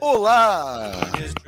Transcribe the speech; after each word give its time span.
Olá, 0.00 0.92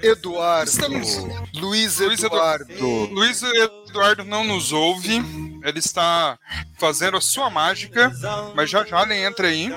Eduardo. 0.03 0.71
Estamos- 0.71 1.17
Luiz 1.55 2.01
Eduardo. 2.01 2.71
Edu- 2.73 3.07
Luiz 3.13 3.43
Eduardo 3.43 4.25
não 4.25 4.45
nos 4.45 4.73
ouve. 4.73 5.23
Ele 5.65 5.79
está 5.79 6.37
fazendo 6.77 7.17
a 7.17 7.21
sua 7.21 7.49
mágica, 7.49 8.13
mas 8.55 8.69
já 8.69 8.85
já 8.85 9.03
ele 9.05 9.15
entra 9.17 9.47
aí. 9.49 9.71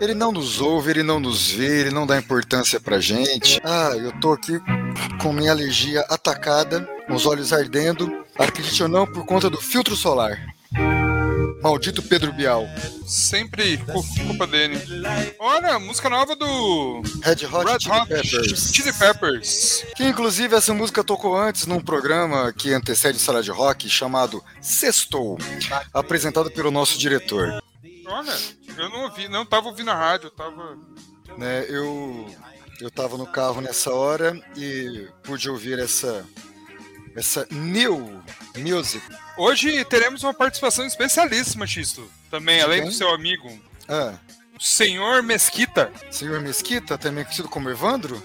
Ele 0.00 0.14
não 0.14 0.30
nos 0.32 0.60
ouve, 0.60 0.90
ele 0.90 1.02
não 1.02 1.18
nos 1.18 1.50
vê, 1.50 1.80
ele 1.80 1.90
não 1.90 2.06
dá 2.06 2.16
importância 2.16 2.78
pra 2.80 3.00
gente. 3.00 3.60
Ah, 3.64 3.92
eu 3.96 4.12
tô 4.20 4.32
aqui 4.32 4.58
com 5.20 5.32
minha 5.32 5.50
alergia 5.50 6.02
atacada, 6.08 6.88
com 7.06 7.14
os 7.14 7.26
olhos 7.26 7.52
ardendo. 7.52 8.24
Acredite 8.38 8.82
ou 8.82 8.88
não, 8.88 9.06
por 9.06 9.26
conta 9.26 9.50
do 9.50 9.60
filtro 9.60 9.96
solar. 9.96 10.38
Maldito 11.62 12.02
Pedro 12.02 12.32
Bial. 12.32 12.66
Sempre 13.06 13.76
cu- 13.78 14.04
culpa 14.26 14.46
dele. 14.46 14.78
Olha, 15.38 15.78
música 15.78 16.08
nova 16.08 16.34
do 16.36 17.02
Red 17.22 17.44
Hot 17.46 17.66
Red 17.66 17.80
Chili 17.80 17.94
Hot 18.00 18.08
Peppers. 18.08 18.72
Chili 18.72 18.92
Peppers. 18.92 19.84
Que 19.96 20.04
inclusive 20.04 20.54
essa 20.56 20.72
música 20.72 21.04
tocou 21.04 21.36
antes 21.36 21.66
num 21.66 21.80
programa 21.80 22.52
que 22.52 22.72
antecede 22.72 23.18
Sala 23.18 23.42
de 23.42 23.50
Rock 23.50 23.88
chamado 23.88 24.42
Sextou, 24.60 25.36
apresentado 25.92 26.50
pelo 26.50 26.70
nosso 26.70 26.98
diretor. 26.98 27.62
Olha, 28.06 28.36
eu 28.76 28.88
não 28.88 29.02
ouvi, 29.04 29.28
não 29.28 29.44
tava 29.44 29.68
ouvindo 29.68 29.90
a 29.90 29.94
rádio, 29.94 30.26
eu 30.26 30.30
tava. 30.30 30.76
né, 31.36 31.64
eu 31.68 32.26
eu 32.80 32.90
tava 32.90 33.18
no 33.18 33.26
carro 33.26 33.60
nessa 33.60 33.92
hora 33.92 34.34
e 34.56 35.06
pude 35.22 35.50
ouvir 35.50 35.78
essa 35.78 36.24
essa 37.14 37.46
new 37.50 38.22
music. 38.56 39.04
Hoje 39.40 39.82
teremos 39.86 40.22
uma 40.22 40.34
participação 40.34 40.84
especialíssima, 40.86 41.66
Xisto. 41.66 42.06
Também, 42.30 42.60
além 42.60 42.80
do 42.82 42.88
Quem? 42.88 42.92
seu 42.92 43.08
amigo, 43.08 43.50
Ah, 43.88 44.12
o 44.54 44.62
Senhor 44.62 45.22
Mesquita. 45.22 45.90
senhor 46.10 46.40
Mesquita, 46.42 46.98
também 46.98 47.24
conhecido 47.24 47.48
como 47.48 47.70
Evandro? 47.70 48.22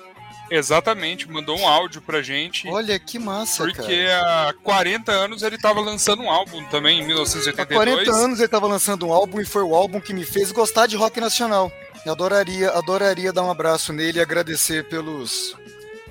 Exatamente, 0.51 1.27
mandou 1.31 1.57
um 1.57 1.65
áudio 1.65 2.01
pra 2.01 2.21
gente. 2.21 2.67
Olha 2.67 2.99
que 2.99 3.17
massa, 3.17 3.63
Porque 3.63 4.05
cara. 4.05 4.49
há 4.49 4.53
40 4.55 5.09
anos 5.11 5.41
ele 5.41 5.57
tava 5.57 5.79
lançando 5.79 6.21
um 6.21 6.29
álbum 6.29 6.63
também, 6.65 6.99
em 6.99 7.03
Há 7.03 7.07
1982. 7.07 7.95
40 8.05 8.11
anos 8.11 8.39
ele 8.39 8.47
tava 8.49 8.67
lançando 8.67 9.07
um 9.07 9.13
álbum 9.13 9.39
e 9.39 9.45
foi 9.45 9.63
o 9.63 9.73
álbum 9.73 10.01
que 10.01 10.13
me 10.13 10.25
fez 10.25 10.51
gostar 10.51 10.85
de 10.85 10.97
rock 10.97 11.21
nacional. 11.21 11.71
Eu 12.05 12.11
adoraria, 12.11 12.71
adoraria 12.71 13.31
dar 13.31 13.43
um 13.43 13.49
abraço 13.49 13.93
nele 13.93 14.19
e 14.19 14.21
agradecer 14.21 14.83
pelos 14.89 15.55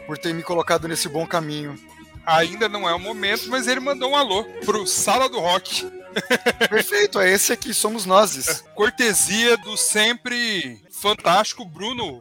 por 0.06 0.16
ter 0.16 0.32
me 0.32 0.42
colocado 0.42 0.88
nesse 0.88 1.08
bom 1.10 1.27
caminho. 1.27 1.78
Ainda 2.27 2.69
não 2.69 2.89
é 2.89 2.94
o 2.94 2.98
momento, 2.98 3.48
mas 3.48 3.67
ele 3.67 3.80
mandou 3.80 4.11
um 4.11 4.17
alô 4.17 4.44
pro 4.64 4.86
Sala 4.86 5.28
do 5.28 5.39
Rock. 5.41 5.86
Perfeito, 6.70 7.20
é 7.20 7.31
esse 7.31 7.53
aqui, 7.53 7.75
somos 7.75 8.06
nós. 8.06 8.62
Cortesia 8.75 9.56
do 9.56 9.77
sempre 9.77 10.81
fantástico 10.91 11.64
Bruno. 11.64 12.20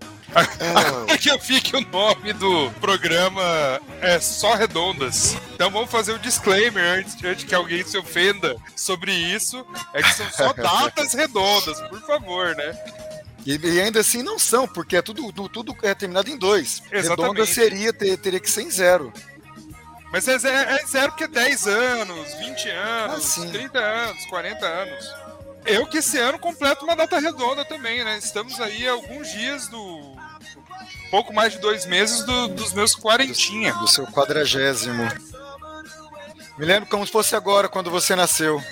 É, 1.10 1.16
que 1.20 1.30
eu 1.30 1.40
fique 1.40 1.76
o 1.76 1.82
nome 1.82 2.34
do 2.34 2.72
programa 2.82 3.80
é 4.02 4.20
só 4.20 4.56
redondas. 4.56 5.38
Então 5.54 5.70
vamos 5.70 5.92
fazer 5.92 6.14
o 6.14 6.20
disclaimer 6.20 6.84
antes, 7.00 7.24
antes 7.24 7.46
que 7.46 7.54
alguém 7.54 7.86
se 7.86 7.98
ofenda 7.98 8.56
sobre 8.76 9.14
isso. 9.14 9.66
É 9.94 10.02
que 10.02 10.14
são 10.14 10.30
só 10.32 10.52
datas 10.58 11.14
redondas, 11.14 11.80
por 11.82 12.02
favor, 12.02 12.56
né? 12.56 12.76
E, 13.46 13.60
ainda 13.80 14.00
assim 14.00 14.24
não 14.24 14.40
são, 14.40 14.68
porque 14.68 14.96
é 14.96 15.02
tudo, 15.02 15.32
tudo, 15.32 15.50
tudo 15.50 15.76
é 15.84 15.94
terminado 15.94 16.30
em 16.30 16.38
dois. 16.38 16.82
Exatamente. 16.92 17.10
Redonda 17.10 17.46
seria, 17.46 17.94
ter- 17.94 18.18
teria 18.18 18.40
que 18.40 18.50
ser 18.50 18.62
em 18.64 18.72
zero. 18.72 19.14
Mas 20.14 20.28
é, 20.28 20.38
ze- 20.38 20.48
é 20.48 20.86
zero 20.86 21.12
porque 21.12 21.24
é 21.26 21.28
10 21.28 21.68
anos, 21.68 22.34
20 22.36 22.70
anos, 22.70 23.16
Ah, 23.16 23.20
sim. 23.20 23.52
30 23.52 23.80
anos, 23.80 24.26
40 24.28 24.66
anos. 24.66 25.14
Eu 25.66 25.88
que 25.88 25.98
esse 25.98 26.18
ano 26.20 26.38
completo 26.40 26.86
uma 26.86 26.96
data 26.96 27.20
redonda 27.20 27.66
também, 27.66 28.04
né? 28.04 28.18
Estamos 28.20 28.60
aí 28.62 28.88
alguns 28.88 29.30
dias 29.32 29.68
do. 29.70 30.14
Pouco 31.10 31.34
mais 31.34 31.54
de 31.54 31.60
dois 31.60 31.86
meses 31.86 32.24
do- 32.26 32.48
dos 32.50 32.74
meus 32.74 32.96
quarentinha. 32.96 33.74
Do 33.74 33.88
seu 33.88 34.06
quadragésimo. 34.08 35.04
Me 36.60 36.66
lembro 36.66 36.88
como 36.90 37.06
se 37.06 37.12
fosse 37.12 37.36
agora, 37.36 37.68
quando 37.68 37.90
você 37.90 38.16
nasceu. 38.16 38.62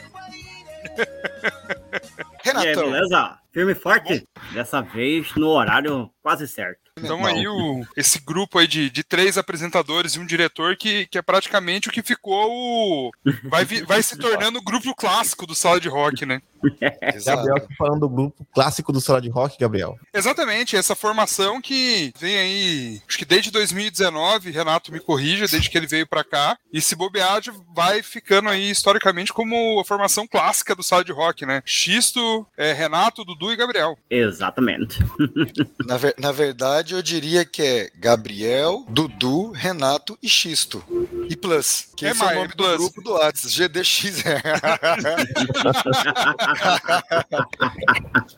E 2.44 2.50
aí, 2.50 2.76
beleza? 2.76 3.38
Firme 3.54 3.72
e 3.74 3.76
forte? 3.76 4.28
Dessa 4.52 4.82
vez 4.82 5.34
no 5.36 5.50
horário 5.50 6.10
quase 6.22 6.48
certo. 6.48 6.91
Então 6.98 7.26
aí 7.26 7.48
o, 7.48 7.86
esse 7.96 8.20
grupo 8.20 8.60
aí 8.60 8.68
de, 8.68 8.90
de 8.90 9.04
três 9.04 9.38
apresentadores 9.38 10.16
e 10.16 10.20
um 10.20 10.26
diretor 10.26 10.76
que, 10.76 11.08
que 11.08 11.18
é 11.18 11.22
praticamente 11.22 11.88
o 11.90 11.92
que 11.92 12.02
ficou 12.04 12.48
o. 12.52 13.12
Vai, 13.46 13.64
vi- 13.66 13.82
vai 13.84 14.04
se 14.04 14.18
tornando 14.18 14.60
o 14.60 14.64
grupo 14.64 14.94
clássico 14.96 15.48
do 15.48 15.56
Sala 15.56 15.80
de 15.80 15.88
Rock, 15.90 16.26
né? 16.26 16.42
Exato. 17.16 17.38
Gabriel 17.38 17.68
tá 17.68 17.74
falando 17.78 18.02
do 18.02 18.10
grupo 18.10 18.46
clássico 18.54 18.92
do 18.92 19.02
Sala 19.02 19.22
de 19.22 19.30
Rock, 19.30 19.58
Gabriel. 19.60 19.98
Exatamente, 20.14 20.76
essa 20.76 20.96
formação 20.96 21.60
que 21.62 22.14
vem 22.20 22.38
aí, 22.38 23.02
acho 23.08 23.18
que 23.18 23.26
desde 23.26 23.50
2019, 23.52 24.52
Renato 24.52 24.92
me 24.92 25.00
corrija, 25.00 25.48
desde 25.48 25.70
que 25.70 25.78
ele 25.78 25.88
veio 25.88 26.06
pra 26.06 26.24
cá, 26.24 26.58
e 26.72 26.80
se 26.82 26.96
bobear, 26.96 27.42
vai 27.74 28.04
ficando 28.04 28.50
aí 28.50 28.70
historicamente 28.70 29.34
como 29.34 29.80
a 29.80 29.86
formação 29.86 30.28
clássica 30.28 30.76
do 30.76 30.84
Sala 30.84 31.04
de 31.04 31.12
Rock, 31.12 31.46
né? 31.46 31.64
Xisto, 31.66 32.46
é, 32.58 32.74
Renato, 32.74 33.26
Dudu 33.26 33.52
e 33.52 33.56
Gabriel. 33.56 33.98
Exatamente. 34.10 35.00
Na, 35.88 35.98
ver- 35.98 36.16
na 36.20 36.32
verdade, 36.32 36.91
eu 36.96 37.02
diria 37.02 37.46
que 37.46 37.62
é 37.62 37.92
Gabriel, 37.96 38.86
Dudu, 38.90 39.52
Renato 39.52 40.18
e 40.22 40.30
Xisto. 40.30 40.84
E 41.32 41.36
Plus, 41.38 41.86
que 41.96 42.06
É 42.06 42.10
esse 42.12 42.20
é 42.20 42.24
o 42.24 42.26
mais, 42.26 42.38
nome 42.40 42.50
do 42.56 42.78
grupo 42.78 43.02
do 43.02 43.14
Whats, 43.14 43.50
GDX. 43.56 44.22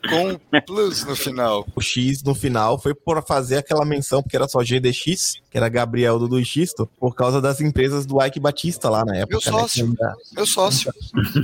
Com 0.09 0.37
Plus 0.61 1.03
no 1.05 1.15
final. 1.15 1.65
O 1.75 1.81
X 1.81 2.21
no 2.21 2.35
final 2.35 2.79
foi 2.79 2.93
por 2.93 3.25
fazer 3.25 3.57
aquela 3.57 3.83
menção, 3.83 4.21
porque 4.21 4.35
era 4.35 4.47
só 4.47 4.59
GDX, 4.63 5.41
que 5.49 5.57
era 5.57 5.67
Gabriel 5.69 6.19
Dudu 6.19 6.39
e 6.39 6.45
Xisto, 6.45 6.87
por 6.99 7.15
causa 7.15 7.41
das 7.41 7.59
empresas 7.61 8.05
do 8.05 8.23
Ike 8.23 8.39
Batista 8.39 8.91
lá 8.91 9.03
na 9.03 9.15
época. 9.17 9.39
Meu 9.41 9.53
né, 9.53 9.59
sócio. 9.61 9.85
ainda- 9.85 10.13
Meu 10.33 10.45
sócio. 10.45 10.93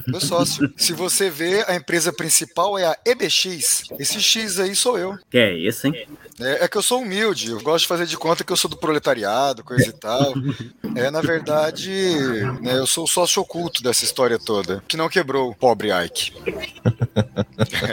Meu 0.07 0.21
sócio. 0.21 0.71
Se 0.77 0.93
você 0.93 1.31
vê, 1.31 1.63
a 1.67 1.75
empresa 1.75 2.13
principal 2.13 2.77
é 2.77 2.85
a 2.85 2.95
EBX. 3.05 3.85
Esse 3.97 4.21
X 4.21 4.59
aí 4.59 4.75
sou 4.75 4.99
eu. 4.99 5.17
Que 5.31 5.39
é 5.39 5.57
isso, 5.57 5.87
hein? 5.87 6.07
É, 6.39 6.66
é 6.66 6.67
que 6.67 6.77
eu 6.77 6.83
sou 6.83 7.01
humilde, 7.01 7.49
eu 7.49 7.59
gosto 7.61 7.81
de 7.83 7.87
fazer 7.87 8.05
de 8.05 8.16
conta 8.17 8.43
que 8.43 8.53
eu 8.53 8.57
sou 8.57 8.69
do 8.69 8.77
proletariado, 8.77 9.63
coisa 9.63 9.87
e 9.89 9.93
tal. 9.93 10.33
É, 10.95 11.11
na 11.11 11.21
verdade, 11.21 11.38
né, 12.61 12.77
eu 12.77 12.88
sou 12.88 13.03
o 13.03 13.07
sócio 13.07 13.41
oculto 13.41 13.81
dessa 13.81 14.03
história 14.03 14.38
toda, 14.38 14.83
que 14.88 14.97
não 14.97 15.09
quebrou 15.09 15.50
o 15.50 15.55
pobre 15.55 15.89
Ike. 15.91 16.33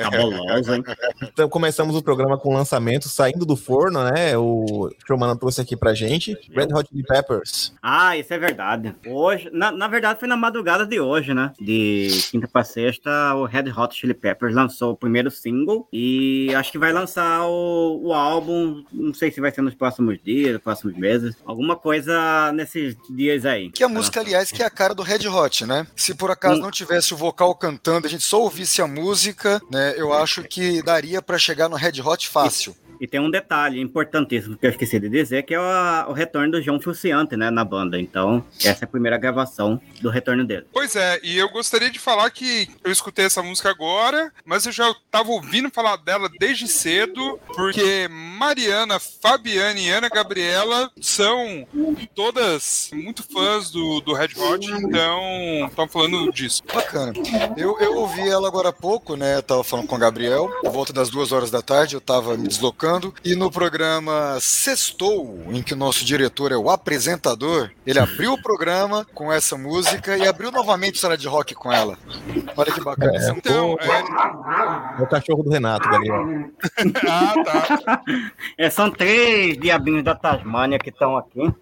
Cabuloso, 0.02 0.74
hein? 0.74 0.84
Então 1.22 1.48
começamos 1.48 1.96
o 1.96 2.02
programa 2.02 2.38
com 2.38 2.50
o 2.50 2.52
lançamento 2.52 3.08
saindo 3.08 3.44
do 3.44 3.56
forno, 3.56 4.04
né? 4.04 4.36
O 4.36 4.90
Chomano 5.06 5.36
trouxe 5.36 5.60
aqui 5.60 5.76
pra 5.76 5.94
gente. 5.94 6.36
Red 6.50 6.68
Hot 6.72 6.88
Chili 6.88 7.02
Peppers. 7.02 7.72
Ah, 7.82 8.16
isso 8.16 8.32
é 8.32 8.38
verdade. 8.38 8.94
Hoje, 9.06 9.50
na, 9.52 9.72
na 9.72 9.88
verdade, 9.88 10.18
foi 10.18 10.28
na 10.28 10.36
madrugada 10.36 10.86
de 10.86 11.00
hoje, 11.00 11.34
né? 11.34 11.52
De 11.60 12.08
quinta 12.30 12.48
pra 12.48 12.64
sexta, 12.64 13.34
o 13.34 13.44
Red 13.44 13.70
Hot 13.76 13.94
Chili 13.94 14.14
Peppers 14.14 14.54
lançou 14.54 14.92
o 14.92 14.96
primeiro 14.96 15.30
single 15.30 15.88
e 15.92 16.54
acho 16.54 16.72
que 16.72 16.78
vai 16.78 16.92
lançar 16.92 17.46
o, 17.46 18.00
o 18.04 18.12
álbum. 18.12 18.84
Não 18.92 19.14
sei 19.14 19.30
se 19.30 19.40
vai 19.40 19.50
ser 19.50 19.62
nos 19.62 19.74
próximos 19.74 20.18
dias, 20.22 20.54
nos 20.54 20.62
próximos 20.62 20.96
meses. 20.96 21.36
Alguma 21.44 21.76
coisa 21.76 22.52
nesses 22.52 22.96
dias 23.10 23.25
aí. 23.44 23.70
Que 23.70 23.84
a 23.84 23.88
música, 23.88 24.20
aliás, 24.20 24.50
que 24.50 24.62
é 24.62 24.66
a 24.66 24.70
cara 24.70 24.94
do 24.94 25.02
Red 25.02 25.26
Hot, 25.28 25.66
né? 25.66 25.86
Se 25.96 26.14
por 26.14 26.30
acaso 26.30 26.60
não 26.60 26.70
tivesse 26.70 27.14
o 27.14 27.16
vocal 27.16 27.54
cantando, 27.54 28.06
a 28.06 28.10
gente 28.10 28.24
só 28.24 28.40
ouvisse 28.40 28.80
a 28.80 28.86
música, 28.86 29.60
né? 29.70 29.94
Eu 29.96 30.12
acho 30.12 30.42
que 30.44 30.82
daria 30.82 31.20
pra 31.20 31.38
chegar 31.38 31.68
no 31.68 31.76
Red 31.76 32.00
Hot 32.02 32.28
fácil. 32.28 32.76
E 33.00 33.06
tem 33.06 33.20
um 33.20 33.30
detalhe 33.30 33.80
importantíssimo 33.80 34.56
que 34.56 34.66
eu 34.66 34.70
esqueci 34.70 34.98
de 34.98 35.08
dizer, 35.08 35.42
que 35.42 35.54
é 35.54 35.60
o, 35.60 36.10
o 36.10 36.12
retorno 36.12 36.52
do 36.52 36.62
João 36.62 36.80
Fulciante, 36.80 37.36
né, 37.36 37.50
na 37.50 37.64
banda. 37.64 38.00
Então, 38.00 38.44
essa 38.58 38.84
é 38.84 38.86
a 38.86 38.88
primeira 38.88 39.18
gravação 39.18 39.80
do 40.00 40.10
retorno 40.10 40.44
dele. 40.44 40.66
Pois 40.72 40.96
é, 40.96 41.20
e 41.22 41.36
eu 41.36 41.48
gostaria 41.50 41.90
de 41.90 41.98
falar 41.98 42.30
que 42.30 42.68
eu 42.84 42.90
escutei 42.90 43.24
essa 43.26 43.42
música 43.42 43.70
agora, 43.70 44.32
mas 44.44 44.66
eu 44.66 44.72
já 44.72 44.94
tava 45.10 45.30
ouvindo 45.30 45.70
falar 45.70 45.96
dela 45.96 46.30
desde 46.38 46.68
cedo, 46.68 47.38
porque 47.54 48.08
Mariana, 48.10 48.98
Fabiana 48.98 49.78
e 49.78 49.90
Ana 49.90 50.08
Gabriela 50.08 50.90
são 51.00 51.66
todas 52.14 52.90
muito 52.92 53.22
fãs 53.22 53.70
do, 53.70 54.00
do 54.00 54.12
Red 54.12 54.30
Hot, 54.36 54.70
então 54.70 55.20
estão 55.68 55.88
falando 55.88 56.30
disso. 56.32 56.62
Bacana. 56.72 57.12
Eu, 57.56 57.78
eu 57.80 57.96
ouvi 57.96 58.28
ela 58.28 58.48
agora 58.48 58.68
há 58.68 58.72
pouco, 58.72 59.16
né? 59.16 59.36
Eu 59.36 59.42
tava 59.42 59.64
falando 59.64 59.86
com 59.86 59.96
o 59.96 59.98
Gabriel, 59.98 60.50
por 60.62 60.70
volta 60.70 60.92
das 60.92 61.10
duas 61.10 61.32
horas 61.32 61.50
da 61.50 61.62
tarde, 61.62 61.94
eu 61.94 62.00
tava 62.00 62.36
me 62.36 62.48
deslocando. 62.48 62.85
E 63.24 63.34
no 63.34 63.50
programa 63.50 64.38
Sextou, 64.40 65.42
em 65.48 65.62
que 65.62 65.74
o 65.74 65.76
nosso 65.76 66.04
diretor 66.04 66.52
é 66.52 66.56
o 66.56 66.70
apresentador, 66.70 67.70
ele 67.86 67.98
abriu 67.98 68.32
o 68.32 68.42
programa 68.42 69.06
com 69.14 69.32
essa 69.32 69.56
música 69.56 70.16
e 70.16 70.26
abriu 70.26 70.50
novamente 70.50 70.94
o 70.94 70.98
sala 70.98 71.16
de 71.16 71.26
rock 71.26 71.54
com 71.54 71.72
ela. 71.72 71.98
Olha 72.56 72.72
que 72.72 72.80
bacana. 72.80 73.16
É, 73.16 73.30
Então, 73.30 73.74
o, 73.74 73.80
é... 73.80 75.00
é 75.00 75.02
o 75.02 75.06
cachorro 75.06 75.42
do 75.42 75.50
Renato, 75.50 75.88
Gabriel. 75.88 76.50
ah, 77.08 77.34
tá. 77.44 78.02
É, 78.56 78.70
são 78.70 78.90
três 78.90 79.58
diabinhos 79.58 80.04
da 80.04 80.14
Tasmânia 80.14 80.78
que 80.78 80.90
estão 80.90 81.16
aqui. 81.16 81.52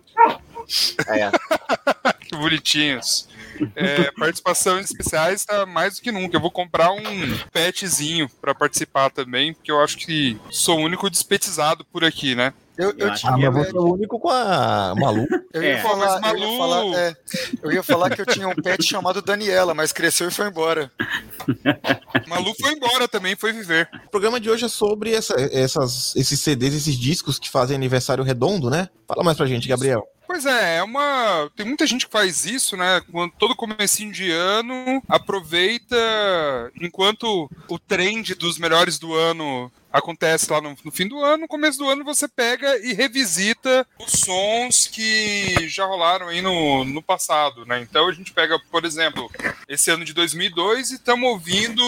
É, 1.08 1.30
Que 2.20 2.36
bonitinhos. 2.36 3.28
É, 3.76 4.10
participações 4.12 4.86
especiais 4.90 5.44
tá 5.44 5.64
mais 5.66 5.96
do 5.96 6.02
que 6.02 6.12
nunca. 6.12 6.36
Eu 6.36 6.40
vou 6.40 6.50
comprar 6.50 6.90
um 6.92 7.02
petzinho 7.52 8.28
pra 8.40 8.54
participar 8.54 9.10
também, 9.10 9.52
porque 9.54 9.70
eu 9.70 9.80
acho 9.82 9.96
que 9.98 10.38
sou 10.50 10.78
o 10.78 10.82
único 10.82 11.08
despetizado 11.10 11.84
por 11.84 12.04
aqui, 12.04 12.34
né? 12.34 12.52
Eu, 12.76 12.92
eu, 12.98 13.12
acho 13.12 13.20
tinha, 13.20 13.48
Ah, 13.48 13.52
mas 13.52 13.68
você 13.68 13.76
é 13.76 13.80
o 13.80 13.92
único 13.94 14.18
com 14.18 14.28
a 14.30 14.94
Malu. 14.96 15.28
eu 15.52 15.62
ia 15.62 15.74
É. 15.78 15.80
falar, 15.80 16.20
Mas 16.20 16.32
eu 16.32 16.38
ia 16.38 16.58
Malu- 16.58 16.58
falar, 16.92 16.98
é, 17.00 17.16
eu 17.62 17.72
ia 17.72 17.82
falar 17.84 18.10
que 18.10 18.20
eu 18.20 18.26
tinha 18.26 18.48
um 18.48 18.54
pet 18.54 18.82
chamado 18.82 19.22
Daniela, 19.22 19.74
mas 19.74 19.92
cresceu 19.92 20.26
e 20.26 20.32
foi 20.32 20.48
embora. 20.48 20.90
Malu 22.26 22.52
foi 22.60 22.72
embora 22.72 23.06
também, 23.06 23.36
foi 23.36 23.52
viver. 23.52 23.88
O 24.06 24.10
programa 24.10 24.40
de 24.40 24.50
hoje 24.50 24.64
é 24.64 24.68
sobre 24.68 25.12
essa- 25.14 25.36
essas, 25.52 26.14
esses 26.16 26.40
CDs, 26.40 26.74
esses 26.74 26.96
discos 26.96 27.38
que 27.38 27.48
fazem 27.48 27.76
aniversário 27.76 28.24
redondo, 28.24 28.68
né? 28.68 28.88
Fala 29.06 29.22
mais 29.22 29.36
pra 29.36 29.46
gente, 29.46 29.68
Gabriel. 29.68 30.04
Pois 30.26 30.46
é, 30.46 30.78
é 30.78 30.82
uma. 30.82 31.50
Tem 31.54 31.66
muita 31.66 31.86
gente 31.86 32.06
que 32.06 32.12
faz 32.12 32.44
isso, 32.44 32.76
né? 32.76 33.00
Quando 33.12 33.32
todo 33.32 33.54
comecinho 33.54 34.12
de 34.12 34.30
ano 34.30 35.02
aproveita 35.08 35.96
enquanto 36.80 37.50
o 37.68 37.78
trend 37.78 38.34
dos 38.34 38.58
melhores 38.58 38.98
do 38.98 39.14
ano 39.14 39.70
acontece 39.94 40.50
lá 40.50 40.60
no, 40.60 40.76
no 40.84 40.90
fim 40.90 41.06
do 41.08 41.22
ano, 41.22 41.42
no 41.42 41.48
começo 41.48 41.78
do 41.78 41.88
ano 41.88 42.04
você 42.04 42.26
pega 42.28 42.76
e 42.86 42.92
revisita 42.92 43.86
os 43.98 44.12
sons 44.20 44.86
que 44.86 45.68
já 45.68 45.86
rolaram 45.86 46.28
aí 46.28 46.42
no, 46.42 46.84
no 46.84 47.00
passado, 47.00 47.64
né? 47.64 47.80
Então 47.80 48.08
a 48.08 48.12
gente 48.12 48.32
pega, 48.32 48.58
por 48.70 48.84
exemplo, 48.84 49.30
esse 49.68 49.90
ano 49.90 50.04
de 50.04 50.12
2002 50.12 50.90
e 50.90 50.94
estamos 50.94 51.28
ouvindo 51.30 51.82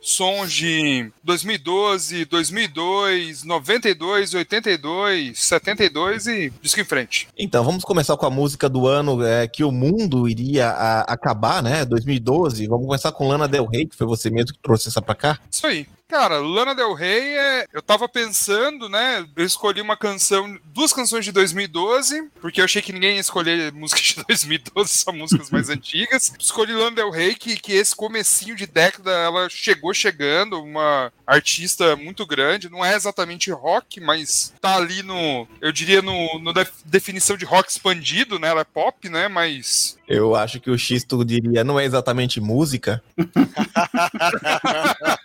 sons 0.00 0.52
de 0.52 1.10
2012, 1.22 2.24
2002, 2.24 3.44
92, 3.44 4.34
82, 4.34 5.38
72 5.38 6.26
e 6.26 6.52
disco 6.62 6.80
em 6.80 6.84
frente. 6.84 7.28
Então, 7.38 7.62
vamos 7.64 7.84
começar 7.84 8.16
com 8.16 8.26
a 8.26 8.30
música 8.30 8.68
do 8.68 8.86
ano 8.86 9.24
é, 9.24 9.46
que 9.46 9.62
o 9.64 9.70
mundo 9.70 10.28
iria 10.28 10.68
a- 10.68 11.00
acabar, 11.02 11.62
né? 11.62 11.84
2012. 11.84 12.66
Vamos 12.66 12.86
começar 12.86 13.12
com 13.12 13.28
Lana 13.28 13.46
Del 13.46 13.66
Rey, 13.66 13.86
que 13.86 13.96
foi 13.96 14.06
você 14.06 14.30
mesmo 14.30 14.52
que 14.54 14.62
trouxe 14.62 14.88
essa 14.88 15.02
pra 15.02 15.14
cá. 15.14 15.38
Isso 15.50 15.66
aí. 15.66 15.86
Cara, 16.12 16.40
Lana 16.40 16.74
Del 16.74 16.92
Rey 16.92 17.38
é. 17.38 17.66
Eu 17.72 17.80
tava 17.80 18.06
pensando, 18.06 18.86
né? 18.86 19.24
Eu 19.34 19.46
escolhi 19.46 19.80
uma 19.80 19.96
canção, 19.96 20.58
duas 20.66 20.92
canções 20.92 21.24
de 21.24 21.32
2012, 21.32 22.28
porque 22.38 22.60
eu 22.60 22.66
achei 22.66 22.82
que 22.82 22.92
ninguém 22.92 23.14
ia 23.14 23.20
escolher 23.20 23.72
músicas 23.80 24.02
de 24.02 24.24
2012, 24.28 24.90
só 24.90 25.10
músicas 25.10 25.48
mais 25.48 25.68
antigas. 25.72 26.30
Escolhi 26.38 26.74
Lana 26.74 26.96
Del 26.96 27.10
Rey, 27.10 27.34
que, 27.34 27.56
que 27.56 27.72
esse 27.72 27.96
comecinho 27.96 28.54
de 28.54 28.66
década 28.66 29.10
ela 29.10 29.48
chegou 29.48 29.94
chegando, 29.94 30.62
uma 30.62 31.10
artista 31.26 31.96
muito 31.96 32.26
grande. 32.26 32.68
Não 32.68 32.84
é 32.84 32.94
exatamente 32.94 33.50
rock, 33.50 33.98
mas 33.98 34.52
tá 34.60 34.76
ali 34.76 35.02
no. 35.02 35.48
Eu 35.62 35.72
diria 35.72 36.02
no, 36.02 36.38
no 36.40 36.52
def- 36.52 36.82
definição 36.84 37.38
de 37.38 37.46
rock 37.46 37.70
expandido, 37.70 38.38
né? 38.38 38.48
Ela 38.48 38.60
é 38.60 38.64
pop, 38.64 39.08
né? 39.08 39.28
Mas. 39.28 39.96
Eu 40.06 40.36
acho 40.36 40.60
que 40.60 40.70
o 40.70 40.76
Xisto 40.76 41.24
diria, 41.24 41.64
não 41.64 41.80
é 41.80 41.86
exatamente 41.86 42.38
música. 42.38 43.02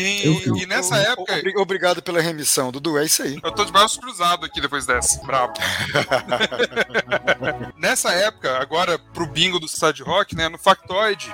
E, 0.00 0.62
e 0.62 0.66
nessa 0.66 0.96
época. 0.96 1.36
Obri- 1.36 1.56
Obrigado 1.56 2.02
pela 2.02 2.20
remissão, 2.20 2.70
Dudu, 2.70 2.98
é 2.98 3.04
isso 3.04 3.22
aí. 3.22 3.38
Eu 3.42 3.52
tô 3.52 3.64
de 3.64 3.72
braços 3.72 3.98
cruzados 3.98 4.46
aqui 4.48 4.60
depois 4.60 4.86
dessa. 4.86 5.20
Brabo. 5.24 5.54
Nessa 7.76 8.12
época, 8.12 8.58
agora 8.58 8.98
pro 8.98 9.26
bingo 9.26 9.58
do 9.58 9.68
Sad 9.68 10.02
Rock, 10.02 10.34
né? 10.36 10.48
No 10.48 10.58
Factoid, 10.58 11.32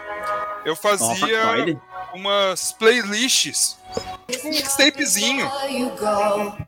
eu 0.64 0.76
fazia 0.76 1.42
Factoid. 1.42 1.78
Umas 2.12 2.72
playlists. 2.72 3.76
Tipo 4.28 4.48
um 4.48 4.50
mixtapezinho 4.50 5.50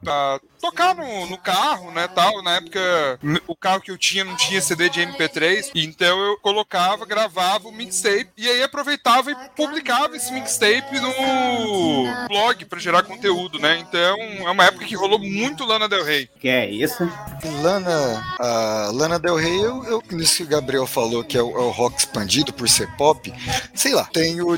pra 0.05 0.39
tocar 0.61 0.95
no, 0.95 1.27
no 1.27 1.39
carro, 1.39 1.91
né, 1.91 2.09
tal. 2.09 2.43
Na 2.43 2.57
época, 2.57 3.19
o 3.47 3.57
carro 3.57 3.81
que 3.81 3.91
eu 3.91 3.99
tinha 3.99 4.25
não 4.25 4.37
tinha 4.37 4.61
CD 4.61 4.89
de 4.89 5.01
MP3, 5.01 5.71
então 5.75 6.19
eu 6.21 6.39
colocava, 6.39 7.07
gravava 7.07 7.69
o 7.69 7.73
mixtape 7.73 8.29
e 8.37 8.49
aí 8.49 8.63
aproveitava 8.63 9.31
e 9.31 9.35
publicava 9.57 10.17
esse 10.17 10.33
mixtape 10.33 11.01
no 11.01 12.29
blog 12.29 12.65
pra 12.67 12.79
gerar 12.79 13.03
conteúdo, 13.03 13.59
né? 13.59 13.79
Então, 13.79 14.17
é 14.19 14.51
uma 14.51 14.65
época 14.65 14.85
que 14.85 14.95
rolou 14.95 15.19
muito 15.19 15.65
Lana 15.65 15.89
Del 15.89 16.05
Rey. 16.05 16.29
Que 16.39 16.49
é 16.49 16.71
isso? 16.71 17.09
Lana, 17.63 18.37
a 18.39 18.91
Lana 18.93 19.19
Del 19.19 19.37
Rey, 19.37 19.57
eu, 19.57 19.85
eu, 19.85 20.03
nisso 20.11 20.39
que 20.39 20.43
o 20.43 20.49
Gabriel 20.49 20.87
falou, 20.87 21.25
que 21.25 21.37
é 21.37 21.43
o, 21.43 21.51
é 21.51 21.61
o 21.61 21.71
rock 21.71 21.99
expandido 21.99 22.53
por 22.53 22.69
ser 22.69 22.91
pop, 22.97 23.33
sei 23.75 23.95
lá, 23.95 24.05
tenho 24.13 24.49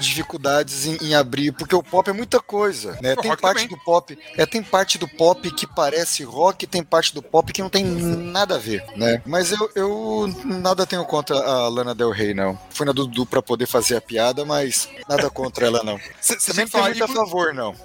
dificuldades 0.68 0.86
em, 0.86 1.08
em 1.08 1.14
abrir, 1.14 1.52
porque 1.52 1.74
o 1.74 1.82
pop 1.82 2.08
é 2.08 2.12
muita 2.12 2.40
coisa, 2.40 2.98
né? 3.00 3.16
Tem 3.16 3.34
parte 3.36 3.62
também. 3.62 3.68
do 3.68 3.78
pop, 3.78 4.18
é, 4.36 4.46
tem 4.46 4.62
parte 4.62 4.98
do 4.98 5.08
pop 5.08 5.50
que 5.50 5.66
parece 5.66 6.22
rock, 6.22 6.66
tem 6.66 6.82
parte 6.82 7.14
do 7.14 7.22
pop 7.22 7.52
que 7.52 7.62
não 7.62 7.70
tem 7.70 7.84
nada 7.84 8.56
a 8.56 8.58
ver, 8.58 8.84
né? 8.96 9.22
Mas 9.24 9.52
eu, 9.52 9.70
eu 9.74 10.34
nada 10.44 10.86
tenho 10.86 11.04
contra 11.04 11.36
a 11.36 11.68
Lana 11.68 11.94
Del 11.94 12.10
Rey, 12.10 12.34
não. 12.34 12.58
Fui 12.70 12.86
na 12.86 12.92
Dudu 12.92 13.24
pra 13.24 13.42
poder 13.42 13.66
fazer 13.66 13.96
a 13.96 14.00
piada, 14.00 14.44
mas 14.44 14.88
nada 15.08 15.30
contra 15.30 15.66
ela, 15.66 15.82
não. 15.82 15.98
Você 16.20 16.52
não 16.52 16.68
tenho 16.68 16.84
muito 16.84 17.04
a 17.04 17.08
favor, 17.08 17.54
não. 17.54 17.72
Você 17.72 17.82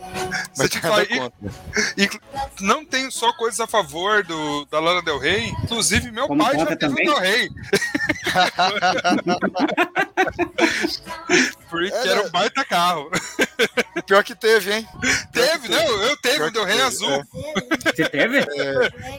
Mas 0.57 0.73
nada 0.75 0.81
falar, 0.81 1.07
contra. 1.07 1.51
E 1.97 2.09
não 2.61 2.85
tenho 2.85 3.11
só 3.11 3.31
coisas 3.33 3.59
a 3.59 3.67
favor 3.67 4.23
do, 4.23 4.65
da 4.65 4.79
Lana 4.79 5.01
Del 5.01 5.19
Rey, 5.19 5.49
inclusive 5.63 6.11
meu 6.11 6.27
Como 6.27 6.43
pai 6.43 6.57
já 6.57 6.75
teve? 6.75 6.95
Del 6.95 7.19
Rey. 7.19 7.49
Porque 11.73 12.07
era 12.09 12.25
um 12.25 12.29
baita 12.29 12.63
carro. 12.65 13.09
Pior 14.05 14.23
que 14.23 14.35
teve, 14.35 14.73
hein? 14.73 14.87
Teve, 15.31 15.69
não, 15.69 16.01
eu 16.03 16.17
teve 16.17 16.37
Pior 16.37 16.51
que 16.51 16.59
Rey 16.59 16.67
teve, 16.77 16.81
azul. 16.81 17.11
é. 17.11 17.23
Você 17.95 18.09
teve? 18.09 18.45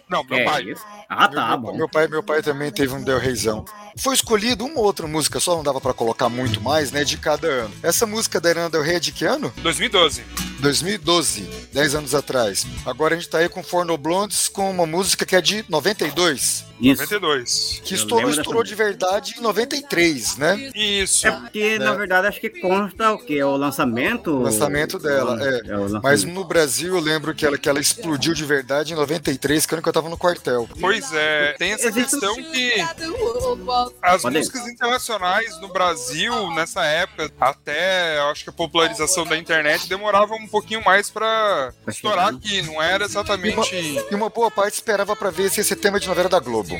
Não, 0.08 0.24
Que 0.24 0.30
meu 0.30 0.38
é 0.40 0.44
pai. 0.44 0.62
isso? 0.62 0.84
Ah, 1.08 1.28
tá, 1.28 1.48
meu, 1.48 1.58
bom. 1.58 1.76
meu 1.76 1.88
pai, 1.88 2.06
meu 2.08 2.22
pai 2.22 2.42
também 2.42 2.70
teve 2.70 2.94
um 2.94 3.02
Del 3.02 3.18
Reizão. 3.18 3.64
Foi 3.96 4.14
escolhido 4.14 4.64
uma 4.64 4.80
outra 4.80 5.06
música, 5.06 5.38
só 5.40 5.54
não 5.56 5.62
dava 5.62 5.80
pra 5.80 5.94
colocar 5.94 6.28
muito 6.28 6.60
mais, 6.60 6.90
né, 6.90 7.04
de 7.04 7.16
cada 7.16 7.46
ano. 7.46 7.74
Essa 7.82 8.04
música 8.06 8.40
da 8.40 8.50
Irana 8.50 8.68
Del 8.70 8.82
Rey 8.82 8.96
é 8.96 9.00
de 9.00 9.12
que 9.12 9.24
ano? 9.24 9.52
2012. 9.62 10.22
2012, 10.60 11.42
10 11.72 11.94
anos 11.94 12.14
atrás. 12.14 12.66
Agora 12.86 13.14
a 13.14 13.18
gente 13.18 13.28
tá 13.28 13.38
aí 13.38 13.48
com 13.48 13.62
Forno 13.62 13.96
Blondes 13.98 14.48
com 14.48 14.70
uma 14.70 14.86
música 14.86 15.24
que 15.26 15.36
é 15.36 15.40
de 15.40 15.64
92, 15.68 16.64
Isso. 16.80 17.02
92. 17.02 17.80
que 17.84 17.94
estourou, 17.94 18.30
estourou 18.30 18.62
de 18.64 18.74
verdade 18.74 19.34
em 19.38 19.42
93, 19.42 20.36
né? 20.38 20.70
Isso. 20.74 21.26
É 21.26 21.30
porque, 21.32 21.78
na 21.78 21.92
verdade, 21.94 22.26
acho 22.28 22.40
que 22.40 22.48
consta 22.48 23.12
o 23.12 23.18
quê? 23.18 23.42
O 23.42 23.56
lançamento? 23.56 24.30
O 24.30 24.42
lançamento 24.42 24.98
dela, 24.98 25.38
é. 25.42 25.60
lançamento. 25.76 26.02
Mas 26.02 26.24
no 26.24 26.44
Brasil 26.44 26.94
eu 26.96 27.00
lembro 27.00 27.34
que 27.34 27.44
ela, 27.44 27.58
que 27.58 27.68
ela 27.68 27.80
explodiu 27.80 28.32
de 28.32 28.44
verdade 28.44 28.92
em 28.92 28.96
93, 28.96 29.66
que 29.66 29.74
ano 29.74 29.82
que 29.82 29.88
eu 29.88 29.92
tava 29.92 30.08
no 30.08 30.16
quartel. 30.16 30.68
Pois 30.80 31.12
é, 31.12 31.54
tem 31.58 31.72
essa 31.72 31.88
Existe- 31.88 32.10
questão 32.18 32.34
que 32.36 32.74
as 34.02 34.24
músicas 34.24 34.66
internacionais 34.68 35.58
no 35.60 35.68
Brasil, 35.68 36.50
nessa 36.54 36.84
época, 36.84 37.30
até 37.40 38.18
eu 38.18 38.24
acho 38.30 38.44
que 38.44 38.50
a 38.50 38.52
popularização 38.52 39.24
da 39.26 39.36
internet 39.36 39.88
demorava 39.88 40.34
um 40.34 40.46
pouquinho 40.46 40.82
mais 40.84 41.10
pra 41.10 41.72
estourar 41.88 42.28
aqui, 42.28 42.62
não 42.62 42.82
era 42.82 43.04
exatamente. 43.04 43.74
E 44.10 44.14
uma 44.14 44.28
boa 44.28 44.50
parte 44.50 44.74
esperava 44.74 45.14
pra 45.16 45.30
ver 45.30 45.50
se 45.50 45.60
esse 45.60 45.74
tema 45.76 45.98
de 46.00 46.06
novela 46.08 46.28
da 46.28 46.38
Globo. 46.40 46.74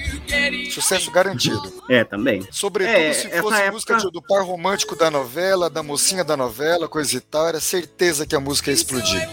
Sucesso 0.73 1.11
garantido. 1.11 1.73
É, 1.89 2.05
também. 2.05 2.47
Sobretudo 2.51 2.97
É, 2.97 3.13
se 3.13 3.29
fosse 3.29 3.37
época- 3.61 3.73
música 3.73 3.97
de- 3.97 4.11
do 4.11 4.23
par 4.23 4.43
romântico 4.43 4.97
da 4.97 5.11
novela, 5.11 5.69
da 5.71 5.83
mocinha 5.83 6.25
da 6.25 6.37
novela, 6.37 6.89
coisa 6.89 7.17
e 7.17 7.21
tal, 7.21 7.49
era 7.49 7.61
certeza 7.61 8.27
que 8.27 8.35
a 8.35 8.41
música 8.41 8.71
ia 8.71 8.75
explodir. 8.75 9.29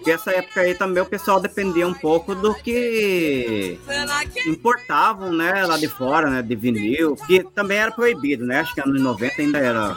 Porque 0.00 0.12
essa 0.12 0.30
época 0.30 0.62
aí 0.62 0.74
também 0.74 1.02
o 1.02 1.06
pessoal 1.06 1.38
dependia 1.38 1.86
um 1.86 1.92
pouco 1.92 2.34
do 2.34 2.54
que 2.54 3.78
importavam, 4.46 5.30
né, 5.30 5.64
lá 5.66 5.76
de 5.76 5.88
fora, 5.88 6.30
né, 6.30 6.40
de 6.40 6.56
vinil, 6.56 7.14
que 7.26 7.44
também 7.54 7.76
era 7.76 7.92
proibido, 7.92 8.46
né? 8.46 8.60
Acho 8.60 8.74
que 8.74 8.80
anos 8.80 8.98
90 9.00 9.42
ainda 9.42 9.58
era. 9.58 9.94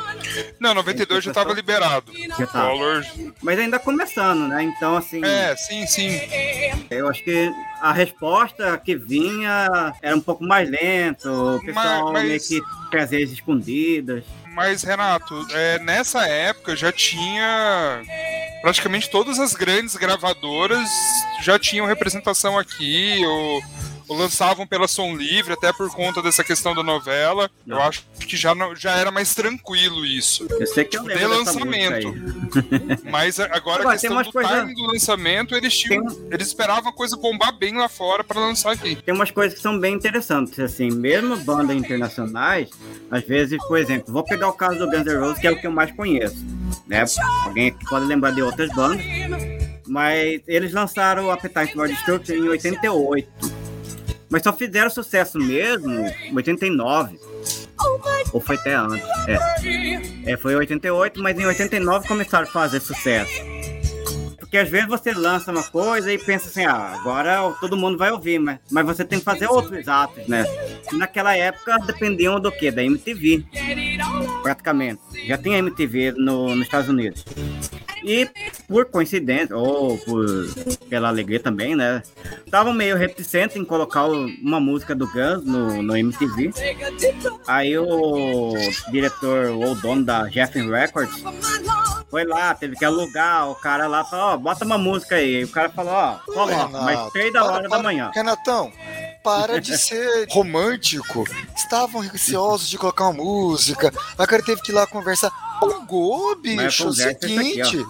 Não, 0.60 0.74
92 0.74 1.24
já 1.24 1.32
tava 1.34 1.54
liberado. 1.54 2.12
Já 2.38 2.46
tava. 2.46 2.68
Dólar. 2.70 3.06
Mas 3.42 3.58
ainda 3.60 3.80
começando, 3.80 4.46
né? 4.50 4.64
Então, 4.64 4.98
assim, 4.98 5.24
É, 5.24 5.56
sim, 5.56 5.88
sim. 5.88 6.10
eu 6.92 7.08
acho 7.08 7.24
que 7.24 7.50
a 7.82 7.94
resposta 7.94 8.78
que 8.78 8.98
vinha 8.98 9.94
era 10.02 10.16
um 10.16 10.22
pouco 10.22 10.44
mais 10.44 10.70
lento, 10.70 11.30
o 11.30 11.62
pessoal 11.66 12.12
Mas- 12.12 12.14
mas- 12.14 12.28
meio 12.28 12.42
que 12.42 12.90
trazia 12.92 13.24
as 13.24 13.32
escondidas. 13.32 14.26
Mas, 14.54 14.84
Renato, 14.84 15.48
é, 15.52 15.80
nessa 15.80 16.28
época 16.28 16.76
já 16.76 16.92
tinha. 16.92 18.02
Praticamente 18.62 19.10
todas 19.10 19.40
as 19.40 19.54
grandes 19.54 19.96
gravadoras 19.96 20.88
já 21.42 21.60
tinham 21.60 21.86
representação 21.86 22.58
aqui, 22.58 23.22
ou, 23.26 23.62
lançavam 24.10 24.66
pela 24.68 24.88
Som 24.88 25.16
Livre, 25.16 25.54
até 25.54 25.72
por 25.74 25.90
conta 25.94 26.22
dessa 26.22 26.44
questão 26.44 26.74
da 26.76 26.84
novela. 26.84 27.50
Eu 27.68 27.76
Não. 27.78 27.84
acho 27.84 28.04
que 28.28 28.36
já, 28.38 28.54
não, 28.56 28.76
já 28.76 28.92
era 28.98 29.12
mais 29.12 29.34
tranquilo 29.36 30.06
isso. 30.06 30.46
Eu 30.50 30.68
sei 30.68 30.84
que 30.86 30.98
eu 30.98 31.04
De 31.04 31.10
dessa 31.10 31.28
música 31.28 31.52
lançamento. 31.66 32.14
Mas 33.10 33.40
agora, 33.40 33.56
Agora, 33.58 33.84
a 33.84 33.98
tem 33.98 34.10
questão 34.10 34.22
do 34.22 34.32
coisas- 34.32 34.52
timing 34.52 34.74
do 34.74 34.84
lançamento, 34.88 35.56
eles, 35.56 35.78
tinham, 35.78 36.06
eles 36.32 36.48
esperavam 36.48 36.90
a 36.90 36.94
coisa 36.94 37.16
bombar 37.18 37.58
bem 37.58 37.76
lá 37.78 37.88
fora 37.90 38.24
pra 38.24 38.40
lançar 38.40 38.72
aqui. 38.74 38.96
Tem 38.96 39.14
umas 39.14 39.32
coisas 39.32 39.56
que 39.56 39.62
são 39.62 39.80
bem 39.80 39.94
interessantes, 39.96 40.58
assim, 40.60 40.90
mesmo 40.92 41.36
bandas 41.38 41.76
internacionais, 41.76 42.70
às 43.10 43.24
vezes, 43.24 43.58
por 43.68 43.78
exemplo, 43.78 44.12
vou 44.14 44.24
pegar 44.24 44.48
o 44.50 44.54
caso 44.54 44.80
do 44.80 44.90
Guns 44.90 45.06
N' 45.06 45.18
Roses, 45.20 45.40
que 45.40 45.48
é 45.48 45.52
o 45.52 45.60
que 45.60 45.68
eu 45.68 45.72
mais 45.72 45.92
conheço, 45.92 46.36
né? 46.88 47.04
Alguém 47.46 47.68
aqui 47.70 47.86
pode 47.90 48.06
lembrar 48.06 48.32
de 48.32 48.42
outras 48.42 48.70
bandas, 48.74 49.04
mas 49.88 50.42
eles 50.48 50.74
lançaram 50.74 51.26
o 51.26 51.32
Appetite 51.32 51.74
for 51.74 51.88
Destruction 51.88 52.36
em 52.36 52.50
88, 52.50 53.53
mas 54.34 54.42
só 54.42 54.52
fizeram 54.52 54.90
sucesso 54.90 55.38
mesmo 55.38 55.94
em 55.94 56.36
89, 56.36 57.20
ou 58.32 58.42
foi 58.42 58.56
até 58.56 58.74
antes, 58.74 59.08
é. 59.28 60.32
é 60.32 60.38
foi 60.38 60.54
em 60.54 60.56
88, 60.56 61.22
mas 61.22 61.38
em 61.38 61.46
89 61.46 62.08
começaram 62.08 62.48
a 62.48 62.52
fazer 62.52 62.80
sucesso. 62.80 63.32
que 64.50 64.58
às 64.58 64.68
vezes 64.68 64.88
você 64.88 65.14
lança 65.14 65.52
uma 65.52 65.62
coisa 65.62 66.12
e 66.12 66.18
pensa 66.18 66.48
assim, 66.48 66.66
ah, 66.66 66.96
agora 67.00 67.54
todo 67.62 67.78
mundo 67.78 67.96
vai 67.96 68.12
ouvir, 68.12 68.40
mas, 68.40 68.58
mas 68.72 68.84
você 68.84 69.06
tem 69.06 69.20
que 69.20 69.26
fazer 69.26 69.46
outros 69.46 69.88
atos, 69.88 70.28
né? 70.28 70.44
E 70.92 70.96
naquela 70.96 71.38
época 71.38 71.78
dependiam 71.86 72.40
do 72.40 72.52
quê? 72.52 72.72
Da 72.72 72.84
MTV, 72.84 73.46
praticamente. 74.42 75.00
Já 75.28 75.38
tinha 75.38 75.60
MTV 75.60 76.14
no, 76.14 76.56
nos 76.56 76.66
Estados 76.66 76.90
Unidos. 76.90 77.24
E 78.04 78.30
por 78.68 78.86
coincidência, 78.86 79.56
ou 79.56 79.98
por, 80.00 80.26
pela 80.90 81.08
alegria 81.08 81.40
também, 81.40 81.76
né? 81.76 82.04
Estavam 82.46 82.74
meio 82.74 82.98
reticentes 82.98 83.56
em 83.56 83.64
colocar 83.64 84.06
uma 84.06 84.60
música 84.60 84.94
do 84.94 85.08
Guns 85.08 85.46
no, 85.46 85.82
no 85.82 85.96
MTV. 85.96 86.52
Aí 87.48 87.78
o 87.78 88.54
diretor 88.92 89.48
ou 89.52 89.76
dono 89.76 90.04
da 90.04 90.28
Jeff 90.28 90.60
Records 90.60 91.24
foi 92.10 92.26
lá, 92.26 92.54
teve 92.54 92.76
que 92.76 92.86
alugar 92.86 93.50
o 93.50 93.56
cara 93.56 93.88
lá, 93.88 94.04
falou, 94.04 94.26
ó, 94.34 94.38
bota 94.38 94.64
uma 94.64 94.78
música 94.78 95.16
aí. 95.16 95.42
E 95.42 95.44
o 95.46 95.50
cara 95.50 95.70
falou, 95.70 95.94
ó, 95.94 96.20
coloca, 96.26 96.68
mas 96.68 97.12
três 97.12 97.34
da 97.34 97.44
hora 97.44 97.68
da 97.68 97.82
manhã. 97.82 98.12
Renatão, 98.14 98.72
para 99.24 99.60
de 99.60 99.76
ser 99.80 100.28
romântico. 100.30 101.24
Estavam 101.56 102.02
receosos 102.02 102.70
de 102.70 102.78
colocar 102.78 103.06
uma 103.06 103.24
música. 103.24 103.92
A 104.16 104.28
cara 104.28 104.44
teve 104.44 104.62
que 104.62 104.72
ir 104.72 104.76
lá 104.76 104.86
conversar. 104.86 105.32
Pagou, 105.68 106.36
bicho. 106.36 106.84
É 106.84 106.88
o 106.88 106.94
seguinte, 106.94 107.62
aqui, 107.62 107.86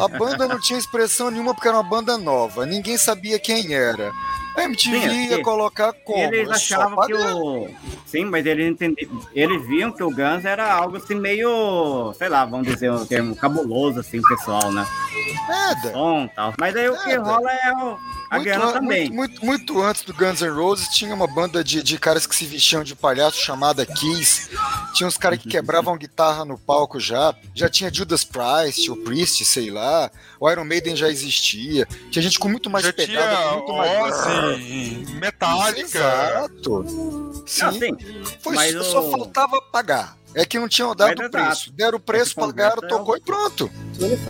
a 0.00 0.08
banda 0.08 0.48
não 0.48 0.60
tinha 0.60 0.78
expressão 0.78 1.30
nenhuma 1.30 1.54
porque 1.54 1.68
era 1.68 1.76
uma 1.76 1.88
banda 1.88 2.16
nova. 2.18 2.66
Ninguém 2.66 2.96
sabia 2.96 3.38
quem 3.38 3.72
era. 3.74 4.12
A 4.56 4.64
MTV 4.64 5.00
Sim, 5.00 5.28
ia 5.30 5.42
colocar 5.42 5.92
como? 6.04 6.18
Eles 6.18 6.50
achavam 6.50 7.06
que 7.06 7.14
o. 7.14 7.68
Sim, 8.04 8.26
mas 8.26 8.44
eles 8.44 8.70
entendiam. 8.70 9.20
Eles 9.34 9.66
viam 9.66 9.90
que 9.90 10.02
o 10.02 10.10
Guns 10.10 10.44
era 10.44 10.70
algo 10.70 10.98
assim 10.98 11.14
meio. 11.14 12.12
Sei 12.18 12.28
lá, 12.28 12.44
vamos 12.44 12.66
dizer 12.68 12.92
um 12.92 13.06
termo 13.06 13.34
cabuloso, 13.34 14.00
assim, 14.00 14.20
pessoal, 14.20 14.70
né? 14.70 14.86
Nada. 15.48 15.92
Som, 15.92 16.28
tal. 16.36 16.52
Mas 16.58 16.76
aí 16.76 16.86
Nada. 16.86 17.00
o 17.00 17.04
que 17.04 17.14
rola 17.16 17.50
é 17.50 17.72
o 17.72 17.98
a 18.32 18.36
muito, 18.36 18.44
guerra 18.44 18.72
também. 18.72 19.10
Muito, 19.10 19.44
muito, 19.44 19.44
muito, 19.44 19.82
antes 19.82 20.02
do 20.04 20.14
Guns 20.14 20.40
N' 20.40 20.48
Roses, 20.48 20.88
tinha 20.88 21.14
uma 21.14 21.26
banda 21.26 21.62
de, 21.62 21.82
de 21.82 21.98
caras 21.98 22.26
que 22.26 22.34
se 22.34 22.46
vestiam 22.46 22.82
de 22.82 22.96
palhaço 22.96 23.38
chamada 23.38 23.84
Kiss. 23.84 24.48
Tinha 24.94 25.06
uns 25.06 25.18
caras 25.18 25.38
que 25.38 25.50
quebravam 25.50 25.98
guitarra 25.98 26.42
no 26.42 26.58
palco 26.58 26.98
já. 26.98 27.34
Já 27.54 27.68
tinha 27.68 27.92
Judas 27.92 28.24
Priest, 28.24 28.90
ou 28.90 28.96
Priest, 28.96 29.44
sei 29.44 29.70
lá. 29.70 30.10
O 30.40 30.50
Iron 30.50 30.64
Maiden 30.64 30.96
já 30.96 31.10
existia. 31.10 31.86
Tinha 32.10 32.22
gente 32.22 32.38
com 32.38 32.48
muito 32.48 32.70
mais 32.70 32.86
já 32.86 32.92
pegada, 32.94 33.36
tinha 33.36 33.52
muito 33.52 33.72
mais. 33.74 34.26
Ozzy, 34.26 35.06
Metallica. 35.20 35.98
Exato. 35.98 37.44
Sim. 37.46 37.62
Não, 37.64 37.72
sim. 37.72 37.96
Foi, 38.40 38.82
só 38.82 39.06
o... 39.06 39.10
faltava 39.10 39.60
pagar. 39.70 40.16
É 40.34 40.46
que 40.46 40.58
não 40.58 40.70
tinham 40.70 40.96
dado 40.96 41.22
o 41.22 41.30
preço. 41.30 41.70
Deram 41.70 41.98
o 41.98 42.00
preço, 42.00 42.34
pagaram, 42.34 42.88
tocou 42.88 43.14
e 43.14 43.20
pronto. 43.20 43.70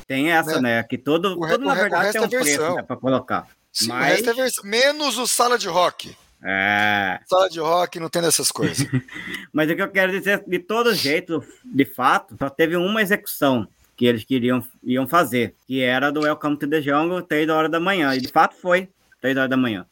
Tem 0.09 0.32
essa, 0.32 0.61
né? 0.61 0.78
né? 0.78 0.82
Que 0.82 0.99
todo, 0.99 1.40
o, 1.40 1.47
todo 1.47 1.62
o, 1.62 1.64
na 1.66 1.75
verdade, 1.75 2.11
tem 2.11 2.21
um 2.21 2.28
preço 2.28 2.75
né, 2.75 2.82
pra 2.82 2.97
colocar. 2.97 3.47
Sim, 3.73 3.88
Mas... 3.88 4.21
o 4.21 4.35
resto 4.35 4.61
é 4.67 4.69
Menos 4.69 5.17
o 5.19 5.26
sala 5.26 5.59
de 5.59 5.69
rock. 5.69 6.14
É. 6.45 7.21
Sala 7.26 7.49
de 7.49 7.61
rock 7.61 7.99
não 8.00 8.09
tem 8.09 8.21
dessas 8.21 8.50
coisas. 8.50 8.87
Mas 9.52 9.71
o 9.71 9.76
que 9.76 9.83
eu 9.83 9.91
quero 9.91 10.12
dizer, 10.12 10.43
de 10.47 10.59
todo 10.59 10.95
jeito, 10.95 11.43
de 11.64 11.85
fato, 11.85 12.37
só 12.38 12.50
teve 12.50 12.76
uma 12.76 13.00
execução 13.00 13.67
que 13.97 14.07
eles 14.07 14.25
queriam 14.25 14.64
iam 14.83 15.07
fazer, 15.07 15.55
que 15.67 15.81
era 15.81 16.11
do 16.11 16.23
Welcome 16.23 16.59
to 16.59 16.69
the 16.69 16.83
Jungle, 16.83 17.23
3 17.23 17.47
da 17.47 17.57
hora 17.57 17.69
da 17.69 17.79
manhã. 17.79 18.14
E 18.14 18.21
de 18.21 18.29
fato 18.29 18.57
foi 18.57 18.88
3 19.21 19.37
horas 19.37 19.50
da 19.50 19.57
manhã. 19.57 19.87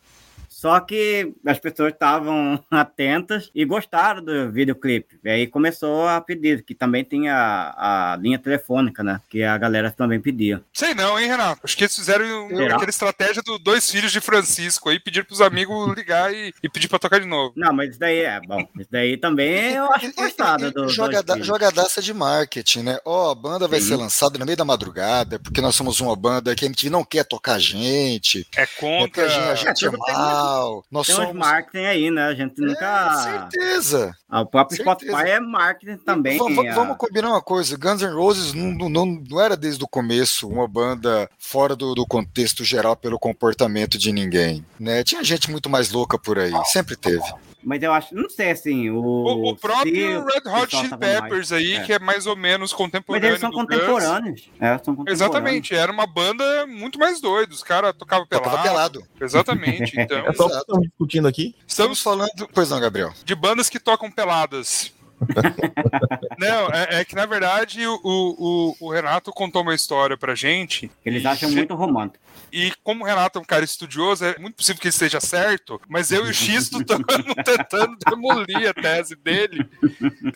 Só 0.60 0.78
que 0.78 1.32
as 1.46 1.58
pessoas 1.58 1.94
estavam 1.94 2.62
atentas 2.70 3.50
e 3.54 3.64
gostaram 3.64 4.22
do 4.22 4.52
videoclipe. 4.52 5.18
E 5.24 5.30
aí 5.30 5.46
começou 5.46 6.06
a 6.06 6.20
pedir, 6.20 6.62
que 6.62 6.74
também 6.74 7.02
tinha 7.02 7.34
a, 7.34 8.12
a, 8.12 8.16
linha 8.16 8.38
telefônica, 8.38 9.02
né? 9.02 9.22
Que 9.30 9.42
a 9.42 9.56
galera 9.56 9.90
também 9.90 10.20
pedia. 10.20 10.62
Sei 10.70 10.92
não, 10.92 11.18
hein, 11.18 11.28
Renato? 11.28 11.62
Acho 11.64 11.74
que 11.74 11.84
eles 11.84 11.96
fizeram 11.96 12.48
Será? 12.48 12.74
aquela 12.76 12.90
estratégia 12.90 13.42
dos 13.42 13.58
dois 13.58 13.90
filhos 13.90 14.12
de 14.12 14.20
Francisco 14.20 14.90
aí, 14.90 15.00
pedir 15.00 15.24
pros 15.24 15.40
amigos 15.40 15.74
ligar 15.96 16.30
e, 16.30 16.52
e 16.62 16.68
pedir 16.68 16.88
pra 16.88 16.98
tocar 16.98 17.20
de 17.20 17.26
novo. 17.26 17.54
Não, 17.56 17.72
mas 17.72 17.92
isso 17.92 17.98
daí 17.98 18.20
é 18.20 18.38
bom. 18.38 18.60
Isso 18.78 18.90
daí 18.90 19.16
também 19.16 19.72
eu 19.72 19.90
acho 19.94 20.12
forçado. 20.12 20.70
Do, 20.70 20.90
Jogada, 20.90 21.42
jogadaça 21.42 22.02
de 22.02 22.12
marketing, 22.12 22.82
né? 22.82 22.98
Ó, 23.06 23.28
oh, 23.28 23.30
a 23.30 23.34
banda 23.34 23.66
vai 23.66 23.80
Sim. 23.80 23.88
ser 23.88 23.96
lançada 23.96 24.38
no 24.38 24.44
meio 24.44 24.58
da 24.58 24.64
madrugada, 24.66 25.38
porque 25.38 25.62
nós 25.62 25.74
somos 25.74 26.00
uma 26.00 26.14
banda 26.14 26.54
que 26.54 26.66
a 26.66 26.68
gente 26.68 26.90
não 26.90 27.02
quer 27.02 27.24
tocar 27.24 27.54
a 27.54 27.58
gente. 27.58 28.46
É 28.54 28.66
contra. 28.66 29.22
É 29.22 29.26
a 29.26 29.54
gente, 29.54 29.68
a 29.68 29.72
gente 29.72 29.86
é, 29.86 29.88
é 29.88 30.12
mal 30.12 30.49
Nós 30.90 31.06
Tem 31.06 31.16
somos... 31.16 31.34
marketing 31.34 31.84
aí, 31.84 32.10
né? 32.10 32.26
A 32.26 32.34
gente 32.34 32.60
nunca. 32.60 32.84
É, 32.84 33.50
certeza. 33.50 34.14
Ah, 34.28 34.42
o 34.42 34.46
próprio 34.46 34.76
certeza. 34.76 34.98
Spotify 34.98 35.30
é 35.30 35.40
marketing 35.40 35.96
também. 35.98 36.38
Vamos, 36.38 36.66
a... 36.66 36.74
vamos 36.74 36.96
combinar 36.96 37.28
uma 37.28 37.42
coisa: 37.42 37.76
Guns 37.76 38.02
N' 38.02 38.14
Roses 38.14 38.52
não, 38.52 38.88
não, 38.88 39.06
não 39.06 39.40
era 39.40 39.56
desde 39.56 39.82
o 39.82 39.88
começo 39.88 40.48
uma 40.48 40.66
banda 40.66 41.28
fora 41.38 41.74
do, 41.74 41.94
do 41.94 42.06
contexto 42.06 42.64
geral 42.64 42.96
pelo 42.96 43.18
comportamento 43.18 43.98
de 43.98 44.12
ninguém. 44.12 44.64
Né? 44.78 45.04
Tinha 45.04 45.24
gente 45.24 45.50
muito 45.50 45.68
mais 45.68 45.90
louca 45.90 46.18
por 46.18 46.38
aí, 46.38 46.52
sempre 46.66 46.96
teve. 46.96 47.24
Mas 47.62 47.82
eu 47.82 47.92
acho, 47.92 48.14
não 48.14 48.28
sei 48.30 48.50
assim, 48.50 48.90
o. 48.90 49.00
O, 49.00 49.50
o 49.50 49.56
próprio 49.56 50.24
Red 50.24 50.42
Hot 50.46 50.76
Chili 50.76 50.96
Peppers 50.96 51.52
aí, 51.52 51.74
é. 51.74 51.84
que 51.84 51.92
é 51.92 51.98
mais 51.98 52.26
ou 52.26 52.36
menos 52.36 52.72
contemporâneo. 52.72 53.22
Mas 53.22 53.30
eles 53.30 53.40
são 53.40 53.50
contemporâneos. 53.50 54.50
É, 54.58 54.78
são 54.78 54.96
contemporâneos. 54.96 55.20
Exatamente, 55.20 55.74
era 55.74 55.92
uma 55.92 56.06
banda 56.06 56.66
muito 56.66 56.98
mais 56.98 57.20
doida. 57.20 57.52
Os 57.52 57.62
caras 57.62 57.94
tocavam 57.94 58.26
pelado. 58.26 58.50
Tocava 58.50 58.68
pelado. 58.68 59.04
Exatamente. 59.20 59.90
Então, 60.00 60.18
é 60.18 60.32
só 60.32 60.46
estamos 60.46 60.88
discutindo 60.88 61.28
aqui. 61.28 61.54
Estamos 61.66 62.00
falando. 62.00 62.48
Pois 62.54 62.70
não, 62.70 62.80
Gabriel. 62.80 63.12
De 63.24 63.34
bandas 63.34 63.68
que 63.68 63.78
tocam 63.78 64.10
peladas. 64.10 64.92
Não, 66.38 66.68
é, 66.70 67.00
é, 67.00 67.04
que 67.04 67.14
na 67.14 67.26
verdade 67.26 67.86
o, 67.86 68.00
o, 68.02 68.76
o, 68.80 68.90
Renato 68.90 69.30
contou 69.32 69.62
uma 69.62 69.74
história 69.74 70.16
pra 70.16 70.34
gente. 70.34 70.90
Eles 71.04 71.24
acham 71.26 71.50
muito 71.50 71.74
romântico. 71.74 72.24
E 72.52 72.72
como 72.82 73.04
o 73.04 73.06
Renato 73.06 73.38
é 73.38 73.42
um 73.42 73.44
cara 73.44 73.64
estudioso, 73.64 74.24
é 74.24 74.38
muito 74.38 74.56
possível 74.56 74.80
que 74.80 74.88
ele 74.88 74.94
esteja 74.94 75.20
certo, 75.20 75.80
mas 75.88 76.10
eu 76.10 76.26
e 76.26 76.30
o 76.30 76.34
Xisto 76.34 76.80
estamos 76.82 77.06
tentando 77.44 77.96
demolir 78.08 78.68
a 78.68 78.74
tese 78.74 79.16
dele. 79.16 79.68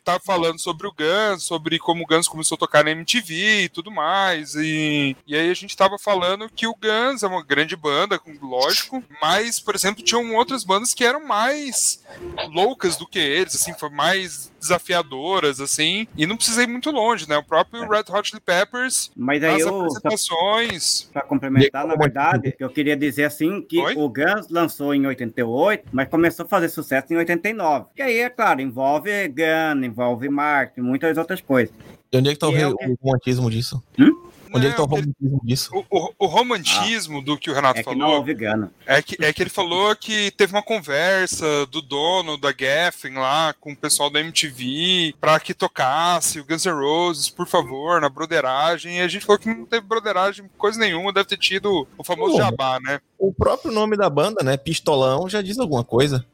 Tá 0.02 0.18
falando 0.20 0.58
sobre 0.60 0.86
o 0.86 0.92
Guns, 0.92 1.44
sobre 1.44 1.78
como 1.78 2.04
o 2.04 2.06
Guns 2.06 2.28
começou 2.28 2.56
a 2.56 2.58
tocar 2.58 2.84
na 2.84 2.90
MTV 2.90 3.64
e 3.64 3.68
tudo 3.68 3.90
mais. 3.90 4.54
E, 4.54 5.16
e 5.26 5.36
aí 5.36 5.50
a 5.50 5.54
gente 5.54 5.76
tava 5.76 5.98
falando 5.98 6.48
que 6.48 6.66
o 6.66 6.74
Guns 6.74 7.22
é 7.22 7.26
uma 7.26 7.42
grande 7.42 7.76
banda, 7.76 8.20
lógico, 8.40 9.02
mas, 9.20 9.60
por 9.60 9.74
exemplo, 9.74 10.02
tinham 10.02 10.34
outras 10.34 10.64
bandas 10.64 10.94
que 10.94 11.04
eram 11.04 11.26
mais 11.26 12.02
loucas 12.50 12.96
do 12.96 13.06
que 13.06 13.18
eles, 13.18 13.54
assim, 13.54 13.74
foi 13.74 13.90
mais 13.90 14.52
desafiadoras, 14.60 15.60
assim, 15.60 16.06
e 16.16 16.26
não 16.26 16.36
precisei 16.36 16.64
ir 16.64 16.68
muito 16.68 16.90
longe, 16.90 17.28
né? 17.28 17.36
O 17.36 17.42
próprio. 17.42 17.88
Red 17.88 18.04
Hot 18.10 18.28
Chili 18.28 18.40
Peppers, 18.40 19.10
Mas 19.16 19.42
aí 19.42 19.56
as 19.56 19.60
eu, 19.60 19.80
apresentações... 19.80 21.10
Para 21.12 21.22
complementar, 21.22 21.86
na 21.86 21.94
verdade, 22.04 22.54
eu 22.58 22.68
queria 22.68 22.96
dizer 22.96 23.24
assim 23.24 23.60
que 23.62 23.80
Oi? 23.80 23.94
o 23.96 24.08
Guns 24.08 24.48
lançou 24.48 24.94
em 24.94 25.06
88, 25.06 25.88
mas 25.92 26.08
começou 26.08 26.44
a 26.44 26.48
fazer 26.48 26.68
sucesso 26.68 27.12
em 27.12 27.16
89. 27.16 27.86
Que 27.94 28.02
aí, 28.02 28.18
é 28.18 28.30
claro, 28.30 28.60
envolve 28.60 29.10
Gun, 29.28 29.84
envolve 29.84 30.28
marketing, 30.28 30.86
muitas 30.86 31.16
outras 31.18 31.40
coisas. 31.40 31.74
E 32.12 32.16
onde 32.16 32.30
é 32.30 32.32
que 32.32 32.38
tá 32.38 32.48
o, 32.48 32.56
é 32.56 32.66
o 32.68 32.76
romantismo 33.02 33.50
disso? 33.50 33.82
Hum? 33.98 34.28
Onde 34.54 34.68
é 34.68 34.70
que 34.70 34.76
tá 34.76 34.82
o 34.84 34.86
romantismo 34.86 35.40
disso? 35.42 35.70
O, 35.72 35.84
o, 35.90 36.14
o 36.18 36.26
romantismo 36.26 37.18
ah, 37.18 37.22
do 37.22 37.36
que 37.36 37.50
o 37.50 37.54
Renato 37.54 37.80
é 37.80 37.82
falou. 37.82 37.98
Que 37.98 38.04
não 38.04 38.12
houve 38.12 38.34
gana. 38.34 38.72
É 38.86 39.02
que, 39.02 39.16
é 39.22 39.32
que 39.32 39.42
ele 39.42 39.50
falou 39.50 39.94
que 39.96 40.30
teve 40.30 40.52
uma 40.52 40.62
conversa 40.62 41.66
do 41.66 41.82
dono 41.82 42.38
da 42.38 42.54
Geffen 42.56 43.14
lá 43.14 43.52
com 43.54 43.72
o 43.72 43.76
pessoal 43.76 44.10
da 44.10 44.20
MTV 44.20 45.14
para 45.20 45.40
que 45.40 45.52
tocasse 45.52 46.38
o 46.38 46.44
Guns 46.44 46.64
N' 46.64 46.72
Roses, 46.72 47.28
por 47.28 47.48
favor, 47.48 48.00
na 48.00 48.08
broderagem. 48.08 48.98
E 48.98 49.00
a 49.00 49.08
gente 49.08 49.24
falou 49.24 49.40
que 49.40 49.48
não 49.48 49.66
teve 49.66 49.86
broderagem, 49.86 50.48
coisa 50.56 50.78
nenhuma, 50.78 51.12
deve 51.12 51.28
ter 51.28 51.38
tido 51.38 51.86
o 51.98 52.04
famoso 52.04 52.32
Pô, 52.32 52.38
jabá, 52.38 52.78
né? 52.80 53.00
O 53.18 53.32
próprio 53.32 53.72
nome 53.72 53.96
da 53.96 54.08
banda, 54.08 54.44
né? 54.44 54.56
Pistolão, 54.56 55.28
já 55.28 55.42
diz 55.42 55.58
alguma 55.58 55.82
coisa. 55.82 56.24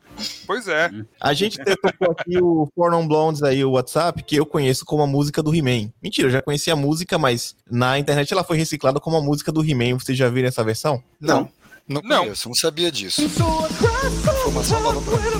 Pois 0.46 0.68
é. 0.68 0.90
A 1.20 1.32
gente 1.32 1.58
tocou 1.58 2.12
aqui 2.12 2.38
o 2.40 2.68
Four 2.74 2.90
Non 2.90 3.06
Blondes 3.06 3.42
aí, 3.42 3.64
o 3.64 3.72
WhatsApp, 3.72 4.22
que 4.22 4.36
eu 4.36 4.46
conheço 4.46 4.84
como 4.84 5.02
a 5.02 5.06
música 5.06 5.42
do 5.42 5.54
He-Man. 5.54 5.90
Mentira, 6.02 6.28
eu 6.28 6.32
já 6.32 6.42
conhecia 6.42 6.72
a 6.72 6.76
música, 6.76 7.18
mas 7.18 7.56
na 7.70 7.98
internet 7.98 8.32
ela 8.32 8.44
foi 8.44 8.56
reciclada 8.56 9.00
como 9.00 9.16
a 9.16 9.22
música 9.22 9.50
do 9.52 9.64
He-Man. 9.64 9.98
Vocês 9.98 10.16
já 10.16 10.28
viram 10.28 10.48
essa 10.48 10.64
versão? 10.64 11.02
Não. 11.20 11.48
Não, 11.88 12.02
não 12.02 12.18
conheço, 12.20 12.48
não 12.48 12.54
sabia 12.54 12.92
disso. 12.92 13.22
Informação 13.22 14.80
nova 14.80 15.02
pra 15.02 15.18
mim. 15.18 15.30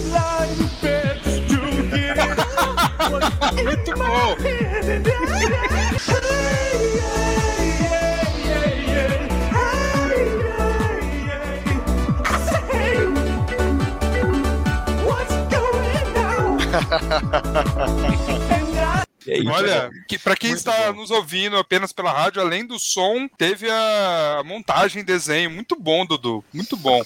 Muito 3.64 3.94
bom! 3.96 4.36
É 19.26 19.38
isso, 19.38 19.50
Olha, 19.50 19.90
que, 20.08 20.18
pra 20.18 20.34
quem 20.34 20.50
Muito 20.50 20.58
está 20.58 20.92
bom. 20.92 21.00
nos 21.00 21.10
ouvindo 21.10 21.56
apenas 21.58 21.92
pela 21.92 22.10
rádio, 22.10 22.40
além 22.40 22.66
do 22.66 22.78
som, 22.78 23.28
teve 23.28 23.70
a 23.70 24.42
montagem, 24.44 25.04
desenho. 25.04 25.50
Muito 25.50 25.76
bom, 25.78 26.06
Dudu. 26.06 26.42
Muito 26.52 26.76
bom. 26.76 27.02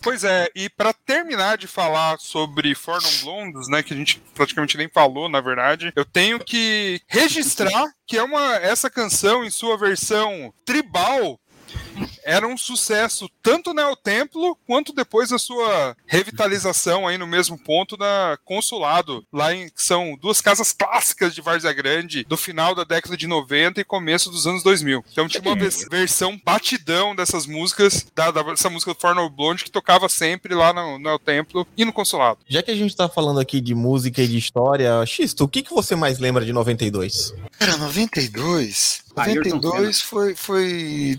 Pois 0.00 0.22
é, 0.22 0.48
e 0.54 0.68
pra 0.70 0.92
terminar 0.92 1.58
de 1.58 1.66
falar 1.66 2.18
sobre 2.18 2.74
For 2.74 3.02
Non 3.02 3.10
Blondes, 3.22 3.68
né, 3.68 3.82
que 3.82 3.92
a 3.92 3.96
gente 3.96 4.22
praticamente 4.34 4.76
nem 4.76 4.88
falou, 4.88 5.28
na 5.28 5.40
verdade, 5.40 5.92
eu 5.96 6.04
tenho 6.04 6.38
que 6.38 7.00
registrar 7.08 7.86
que 8.06 8.16
é 8.16 8.22
uma 8.22 8.56
essa 8.56 8.88
canção 8.88 9.44
em 9.44 9.50
sua 9.50 9.76
versão 9.76 10.52
tribal 10.64 11.40
era 12.24 12.46
um 12.46 12.56
sucesso 12.56 13.28
tanto 13.42 13.72
na 13.72 13.82
El 13.82 13.96
Templo 13.96 14.56
quanto 14.66 14.92
depois 14.92 15.30
da 15.30 15.38
sua 15.38 15.96
revitalização 16.06 17.06
aí 17.06 17.16
no 17.18 17.26
mesmo 17.26 17.58
ponto 17.58 17.96
da 17.96 18.38
Consulado, 18.44 19.24
lá 19.32 19.54
em 19.54 19.68
que 19.68 19.82
são 19.82 20.16
duas 20.20 20.40
casas 20.40 20.72
clássicas 20.72 21.34
de 21.34 21.40
Várzea 21.40 21.72
Grande 21.72 22.24
do 22.24 22.36
final 22.36 22.74
da 22.74 22.84
década 22.84 23.16
de 23.16 23.26
90 23.26 23.80
e 23.80 23.84
começo 23.84 24.30
dos 24.30 24.46
anos 24.46 24.62
2000. 24.62 25.04
Então 25.10 25.28
tinha 25.28 25.42
uma 25.42 25.54
vers- 25.56 25.86
versão 25.90 26.40
batidão 26.44 27.14
dessas 27.14 27.46
músicas, 27.46 28.06
da, 28.14 28.30
da- 28.30 28.42
dessa 28.42 28.70
música 28.70 28.92
do 28.94 29.00
Forno 29.00 29.28
Blonde 29.30 29.64
que 29.64 29.70
tocava 29.70 30.08
sempre 30.08 30.54
lá 30.54 30.72
no, 30.72 30.98
no 30.98 31.08
El 31.08 31.18
Templo 31.18 31.66
e 31.76 31.84
no 31.84 31.92
Consulado. 31.92 32.40
Já 32.48 32.62
que 32.62 32.70
a 32.70 32.76
gente 32.76 32.94
tá 32.96 33.08
falando 33.08 33.40
aqui 33.40 33.60
de 33.60 33.74
música 33.74 34.22
e 34.22 34.28
de 34.28 34.36
história, 34.38 35.04
Xisto, 35.06 35.44
o 35.44 35.48
que, 35.48 35.62
que 35.62 35.72
você 35.74 35.94
mais 35.96 36.18
lembra 36.18 36.44
de 36.44 36.52
92? 36.52 37.34
Cara, 37.58 37.76
92. 37.76 39.04
Ayrton 39.16 39.56
92 39.56 40.02
foi, 40.02 40.34
foi. 40.34 41.18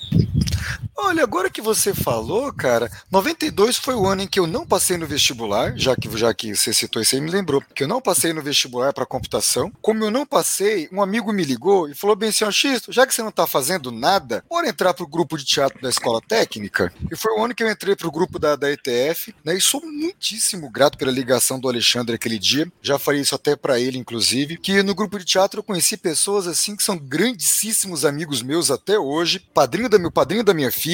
Olha, 1.03 1.23
agora 1.23 1.49
que 1.49 1.61
você 1.61 1.95
falou, 1.95 2.53
cara, 2.53 2.89
92 3.09 3.75
foi 3.75 3.95
o 3.95 4.05
ano 4.05 4.21
em 4.21 4.27
que 4.27 4.39
eu 4.39 4.45
não 4.45 4.65
passei 4.65 4.97
no 4.97 5.07
vestibular, 5.07 5.73
já 5.75 5.95
que, 5.95 6.07
já 6.15 6.31
que 6.31 6.55
você 6.55 6.71
citou 6.71 7.01
isso 7.01 7.15
aí, 7.15 7.19
me 7.19 7.31
lembrou, 7.31 7.61
que 7.73 7.83
eu 7.83 7.87
não 7.87 7.99
passei 7.99 8.31
no 8.31 8.41
vestibular 8.41 8.93
para 8.93 9.05
computação. 9.05 9.71
Como 9.81 10.03
eu 10.05 10.11
não 10.11 10.27
passei, 10.27 10.87
um 10.91 11.01
amigo 11.01 11.33
me 11.33 11.43
ligou 11.43 11.89
e 11.89 11.95
falou 11.95 12.15
bem 12.15 12.29
assim, 12.29 12.45
ó, 12.45 12.51
Xisto, 12.51 12.93
já 12.93 13.05
que 13.05 13.15
você 13.15 13.23
não 13.23 13.31
tá 13.31 13.47
fazendo 13.47 13.91
nada, 13.91 14.45
bora 14.47 14.69
entrar 14.69 14.93
pro 14.93 15.07
grupo 15.07 15.37
de 15.37 15.43
teatro 15.43 15.81
da 15.81 15.89
escola 15.89 16.21
técnica? 16.21 16.93
E 17.11 17.15
foi 17.15 17.33
o 17.33 17.43
ano 17.43 17.55
que 17.55 17.63
eu 17.63 17.69
entrei 17.69 17.95
pro 17.95 18.11
grupo 18.11 18.37
da, 18.37 18.55
da 18.55 18.71
ETF, 18.71 19.33
né, 19.43 19.57
e 19.57 19.59
sou 19.59 19.81
muitíssimo 19.83 20.69
grato 20.69 20.99
pela 20.99 21.11
ligação 21.11 21.59
do 21.59 21.67
Alexandre 21.67 22.15
aquele 22.15 22.37
dia, 22.37 22.71
já 22.79 22.99
falei 22.99 23.21
isso 23.21 23.33
até 23.33 23.55
para 23.55 23.79
ele, 23.79 23.97
inclusive, 23.97 24.55
que 24.57 24.83
no 24.83 24.93
grupo 24.93 25.17
de 25.17 25.25
teatro 25.25 25.59
eu 25.59 25.63
conheci 25.63 25.97
pessoas 25.97 26.47
assim 26.47 26.75
que 26.75 26.83
são 26.83 26.95
grandíssimos 26.95 28.05
amigos 28.05 28.43
meus 28.43 28.69
até 28.69 28.99
hoje, 28.99 29.39
padrinho 29.51 29.89
da 29.89 29.97
meu 29.97 30.11
padrinho 30.11 30.43
da 30.43 30.53
minha 30.53 30.71
filha, 30.71 30.90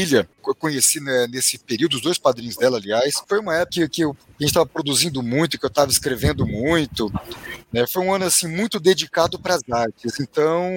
eu 0.49 0.55
conheci 0.55 0.99
né, 0.99 1.27
nesse 1.27 1.57
período, 1.57 1.95
os 1.95 2.01
dois 2.01 2.17
padrinhos 2.17 2.55
dela, 2.55 2.77
aliás, 2.77 3.21
foi 3.27 3.39
uma 3.39 3.55
época 3.55 3.71
que, 3.71 3.89
que 3.89 4.01
eu, 4.01 4.11
a 4.11 4.43
gente 4.43 4.49
estava 4.49 4.65
produzindo 4.65 5.21
muito, 5.21 5.57
que 5.59 5.65
eu 5.65 5.69
estava 5.69 5.91
escrevendo 5.91 6.45
muito, 6.45 7.11
né, 7.71 7.85
foi 7.87 8.03
um 8.03 8.13
ano 8.13 8.25
assim 8.25 8.47
muito 8.47 8.79
dedicado 8.79 9.39
para 9.39 9.55
as 9.55 9.61
artes. 9.69 10.19
Então, 10.19 10.69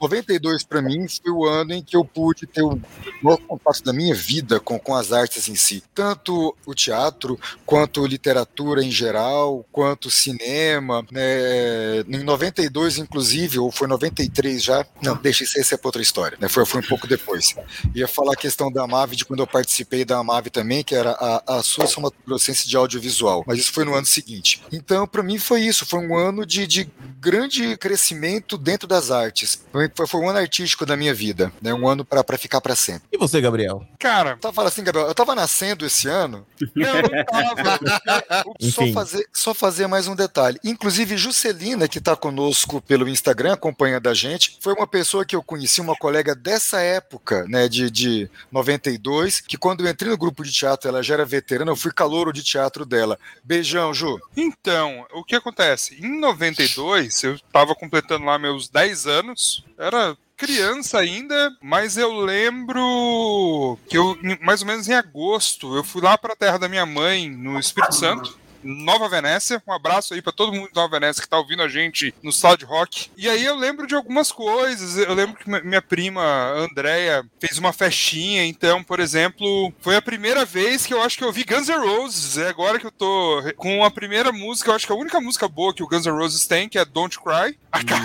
92 0.00 0.62
para 0.64 0.80
mim 0.80 1.06
foi 1.08 1.32
o 1.32 1.44
ano 1.44 1.72
em 1.72 1.82
que 1.82 1.96
eu 1.96 2.04
pude 2.04 2.46
ter 2.46 2.62
o 2.62 2.80
maior 3.22 3.38
contato 3.38 3.82
da 3.82 3.92
minha 3.92 4.14
vida 4.14 4.60
com, 4.60 4.78
com 4.78 4.94
as 4.94 5.12
artes 5.12 5.48
em 5.48 5.54
si, 5.54 5.82
tanto 5.94 6.56
o 6.66 6.74
teatro 6.74 7.38
quanto 7.66 8.06
literatura 8.06 8.82
em 8.82 8.90
geral, 8.90 9.64
quanto 9.72 10.10
cinema, 10.10 11.04
né, 11.10 12.00
em 12.00 12.22
92 12.22 12.98
inclusive, 12.98 13.58
ou 13.58 13.70
foi 13.70 13.88
93 13.88 14.62
já, 14.62 14.86
não, 15.02 15.16
deixa 15.16 15.44
isso 15.44 15.58
aí 15.58 15.64
ser 15.64 15.78
pra 15.78 15.88
outra 15.88 16.02
história, 16.02 16.38
né, 16.40 16.48
foi, 16.48 16.64
foi 16.64 16.80
um 16.80 16.86
pouco 16.86 17.06
depois. 17.06 17.54
Ia 17.94 18.06
falar 18.06 18.34
a 18.34 18.36
questão 18.50 18.70
da 18.70 18.82
AMAV, 18.82 19.14
de 19.14 19.24
quando 19.24 19.40
eu 19.40 19.46
participei 19.46 20.04
da 20.04 20.18
AMAV 20.18 20.50
também, 20.50 20.82
que 20.82 20.94
era 20.94 21.12
a, 21.12 21.42
a 21.46 21.56
Associação 21.58 22.02
Mato 22.02 22.16
Grossense 22.26 22.68
de 22.68 22.76
Audiovisual, 22.76 23.44
mas 23.46 23.60
isso 23.60 23.72
foi 23.72 23.84
no 23.84 23.94
ano 23.94 24.06
seguinte. 24.06 24.60
Então, 24.72 25.06
para 25.06 25.22
mim 25.22 25.38
foi 25.38 25.60
isso, 25.60 25.86
foi 25.86 26.00
um 26.00 26.16
ano 26.16 26.44
de, 26.44 26.66
de 26.66 26.90
grande 27.20 27.76
crescimento 27.76 28.58
dentro 28.58 28.88
das 28.88 29.10
artes. 29.10 29.64
Foi, 29.70 29.88
foi 30.06 30.20
um 30.20 30.28
ano 30.28 30.38
artístico 30.38 30.84
da 30.84 30.96
minha 30.96 31.14
vida, 31.14 31.52
né, 31.62 31.72
um 31.72 31.86
ano 31.86 32.04
para 32.04 32.36
ficar 32.36 32.60
para 32.60 32.74
sempre. 32.74 33.02
E 33.12 33.16
você, 33.16 33.40
Gabriel? 33.40 33.86
Cara, 33.98 34.36
Tá 34.40 34.52
falando 34.52 34.68
assim, 34.68 34.82
Gabriel, 34.82 35.06
eu 35.06 35.14
tava 35.14 35.34
nascendo 35.34 35.84
esse 35.84 36.08
ano, 36.08 36.46
eu 36.74 37.02
não 37.02 37.24
tava. 37.24 38.44
só 38.60 38.86
fazer, 38.92 39.28
só 39.32 39.54
fazer 39.54 39.86
mais 39.86 40.08
um 40.08 40.16
detalhe. 40.16 40.58
Inclusive, 40.64 41.16
Juscelina, 41.16 41.86
que 41.86 41.98
está 41.98 42.16
conosco 42.16 42.80
pelo 42.80 43.08
Instagram, 43.08 43.52
acompanhando 43.52 44.08
a 44.08 44.14
gente, 44.14 44.58
foi 44.60 44.72
uma 44.72 44.86
pessoa 44.86 45.24
que 45.24 45.36
eu 45.36 45.42
conheci, 45.42 45.80
uma 45.80 45.94
colega 45.94 46.34
dessa 46.34 46.80
época, 46.80 47.44
né, 47.48 47.68
de, 47.68 47.90
de 47.90 48.29
92, 48.50 49.40
que 49.40 49.56
quando 49.56 49.84
eu 49.84 49.90
entrei 49.90 50.10
no 50.10 50.18
grupo 50.18 50.42
de 50.42 50.52
teatro, 50.52 50.88
ela 50.88 51.02
já 51.02 51.14
era 51.14 51.24
veterana, 51.24 51.70
eu 51.70 51.76
fui 51.76 51.92
calouro 51.92 52.32
de 52.32 52.42
teatro 52.42 52.84
dela. 52.84 53.18
Beijão, 53.44 53.92
Ju. 53.94 54.18
Então, 54.36 55.06
o 55.12 55.24
que 55.24 55.36
acontece? 55.36 55.94
Em 56.04 56.18
92, 56.20 57.22
eu 57.24 57.38
tava 57.52 57.74
completando 57.74 58.24
lá 58.24 58.38
meus 58.38 58.68
10 58.68 59.06
anos, 59.06 59.64
era 59.78 60.16
criança 60.36 60.98
ainda, 60.98 61.54
mas 61.60 61.98
eu 61.98 62.12
lembro 62.14 63.78
que 63.86 63.98
eu, 63.98 64.16
mais 64.40 64.62
ou 64.62 64.66
menos 64.66 64.88
em 64.88 64.94
agosto, 64.94 65.76
eu 65.76 65.84
fui 65.84 66.00
lá 66.00 66.16
pra 66.16 66.34
terra 66.34 66.56
da 66.56 66.68
minha 66.68 66.86
mãe, 66.86 67.28
no 67.28 67.58
Espírito 67.60 67.94
Santo. 67.94 68.38
Nova 68.62 69.08
Venécia, 69.08 69.62
um 69.66 69.72
abraço 69.72 70.14
aí 70.14 70.22
pra 70.22 70.32
todo 70.32 70.52
mundo 70.52 70.68
de 70.68 70.74
Nova 70.74 70.88
Venécia 70.98 71.22
que 71.22 71.28
tá 71.28 71.38
ouvindo 71.38 71.62
a 71.62 71.68
gente 71.68 72.14
no 72.22 72.32
Sound 72.32 72.64
Rock. 72.64 73.10
E 73.16 73.28
aí 73.28 73.44
eu 73.44 73.56
lembro 73.56 73.86
de 73.86 73.94
algumas 73.94 74.30
coisas. 74.32 74.96
Eu 74.96 75.14
lembro 75.14 75.36
que 75.36 75.48
mi- 75.48 75.62
minha 75.62 75.82
prima 75.82 76.22
Andrea 76.56 77.24
fez 77.40 77.58
uma 77.58 77.72
festinha, 77.72 78.44
então, 78.44 78.82
por 78.82 79.00
exemplo, 79.00 79.72
foi 79.80 79.96
a 79.96 80.02
primeira 80.02 80.44
vez 80.44 80.84
que 80.86 80.92
eu 80.94 81.02
acho 81.02 81.16
que 81.18 81.24
eu 81.24 81.32
vi 81.32 81.44
Guns 81.44 81.68
N' 81.68 81.78
Roses. 81.78 82.36
É 82.38 82.48
agora 82.48 82.78
que 82.78 82.86
eu 82.86 82.90
tô 82.92 83.42
com 83.56 83.84
a 83.84 83.90
primeira 83.90 84.30
música, 84.32 84.70
eu 84.70 84.74
acho 84.74 84.86
que 84.86 84.92
a 84.92 84.96
única 84.96 85.20
música 85.20 85.48
boa 85.48 85.74
que 85.74 85.82
o 85.82 85.88
Guns 85.88 86.06
N' 86.06 86.12
Roses 86.12 86.46
tem, 86.46 86.68
que 86.68 86.78
é 86.78 86.84
Don't 86.84 87.18
Cry. 87.18 87.58
A 87.72 87.84
cara 87.84 88.04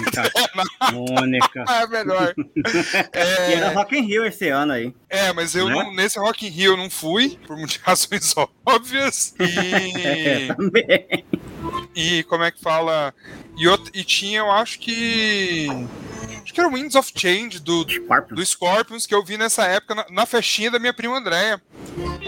Mônica. 0.94 1.66
é 1.70 1.88
melhor. 1.88 2.34
E 3.50 3.54
era 3.54 3.70
Rock 3.74 3.98
in 3.98 4.02
Rio 4.06 4.26
esse 4.26 4.50
ano 4.50 4.74
aí. 4.74 4.94
É, 5.10 5.34
mas 5.34 5.56
eu 5.56 5.68
Né? 5.68 5.74
não- 5.74 5.94
nesse 5.94 6.20
Rock 6.20 6.46
in 6.46 6.50
Rio 6.50 6.74
eu 6.74 6.78
não 6.78 6.90
fui, 6.90 7.38
por 7.48 7.58
muitas 7.58 7.78
razões 7.84 8.34
óbvias. 8.66 9.34
E, 9.40 10.48
Também. 10.54 11.26
e 11.96 12.24
como 12.24 12.44
é 12.44 12.52
que 12.52 12.62
fala? 12.62 13.14
E, 13.58 13.66
e 14.00 14.04
tinha, 14.04 14.40
eu 14.40 14.52
acho 14.52 14.80
que. 14.80 15.68
Acho 16.44 16.54
que 16.54 16.60
era 16.60 16.70
Winds 16.70 16.96
of 16.96 17.12
Change 17.16 17.60
do, 17.60 17.86
Scorpion. 17.90 18.36
do 18.36 18.46
Scorpions 18.46 19.08
que 19.08 19.16
eu 19.16 19.24
vi 19.24 19.36
nessa 19.38 19.66
época 19.66 19.96
na, 19.96 20.06
na 20.12 20.26
festinha 20.28 20.70
da 20.70 20.78
minha 20.78 20.94
prima 20.94 21.18
Andréia. 21.18 21.60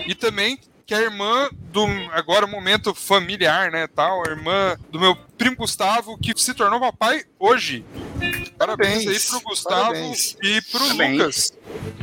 E 0.08 0.15
também 0.15 0.60
que 0.88 0.93
a 0.93 1.02
irmã 1.02 1.50
do. 1.71 1.86
Agora, 2.13 2.47
momento 2.47 2.95
familiar, 2.95 3.69
né? 3.69 3.88
Tal, 3.88 4.26
a 4.26 4.32
irmã 4.32 4.78
do 4.89 5.00
meu 5.00 5.15
primo 5.38 5.58
Gustavo, 5.58 6.17
que 6.17 6.34
se 6.41 6.54
tornou 6.54 6.80
papai 6.80 7.23
hoje. 7.38 7.86
Parabéns, 8.17 8.54
Parabéns, 8.58 9.08
aí 9.08 9.19
pro 9.19 9.50
Gustavo 9.50 9.82
parabéns. 9.91 10.38
e 10.41 10.62
pro 10.62 10.80
Parabéns. 10.80 11.17
Lucas, 11.19 11.54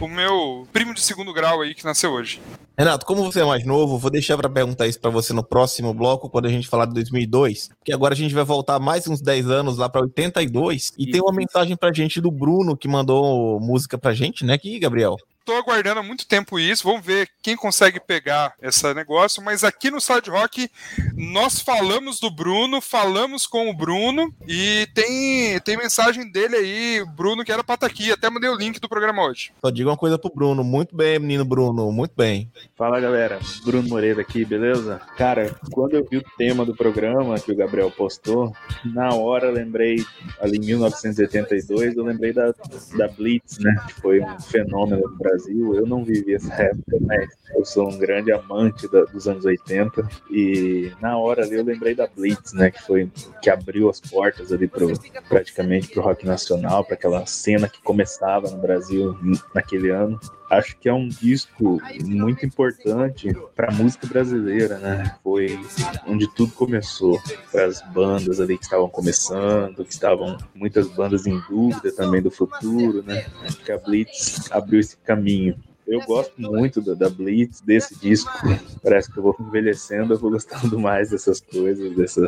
o 0.01 0.07
meu 0.07 0.69
primo 0.73 0.93
de 0.93 1.01
segundo 1.01 1.33
grau 1.33 1.63
aí 1.63 1.75
que 1.75 1.85
nasceu 1.85 2.13
hoje. 2.13 2.41
Renato, 2.77 3.07
como 3.07 3.25
você 3.25 3.41
é 3.41 3.45
mais 3.45 3.65
novo, 3.65 3.99
vou 3.99 4.11
deixar 4.11 4.37
pra 4.37 4.49
perguntar 4.49 4.87
isso 4.87 5.01
pra 5.01 5.11
você 5.11 5.33
no 5.33 5.45
próximo 5.45 5.95
bloco, 5.95 6.29
quando 6.29 6.47
a 6.47 6.51
gente 6.51 6.69
falar 6.69 6.87
de 6.87 6.95
2002, 6.95 7.69
porque 7.79 7.93
agora 7.93 8.15
a 8.15 8.17
gente 8.17 8.35
vai 8.35 8.43
voltar 8.45 8.81
mais 8.81 9.07
uns 9.07 9.21
10 9.21 9.49
anos 9.49 9.79
lá 9.79 9.89
pra 9.89 10.01
82, 10.01 10.93
e 10.99 11.07
tem 11.09 11.21
uma 11.21 11.31
Isso. 11.31 11.37
mensagem 11.37 11.77
pra 11.77 11.93
gente 11.93 12.21
do 12.21 12.33
Bruno, 12.33 12.77
que 12.77 12.89
mandou 12.89 13.61
música 13.61 13.97
pra 13.97 14.13
gente, 14.13 14.45
né, 14.45 14.55
aqui, 14.55 14.77
Gabriel? 14.81 15.17
Tô 15.45 15.53
aguardando 15.53 16.01
há 16.01 16.03
muito 16.03 16.27
tempo 16.27 16.59
isso, 16.59 16.85
vamos 16.85 17.05
ver 17.05 17.29
quem 17.43 17.55
consegue 17.55 18.01
pegar 18.01 18.55
esse 18.63 18.95
negócio, 18.95 19.43
mas 19.43 19.63
aqui 19.63 19.91
no 19.91 20.01
Side 20.01 20.31
Rock 20.31 20.71
nós 21.15 21.61
falamos 21.61 22.19
do 22.19 22.31
Bruno, 22.31 22.81
falamos 22.81 23.47
com 23.47 23.69
o 23.69 23.75
Bruno 23.75 24.35
e 24.49 24.89
tem, 24.95 25.61
tem 25.61 25.77
mensagem 25.77 26.31
dele 26.31 26.57
aí, 26.57 27.05
Bruno 27.15 27.45
que 27.45 27.53
era 27.53 27.63
pra 27.63 27.75
estar 27.75 27.87
aqui, 27.87 28.11
até 28.11 28.31
mandei 28.31 28.49
o 28.49 28.57
link 28.57 28.81
do 28.81 28.89
programa 28.89 29.23
hoje. 29.23 29.53
Só 29.63 29.71
diga 29.71 29.91
uma 29.91 29.99
coisa 29.99 30.19
pro 30.19 30.33
Bruno, 30.35 30.65
muito 30.65 30.97
bem, 30.97 31.19
menino 31.19 31.45
Bruno, 31.45 31.93
muito 31.93 32.15
bem. 32.17 32.51
Fala 32.75 32.99
galera, 32.99 33.39
Bruno 33.67 33.87
Moreira 33.87 34.23
aqui, 34.23 34.47
beleza? 34.47 34.99
Cara, 35.19 35.55
quando 35.71 35.93
eu 35.93 36.09
vi 36.11 36.17
o 36.17 36.25
tema 36.39 36.65
do 36.65 36.75
programa 36.75 37.39
que 37.39 37.53
o 37.53 37.57
Gabriel 37.57 37.91
postou, 37.91 38.51
na 38.83 39.15
hora 39.15 39.49
eu 39.49 39.53
lembrei, 39.53 40.03
ali 40.41 40.57
em 40.57 40.61
1982, 40.61 41.97
eu 41.97 42.05
lembrei 42.05 42.33
da, 42.33 42.55
da 42.97 43.09
Blitz, 43.09 43.59
né? 43.59 43.77
Que 43.89 44.01
foi 44.01 44.21
um 44.23 44.41
fenômeno 44.41 45.03
no 45.03 45.17
Brasil. 45.19 45.34
Eu 45.49 45.87
não 45.87 46.05
vivi 46.05 46.35
essa 46.35 46.53
época, 46.63 46.99
mas 47.01 47.29
eu 47.55 47.65
sou 47.65 47.89
um 47.91 47.99
grande 47.99 48.33
amante 48.33 48.89
da- 48.89 49.05
dos 49.05 49.27
anos 49.29 49.45
80. 49.45 50.09
E 50.31 50.93
na 51.01 51.17
hora 51.19 51.43
ali 51.45 51.57
eu 51.57 51.65
lembrei 51.65 51.95
da 51.95 52.07
Blitz, 52.07 52.53
né? 52.53 52.71
Que 52.71 52.83
foi 52.83 53.11
que 53.43 53.51
abriu 53.51 53.89
as 53.89 54.01
portas 54.01 54.53
ali 54.53 54.67
pro, 54.69 54.89
praticamente 55.29 55.89
pro 55.89 56.03
rock 56.03 56.27
nacional, 56.27 56.85
para 56.85 56.95
aquela 56.95 57.25
cena 57.27 57.69
que 57.69 57.81
começava 57.83 58.51
no 58.51 58.59
Brasil 58.59 59.17
naquele 59.55 59.91
ano 59.91 60.19
acho 60.59 60.77
que 60.79 60.89
é 60.89 60.93
um 60.93 61.09
disco 61.09 61.81
muito 62.05 62.45
importante 62.45 63.29
para 63.55 63.69
a 63.69 63.75
música 63.75 64.07
brasileira, 64.07 64.79
né? 64.79 65.17
Foi 65.23 65.59
onde 66.07 66.33
tudo 66.35 66.53
começou, 66.53 67.21
para 67.51 67.67
as 67.67 67.83
bandas 67.93 68.41
ali 68.41 68.57
que 68.57 68.65
estavam 68.65 68.89
começando, 68.89 69.85
que 69.85 69.93
estavam 69.93 70.37
muitas 70.55 70.89
bandas 70.89 71.27
em 71.27 71.41
dúvida 71.49 71.93
também 71.95 72.23
do 72.23 72.31
futuro, 72.31 73.03
né? 73.03 73.27
Acho 73.43 73.59
que 73.59 73.73
a 73.73 73.79
Blitz 73.79 74.51
abriu 74.51 74.81
esse 74.81 74.97
caminho. 74.99 75.57
Eu 75.87 76.01
gosto 76.01 76.33
muito 76.41 76.81
da, 76.81 76.95
da 76.95 77.11
Blitz, 77.11 77.61
desse 77.61 77.99
disco. 77.99 78.31
Parece 78.83 79.11
que 79.11 79.19
eu 79.19 79.23
vou 79.23 79.37
envelhecendo, 79.39 80.15
eu 80.15 80.19
vou 80.19 80.31
gostando 80.31 80.79
mais 80.79 81.11
dessas 81.11 81.41
coisas, 81.41 81.95
dessa 81.95 82.27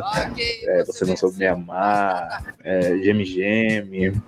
é, 0.63 0.83
Você 0.85 1.05
Não 1.05 1.17
Soube 1.17 1.37
Me 1.37 1.47
Amar, 1.47 2.55
é, 2.63 2.97
Geme 2.99 3.25
Geme. 3.25 4.21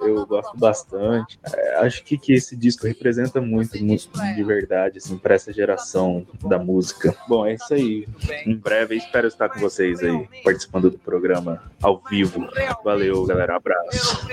Eu 0.00 0.26
gosto 0.26 0.56
bastante. 0.56 1.38
É, 1.52 1.76
acho 1.78 2.02
que, 2.04 2.16
que 2.16 2.32
esse 2.32 2.56
disco 2.56 2.86
representa 2.86 3.40
muito, 3.40 3.82
muito 3.82 4.10
de 4.34 4.44
verdade, 4.44 4.98
assim, 4.98 5.16
para 5.18 5.34
essa 5.34 5.52
geração 5.52 6.26
da 6.44 6.58
música. 6.58 7.14
Bom, 7.28 7.46
é 7.46 7.54
isso 7.54 7.74
aí. 7.74 8.06
Em 8.46 8.56
breve, 8.56 8.96
espero 8.96 9.26
estar 9.26 9.48
com 9.48 9.58
vocês 9.58 10.00
aí, 10.00 10.28
participando 10.44 10.90
do 10.90 10.98
programa 10.98 11.62
ao 11.82 12.02
vivo. 12.08 12.46
Valeu, 12.84 13.24
galera. 13.26 13.56
Abraço. 13.56 14.28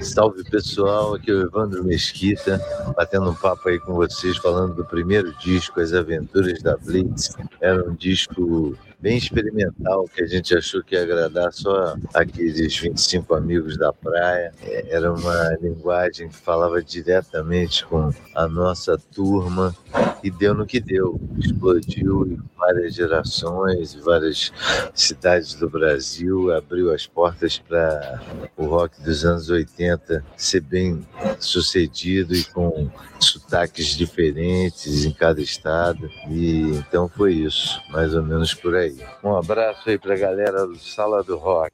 Salve 0.00 0.44
pessoal, 0.44 1.14
aqui 1.14 1.30
é 1.30 1.34
o 1.34 1.42
Evandro 1.42 1.84
Mesquita, 1.84 2.60
batendo 2.96 3.30
um 3.30 3.34
papo 3.34 3.68
aí 3.68 3.81
com 3.84 3.94
vocês, 3.94 4.36
falando 4.38 4.74
do 4.74 4.84
primeiro 4.84 5.32
disco, 5.38 5.80
As 5.80 5.92
Aventuras 5.92 6.62
da 6.62 6.76
Blitz. 6.76 7.36
Era 7.60 7.88
um 7.88 7.94
disco 7.94 8.76
bem 9.02 9.18
experimental, 9.18 10.04
que 10.04 10.22
a 10.22 10.26
gente 10.26 10.56
achou 10.56 10.80
que 10.80 10.94
ia 10.94 11.02
agradar 11.02 11.52
só 11.52 11.96
aqueles 12.14 12.78
25 12.78 13.34
amigos 13.34 13.76
da 13.76 13.92
praia. 13.92 14.52
É, 14.62 14.94
era 14.94 15.12
uma 15.12 15.58
linguagem 15.60 16.28
que 16.28 16.36
falava 16.36 16.80
diretamente 16.80 17.84
com 17.84 18.10
a 18.32 18.46
nossa 18.46 18.96
turma 18.96 19.74
e 20.22 20.30
deu 20.30 20.54
no 20.54 20.64
que 20.64 20.78
deu. 20.78 21.20
Explodiu 21.36 22.26
em 22.26 22.38
várias 22.56 22.94
gerações, 22.94 23.94
várias 23.94 24.52
cidades 24.94 25.54
do 25.54 25.68
Brasil, 25.68 26.54
abriu 26.54 26.94
as 26.94 27.04
portas 27.04 27.58
para 27.58 28.22
o 28.56 28.66
rock 28.66 29.02
dos 29.02 29.24
anos 29.24 29.50
80 29.50 30.24
ser 30.36 30.60
bem 30.60 31.04
sucedido 31.40 32.36
e 32.36 32.44
com 32.44 32.88
sotaques 33.18 33.96
diferentes 33.96 35.04
em 35.04 35.12
cada 35.12 35.40
estado. 35.40 36.08
E 36.28 36.70
então 36.76 37.08
foi 37.08 37.34
isso, 37.34 37.80
mais 37.90 38.14
ou 38.14 38.22
menos 38.22 38.54
por 38.54 38.76
aí. 38.76 38.91
Um 39.22 39.36
abraço 39.36 39.88
aí 39.88 39.98
pra 39.98 40.16
galera 40.16 40.66
do 40.66 40.78
Sala 40.78 41.22
do 41.22 41.36
Rock. 41.36 41.72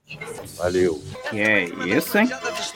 Valeu. 0.57 1.03
Que 1.31 1.41
é 1.41 1.65
isso, 1.65 2.17
hein? 2.19 2.29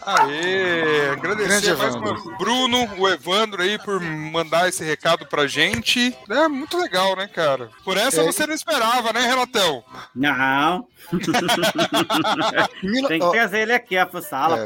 Aê! 0.05 1.11
Agradecer 1.11 1.77
mais 1.77 1.95
uma 1.95 2.15
Bruno, 2.39 2.89
o 2.99 3.09
Evandro 3.09 3.63
aí 3.63 3.79
por 3.79 4.01
mandar 4.01 4.69
esse 4.69 4.83
recado 4.85 5.27
pra 5.27 5.47
gente. 5.47 6.17
É 6.29 6.49
muito 6.49 6.77
legal, 6.79 7.15
né, 7.17 7.27
cara? 7.29 7.69
Por 7.85 7.97
essa 7.97 8.21
É. 8.21 8.25
você 8.25 8.47
não 8.47 8.55
esperava, 8.55 9.13
né, 9.13 9.21
Renatão? 9.21 9.83
Não. 10.15 10.87
Tem 13.09 13.21
que 13.21 13.31
trazer 13.33 13.59
ele 13.61 13.73
aqui, 13.73 13.97
pro 14.07 14.23
sala. 14.23 14.59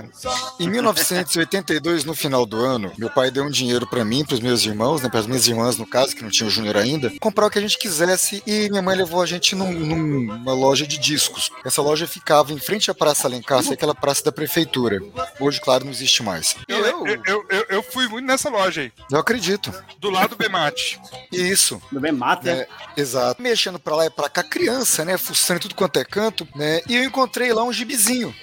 É. 0.61 0.63
Em 0.63 0.69
1982, 0.69 2.05
no 2.05 2.15
final 2.15 2.45
do 2.47 2.57
ano, 2.59 2.93
meu 2.99 3.11
pai 3.11 3.31
deu 3.31 3.45
um 3.45 3.51
dinheiro 3.51 3.87
pra 3.87 4.05
mim, 4.05 4.25
pros 4.25 4.41
meus 4.41 4.65
irmãos, 4.65 5.03
né, 5.03 5.09
pras 5.09 5.27
minhas 5.27 5.47
irmãs, 5.49 5.77
no 5.79 5.87
caso, 5.87 6.15
que 6.15 6.23
não 6.23 6.31
tinha 6.31 6.47
o 6.47 6.51
Júnior 6.51 6.77
ainda, 6.77 7.11
comprar 7.21 7.47
o 7.47 7.51
que 7.51 7.59
a 7.59 7.63
gente 7.63 7.79
quisesse 7.79 8.43
e 8.47 8.69
minha 8.71 8.83
mãe 8.83 8.97
levou 8.97 9.23
a 9.23 9.27
gente 9.27 9.55
num- 9.55 9.66
numa 9.71 10.53
loja 10.53 10.87
de 10.87 10.99
discos. 10.99 11.51
Essa 11.65 11.83
loja 11.83 12.07
ficava 12.07 12.53
em 12.53 12.59
frente 12.59 12.91
à 12.91 12.95
Praça 12.95 13.27
Alencar, 13.27 13.63
que 13.63 13.71
é 13.71 13.75
aquela 13.75 13.95
praça 13.95 14.25
da 14.25 14.33
prefeitura. 14.33 15.01
Hoje, 15.41 15.61
claro, 15.61 15.85
não 15.85 15.93
existe 15.93 16.23
mais. 16.23 16.57
E 16.69 16.73
Eu, 16.91 17.07
eu, 17.07 17.47
eu, 17.49 17.67
eu, 17.69 17.83
fui 17.83 18.09
muito 18.09 18.27
nessa 18.27 18.49
loja 18.49 18.83
aí, 18.83 18.93
eu 19.11 19.19
acredito. 19.19 19.73
do 19.99 20.11
lado 20.11 20.31
do 20.31 20.37
Bemate. 20.37 21.01
Isso. 21.33 21.81
Do 21.91 22.01
bem 22.01 22.13
mata, 22.13 22.55
né? 22.55 22.67
É, 22.97 23.01
exato. 23.01 23.41
Mexendo 23.43 23.79
pra 23.79 23.97
lá 23.97 24.07
e 24.07 24.11
pra 24.11 24.29
cá, 24.29 24.43
criança, 24.43 25.05
né? 25.05 25.17
Fuçando 25.19 25.59
em 25.59 25.63
tudo 25.63 25.75
quanto 25.75 25.99
é 25.99 26.05
canto, 26.05 26.47
né? 26.55 26.81
E 26.89 26.97
eu 26.97 27.05
encontrei 27.05 27.53
lá 27.53 27.63
um 27.63 27.73
gibizinho. 27.73 28.35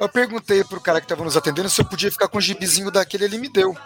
Eu 0.00 0.08
perguntei 0.08 0.62
pro 0.62 0.80
cara 0.80 1.00
que 1.00 1.06
tava 1.06 1.24
nos 1.24 1.36
atendendo 1.36 1.70
se 1.70 1.80
eu 1.80 1.84
podia 1.84 2.10
ficar 2.10 2.28
com 2.28 2.38
o 2.38 2.40
gibizinho 2.40 2.90
daquele, 2.90 3.24
ele 3.24 3.38
me 3.38 3.48
deu. 3.48 3.76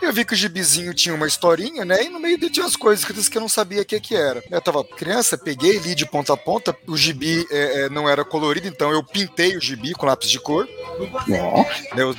Eu 0.00 0.12
vi 0.12 0.24
que 0.24 0.32
o 0.32 0.36
gibizinho 0.36 0.94
tinha 0.94 1.14
uma 1.14 1.26
historinha, 1.26 1.84
né? 1.84 2.04
E 2.04 2.08
no 2.08 2.18
meio 2.18 2.38
dele 2.38 2.52
tinha 2.52 2.64
umas 2.64 2.76
coisas 2.76 3.00
escritas 3.00 3.28
que 3.28 3.36
eu 3.36 3.42
não 3.42 3.48
sabia 3.48 3.82
o 3.82 3.84
que 3.84 4.00
que 4.00 4.14
era. 4.14 4.42
Eu 4.50 4.60
tava 4.60 4.82
criança, 4.84 5.36
peguei, 5.36 5.78
li 5.78 5.94
de 5.94 6.06
ponta 6.06 6.32
a 6.32 6.36
ponta, 6.36 6.76
o 6.86 6.96
gibi 6.96 7.46
é, 7.50 7.82
é, 7.82 7.88
não 7.88 8.08
era 8.08 8.24
colorido, 8.24 8.66
então 8.66 8.90
eu 8.90 9.02
pintei 9.02 9.56
o 9.56 9.60
gibi 9.60 9.92
com 9.92 10.06
lápis 10.06 10.30
de 10.30 10.40
cor 10.40 10.66
né, 11.94 12.04
o 12.04 12.14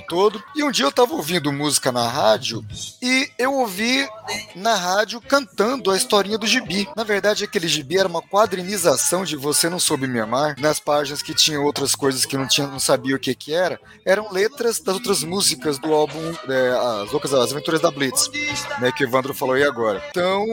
desenho 0.00 0.02
todo. 0.02 0.42
E 0.54 0.64
um 0.64 0.70
dia 0.70 0.84
eu 0.84 0.92
tava 0.92 1.14
ouvindo 1.14 1.52
música 1.52 1.92
na 1.92 2.08
rádio 2.08 2.64
e 3.00 3.30
eu 3.38 3.52
ouvi 3.54 4.08
na 4.54 4.74
rádio 4.74 5.20
cantando 5.20 5.90
a 5.90 5.96
historinha 5.96 6.38
do 6.38 6.46
gibi. 6.46 6.88
Na 6.96 7.04
verdade, 7.04 7.44
aquele 7.44 7.68
gibi 7.68 7.98
era 7.98 8.08
uma 8.08 8.22
quadrinização 8.22 9.24
de 9.24 9.36
Você 9.36 9.68
Não 9.68 9.78
Soube 9.78 10.06
Me 10.06 10.20
Amar, 10.20 10.56
nas 10.58 10.80
páginas 10.80 11.22
que 11.22 11.34
tinham 11.34 11.64
outras 11.64 11.94
coisas 11.94 12.24
que 12.24 12.36
não, 12.36 12.46
tinha, 12.46 12.66
não 12.66 12.78
sabia 12.78 13.14
o 13.14 13.18
que 13.18 13.34
que 13.34 13.52
era, 13.52 13.80
eram 14.04 14.32
letras 14.32 14.80
das 14.80 14.94
outras 14.94 15.22
músicas 15.22 15.78
do 15.78 15.92
álbum 15.92 16.34
é, 16.48 17.02
As 17.02 17.12
Loucas 17.12 17.32
As 17.34 17.52
Aventuras 17.52 17.80
da 17.80 17.90
Blitz, 17.90 18.30
né, 18.80 18.92
que 18.92 19.04
o 19.04 19.06
Evandro 19.06 19.34
falou 19.34 19.54
aí 19.54 19.62
agora. 19.62 20.02
Então, 20.10 20.46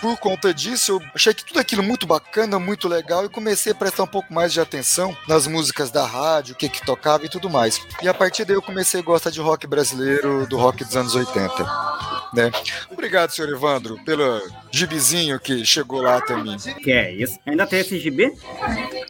por 0.00 0.16
conta 0.18 0.52
disso, 0.52 0.92
eu 0.92 1.02
achei 1.14 1.34
que 1.34 1.44
tudo 1.44 1.60
aquilo 1.60 1.82
muito 1.82 2.06
bacana, 2.06 2.58
muito 2.58 2.88
legal 2.88 3.24
e 3.24 3.28
comecei 3.28 3.72
a 3.72 3.74
prestar 3.74 4.04
um 4.04 4.08
pouco 4.08 4.32
mais 4.32 4.52
de 4.52 4.60
atenção 4.60 5.16
nas 5.26 5.46
músicas 5.46 5.90
da 5.90 6.06
rádio, 6.06 6.54
o 6.54 6.56
que 6.56 6.68
que 6.68 6.84
tocava 6.84 7.26
e 7.26 7.28
tudo 7.28 7.50
mais. 7.50 7.80
E 8.02 8.08
a 8.08 8.14
partir 8.14 8.37
daí 8.44 8.56
eu 8.56 8.62
comecei 8.62 9.00
a 9.00 9.02
gostar 9.02 9.30
de 9.30 9.40
rock 9.40 9.66
brasileiro, 9.66 10.46
do 10.46 10.56
rock 10.56 10.84
dos 10.84 10.96
anos 10.96 11.14
80. 11.14 11.48
Né? 12.34 12.50
Obrigado, 12.90 13.30
senhor 13.30 13.50
Evandro, 13.50 13.96
pelo 14.04 14.42
gibizinho 14.70 15.40
que 15.40 15.64
chegou 15.64 16.02
lá 16.02 16.18
até 16.18 16.36
mim. 16.36 16.56
Que 16.82 16.92
é 16.92 17.12
isso? 17.12 17.38
Ainda 17.46 17.66
tem 17.66 17.80
esse 17.80 17.98
gibi? 17.98 18.30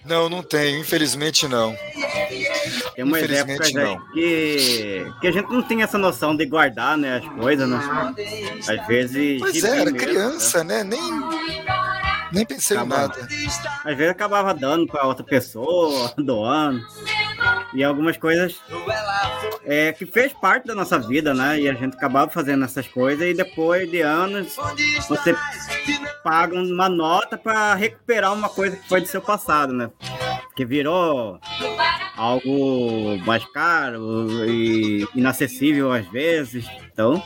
Não, 0.05 0.29
não 0.29 0.43
tenho, 0.43 0.79
infelizmente 0.81 1.49
não. 1.49 1.75
Tem 2.95 3.05
uma 3.05 3.19
ideia 3.21 3.43
Infelizmente, 3.43 3.73
gente 3.73 4.13
que, 4.13 5.13
que 5.21 5.27
a 5.27 5.33
gente 5.33 5.51
não 5.51 5.63
tem 5.63 5.83
essa 5.83 5.99
noção 5.99 6.37
de 6.37 6.47
guardar, 6.47 6.97
né, 6.97 7.17
as 7.17 7.29
coisas, 7.41 7.69
né? 7.69 8.15
Às 8.69 8.87
vezes. 8.87 9.41
Pois 9.41 9.65
é, 9.65 9.69
era 9.81 9.85
mesmo, 9.91 9.99
criança, 9.99 10.63
né? 10.65 10.85
Nem, 10.85 11.01
nem 12.33 12.45
pensei 12.47 12.77
em 12.77 12.81
Tá 12.81 12.87
bom. 12.87 12.97
nada. 12.97 13.21
né? 13.23 13.29
Às 13.85 13.97
vezes 13.97 14.11
acabava 14.11 14.55
dando 14.55 14.87
pra 14.87 15.07
outra 15.07 15.25
pessoa, 15.25 16.13
doando. 16.19 16.85
E 17.75 17.85
algumas 17.85 18.17
coisas 18.17 18.61
é, 19.65 19.93
que 19.93 20.07
fez 20.07 20.33
parte 20.33 20.67
da 20.67 20.75
nossa 20.75 20.99
vida, 20.99 21.35
né? 21.35 21.61
E 21.61 21.69
a 21.69 21.75
gente 21.75 21.95
acabava 21.95 22.31
fazendo 22.31 22.65
essas 22.65 22.89
coisas 22.89 23.27
e 23.27 23.35
depois 23.35 23.91
de 23.91 24.01
anos 24.01 24.57
você 25.09 25.37
paga 26.25 26.59
uma 26.59 26.89
nota 26.89 27.37
pra 27.37 27.75
recuperar 27.75 28.33
uma 28.33 28.49
coisa 28.49 28.77
que 28.77 28.89
foi 28.89 29.01
do 29.01 29.07
seu 29.07 29.21
passado, 29.21 29.73
né? 29.73 29.91
Que 30.57 30.65
virou 30.65 31.39
algo 32.17 33.19
mais 33.25 33.45
caro 33.53 34.29
e 34.47 35.07
inacessível 35.15 35.93
às 35.93 36.07
vezes. 36.09 36.67
Então, 36.93 37.23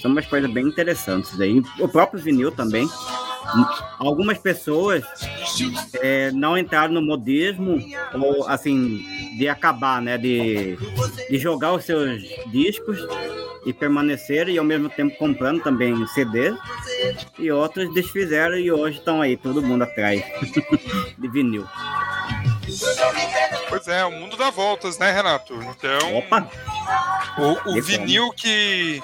são 0.00 0.10
umas 0.10 0.26
coisas 0.26 0.50
bem 0.50 0.66
interessantes 0.66 1.36
daí. 1.36 1.62
O 1.78 1.88
próprio 1.88 2.22
vinil 2.22 2.52
também. 2.52 2.88
Algumas 3.98 4.38
pessoas 4.38 5.04
é, 6.00 6.30
não 6.32 6.56
entraram 6.56 6.94
no 6.94 7.02
modismo 7.02 7.78
ou 8.14 8.46
assim 8.48 9.04
de 9.36 9.48
acabar, 9.48 10.00
né, 10.00 10.16
de, 10.16 10.76
de 11.28 11.38
jogar 11.38 11.72
os 11.72 11.84
seus 11.84 12.22
discos 12.50 12.98
e 13.66 13.72
permaneceram 13.72 14.50
e 14.50 14.58
ao 14.58 14.64
mesmo 14.64 14.88
tempo 14.88 15.16
comprando 15.16 15.62
também 15.62 16.06
CD 16.08 16.54
e 17.38 17.50
outros 17.50 17.92
desfizeram 17.94 18.56
e 18.56 18.70
hoje 18.70 18.98
estão 18.98 19.22
aí 19.22 19.36
todo 19.36 19.62
mundo 19.62 19.82
atrás 19.82 20.22
de 21.18 21.28
vinil. 21.28 21.66
É, 23.86 24.04
o 24.04 24.10
mundo 24.10 24.36
dá 24.36 24.50
voltas, 24.50 24.98
né, 24.98 25.10
Renato? 25.10 25.54
Então, 25.54 26.18
Opa, 26.18 26.48
o, 27.38 27.70
o 27.70 27.74
Que 27.74 27.80
vinil 27.80 28.30
que, 28.30 29.02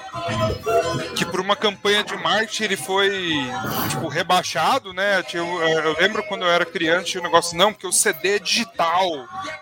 que 1.15 1.25
por 1.25 1.39
uma 1.39 1.55
campanha 1.55 2.03
de 2.03 2.15
marketing 2.17 2.63
ele 2.63 2.77
foi 2.77 3.33
tipo, 3.89 4.07
rebaixado, 4.07 4.93
né? 4.93 5.23
Eu, 5.33 5.45
eu 5.45 5.95
lembro 5.99 6.23
quando 6.23 6.43
eu 6.43 6.49
era 6.49 6.65
criança, 6.65 7.05
tinha 7.05 7.21
um 7.21 7.25
negócio, 7.25 7.57
não, 7.57 7.71
porque 7.71 7.87
o 7.87 7.91
CD 7.91 8.35
é 8.35 8.39
digital. 8.39 9.07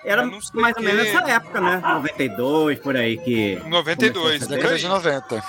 era 0.03 0.25
mais 0.25 0.75
ou 0.77 0.83
menos 0.83 1.03
quê. 1.05 1.13
nessa 1.13 1.31
época, 1.31 1.59
né? 1.59 1.81
92 1.83 2.79
por 2.79 2.95
aí 2.95 3.17
que 3.17 3.55
92, 3.65 4.23
Começou 4.23 4.45
a 4.45 4.49
por 4.49 4.55
Década 4.55 4.77
de 4.77 4.87
90. 4.87 5.43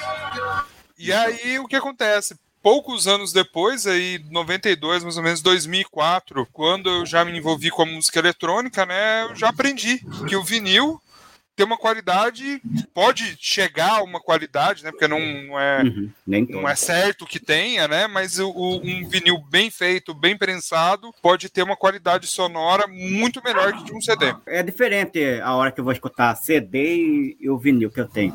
E 0.99 1.13
aí 1.13 1.59
o 1.59 1.67
que 1.67 1.77
acontece? 1.77 2.35
Poucos 2.63 3.07
anos 3.07 3.33
depois, 3.33 3.87
aí 3.87 4.23
92, 4.31 5.03
mais 5.03 5.17
ou 5.17 5.23
menos 5.23 5.41
2004, 5.41 6.47
quando 6.53 6.91
eu 6.91 7.07
já 7.07 7.25
me 7.25 7.37
envolvi 7.37 7.71
com 7.71 7.83
a 7.83 7.87
música 7.87 8.19
eletrônica, 8.19 8.85
né, 8.85 9.25
eu 9.25 9.35
já 9.35 9.49
aprendi 9.49 10.01
que 10.27 10.37
o 10.37 10.45
vinil 10.45 11.01
tem 11.57 11.67
uma 11.67 11.77
qualidade, 11.77 12.63
pode 12.95 13.37
chegar 13.39 13.99
a 13.99 14.03
uma 14.03 14.21
qualidade, 14.21 14.85
né, 14.85 14.91
porque 14.91 15.09
não, 15.09 15.21
não 15.21 15.61
é 15.61 15.83
Uhum, 15.83 16.11
nem 16.27 16.47
não 16.49 16.69
é 16.69 16.75
certo 16.75 17.27
que 17.27 17.39
tenha, 17.39 17.87
né? 17.87 18.07
Mas 18.07 18.39
o, 18.39 18.51
um 18.51 19.07
vinil 19.09 19.39
bem 19.51 19.71
feito, 19.71 20.15
bem 20.15 20.37
prensado, 20.37 21.13
pode 21.23 21.49
ter 21.49 21.63
uma 21.63 21.77
qualidade 21.77 22.27
sonora 22.27 22.87
muito 22.89 23.43
melhor 23.43 23.73
que 23.73 23.85
de 23.85 23.95
um 23.95 24.01
CD. 24.01 24.35
É 24.47 24.63
diferente 24.63 25.41
a 25.43 25.55
hora 25.55 25.71
que 25.71 25.81
eu 25.81 25.85
vou 25.85 25.93
escutar 25.93 26.35
CD 26.37 27.37
e 27.41 27.51
o 27.51 27.59
vinil 27.59 27.91
que 27.91 28.01
eu 28.01 28.09
tenho. 28.09 28.33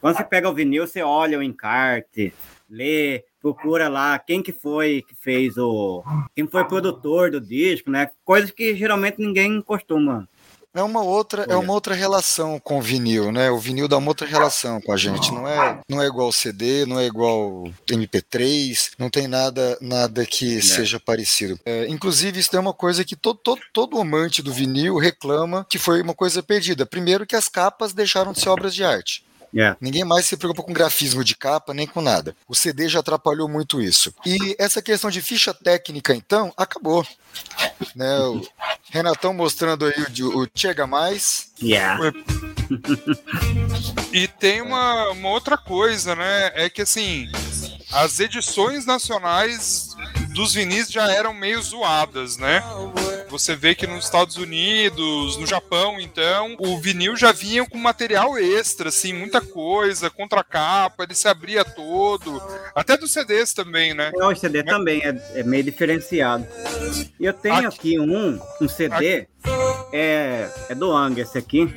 Quando 0.00 0.16
você 0.16 0.24
pega 0.24 0.48
o 0.48 0.54
vinil, 0.54 0.86
você 0.86 1.02
olha 1.02 1.38
o 1.38 1.42
encarte, 1.42 2.32
lê, 2.68 3.24
procura 3.40 3.88
lá 3.88 4.18
quem 4.18 4.42
que 4.42 4.52
foi 4.52 5.02
que 5.06 5.14
fez 5.14 5.56
o. 5.56 6.02
quem 6.34 6.46
foi 6.46 6.64
produtor 6.64 7.30
do 7.30 7.40
disco, 7.40 7.90
né? 7.90 8.10
Coisas 8.24 8.50
que 8.50 8.74
geralmente 8.74 9.18
ninguém 9.18 9.60
costuma 9.60 10.28
é 10.76 10.82
uma 10.82 11.02
outra, 11.02 11.46
é 11.48 11.56
uma 11.56 11.72
outra 11.72 11.94
relação 11.94 12.60
com 12.60 12.78
o 12.78 12.82
vinil, 12.82 13.32
né? 13.32 13.50
O 13.50 13.58
vinil 13.58 13.88
dá 13.88 13.96
uma 13.96 14.08
outra 14.08 14.26
relação 14.26 14.80
com 14.80 14.92
a 14.92 14.96
gente. 14.96 15.32
Não 15.32 15.48
é, 15.48 15.80
não 15.88 16.02
é 16.02 16.06
igual 16.06 16.30
CD, 16.30 16.84
não 16.84 17.00
é 17.00 17.06
igual 17.06 17.64
MP3, 17.88 18.90
não 18.98 19.08
tem 19.08 19.26
nada, 19.26 19.78
nada 19.80 20.26
que 20.26 20.60
seja 20.60 21.00
parecido. 21.00 21.58
É, 21.64 21.86
inclusive, 21.88 22.38
isso 22.38 22.54
é 22.54 22.60
uma 22.60 22.74
coisa 22.74 23.04
que 23.04 23.16
todo, 23.16 23.38
todo, 23.42 23.60
todo 23.72 23.98
amante 23.98 24.42
do 24.42 24.52
vinil 24.52 24.98
reclama 24.98 25.66
que 25.68 25.78
foi 25.78 26.02
uma 26.02 26.14
coisa 26.14 26.42
perdida. 26.42 26.84
Primeiro 26.84 27.26
que 27.26 27.36
as 27.36 27.48
capas 27.48 27.94
deixaram 27.94 28.32
de 28.32 28.40
ser 28.40 28.50
obras 28.50 28.74
de 28.74 28.84
arte. 28.84 29.24
Yeah. 29.56 29.74
Ninguém 29.80 30.04
mais 30.04 30.26
se 30.26 30.36
preocupa 30.36 30.62
com 30.62 30.72
grafismo 30.72 31.24
de 31.24 31.34
capa 31.34 31.72
nem 31.72 31.86
com 31.86 32.02
nada. 32.02 32.36
O 32.46 32.54
CD 32.54 32.90
já 32.90 33.00
atrapalhou 33.00 33.48
muito 33.48 33.80
isso. 33.80 34.14
E 34.26 34.54
essa 34.58 34.82
questão 34.82 35.10
de 35.10 35.22
ficha 35.22 35.54
técnica, 35.54 36.14
então, 36.14 36.52
acabou. 36.58 37.06
Né, 37.94 38.18
o 38.20 38.46
Renatão 38.90 39.32
mostrando 39.32 39.86
aí 39.86 39.94
o, 40.22 40.42
o 40.42 40.48
Chega 40.54 40.86
Mais. 40.86 41.52
Yeah. 41.62 42.12
E 44.12 44.28
tem 44.28 44.60
uma, 44.60 45.10
uma 45.10 45.30
outra 45.30 45.56
coisa, 45.56 46.14
né? 46.14 46.52
É 46.54 46.68
que 46.68 46.82
assim, 46.82 47.30
as 47.92 48.20
edições 48.20 48.84
nacionais 48.84 49.96
dos 50.34 50.52
vinis 50.52 50.90
já 50.90 51.10
eram 51.10 51.32
meio 51.32 51.62
zoadas, 51.62 52.36
né? 52.36 52.62
Você 53.38 53.54
vê 53.54 53.74
que 53.74 53.86
nos 53.86 54.04
Estados 54.06 54.36
Unidos, 54.36 55.36
no 55.36 55.46
Japão, 55.46 56.00
então, 56.00 56.56
o 56.58 56.78
vinil 56.78 57.14
já 57.16 57.32
vinha 57.32 57.66
com 57.66 57.76
material 57.76 58.38
extra, 58.38 58.88
assim, 58.88 59.12
muita 59.12 59.40
coisa, 59.40 60.08
contracapa, 60.08 61.04
ele 61.04 61.14
se 61.14 61.28
abria 61.28 61.64
todo. 61.64 62.42
Até 62.74 62.96
dos 62.96 63.12
CDs 63.12 63.52
também, 63.52 63.92
né? 63.92 64.10
É, 64.14 64.24
o 64.26 64.34
CD 64.34 64.62
também 64.62 65.02
é, 65.02 65.14
é 65.34 65.42
meio 65.42 65.62
diferenciado. 65.64 66.46
E 67.20 67.24
eu 67.26 67.32
tenho 67.32 67.68
aqui, 67.68 68.00
um, 68.00 68.40
um 68.60 68.68
CD, 68.68 69.26
é, 69.92 70.48
é 70.70 70.74
do 70.74 70.90
Ang, 70.92 71.20
esse 71.20 71.36
aqui. 71.36 71.68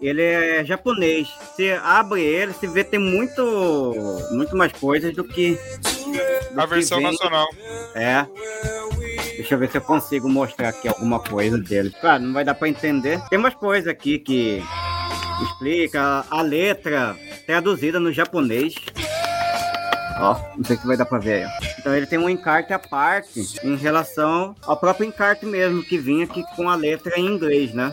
Ele 0.00 0.22
é 0.22 0.64
japonês. 0.64 1.28
Você 1.54 1.78
abre 1.82 2.22
ele, 2.22 2.52
você 2.52 2.66
vê 2.66 2.82
tem 2.82 2.98
muito, 2.98 3.94
muito 4.32 4.56
mais 4.56 4.72
coisas 4.72 5.14
do 5.14 5.22
que. 5.22 5.56
do 6.52 6.60
A 6.60 6.64
que 6.64 6.74
versão 6.74 6.98
vem- 6.98 7.06
nacional. 7.12 7.46
É. 7.94 8.26
Deixa 9.36 9.54
eu 9.54 9.58
ver 9.58 9.70
se 9.70 9.78
eu 9.78 9.82
consigo 9.82 10.28
mostrar 10.28 10.68
aqui 10.68 10.88
alguma 10.88 11.20
coisa 11.20 11.58
dele. 11.58 11.92
Claro, 12.00 12.22
não 12.22 12.32
vai 12.32 12.44
dar 12.44 12.54
pra 12.54 12.68
entender. 12.68 13.20
Tem 13.28 13.38
umas 13.38 13.54
coisas 13.54 13.88
aqui 13.88 14.18
que 14.18 14.62
explica 15.42 16.24
a 16.30 16.42
letra 16.42 17.16
traduzida 17.46 17.98
no 17.98 18.12
japonês. 18.12 18.74
Ó, 20.18 20.38
não 20.56 20.64
sei 20.64 20.76
se 20.76 20.86
vai 20.86 20.96
dar 20.96 21.06
pra 21.06 21.18
ver 21.18 21.44
aí. 21.44 21.50
Então 21.78 21.96
ele 21.96 22.06
tem 22.06 22.18
um 22.18 22.28
encarte 22.28 22.72
à 22.72 22.78
parte 22.78 23.40
em 23.64 23.76
relação 23.76 24.54
ao 24.62 24.76
próprio 24.76 25.06
encarte 25.06 25.44
mesmo, 25.46 25.82
que 25.82 25.98
vinha 25.98 26.24
aqui 26.24 26.44
com 26.54 26.68
a 26.68 26.76
letra 26.76 27.18
em 27.18 27.26
inglês, 27.26 27.74
né? 27.74 27.92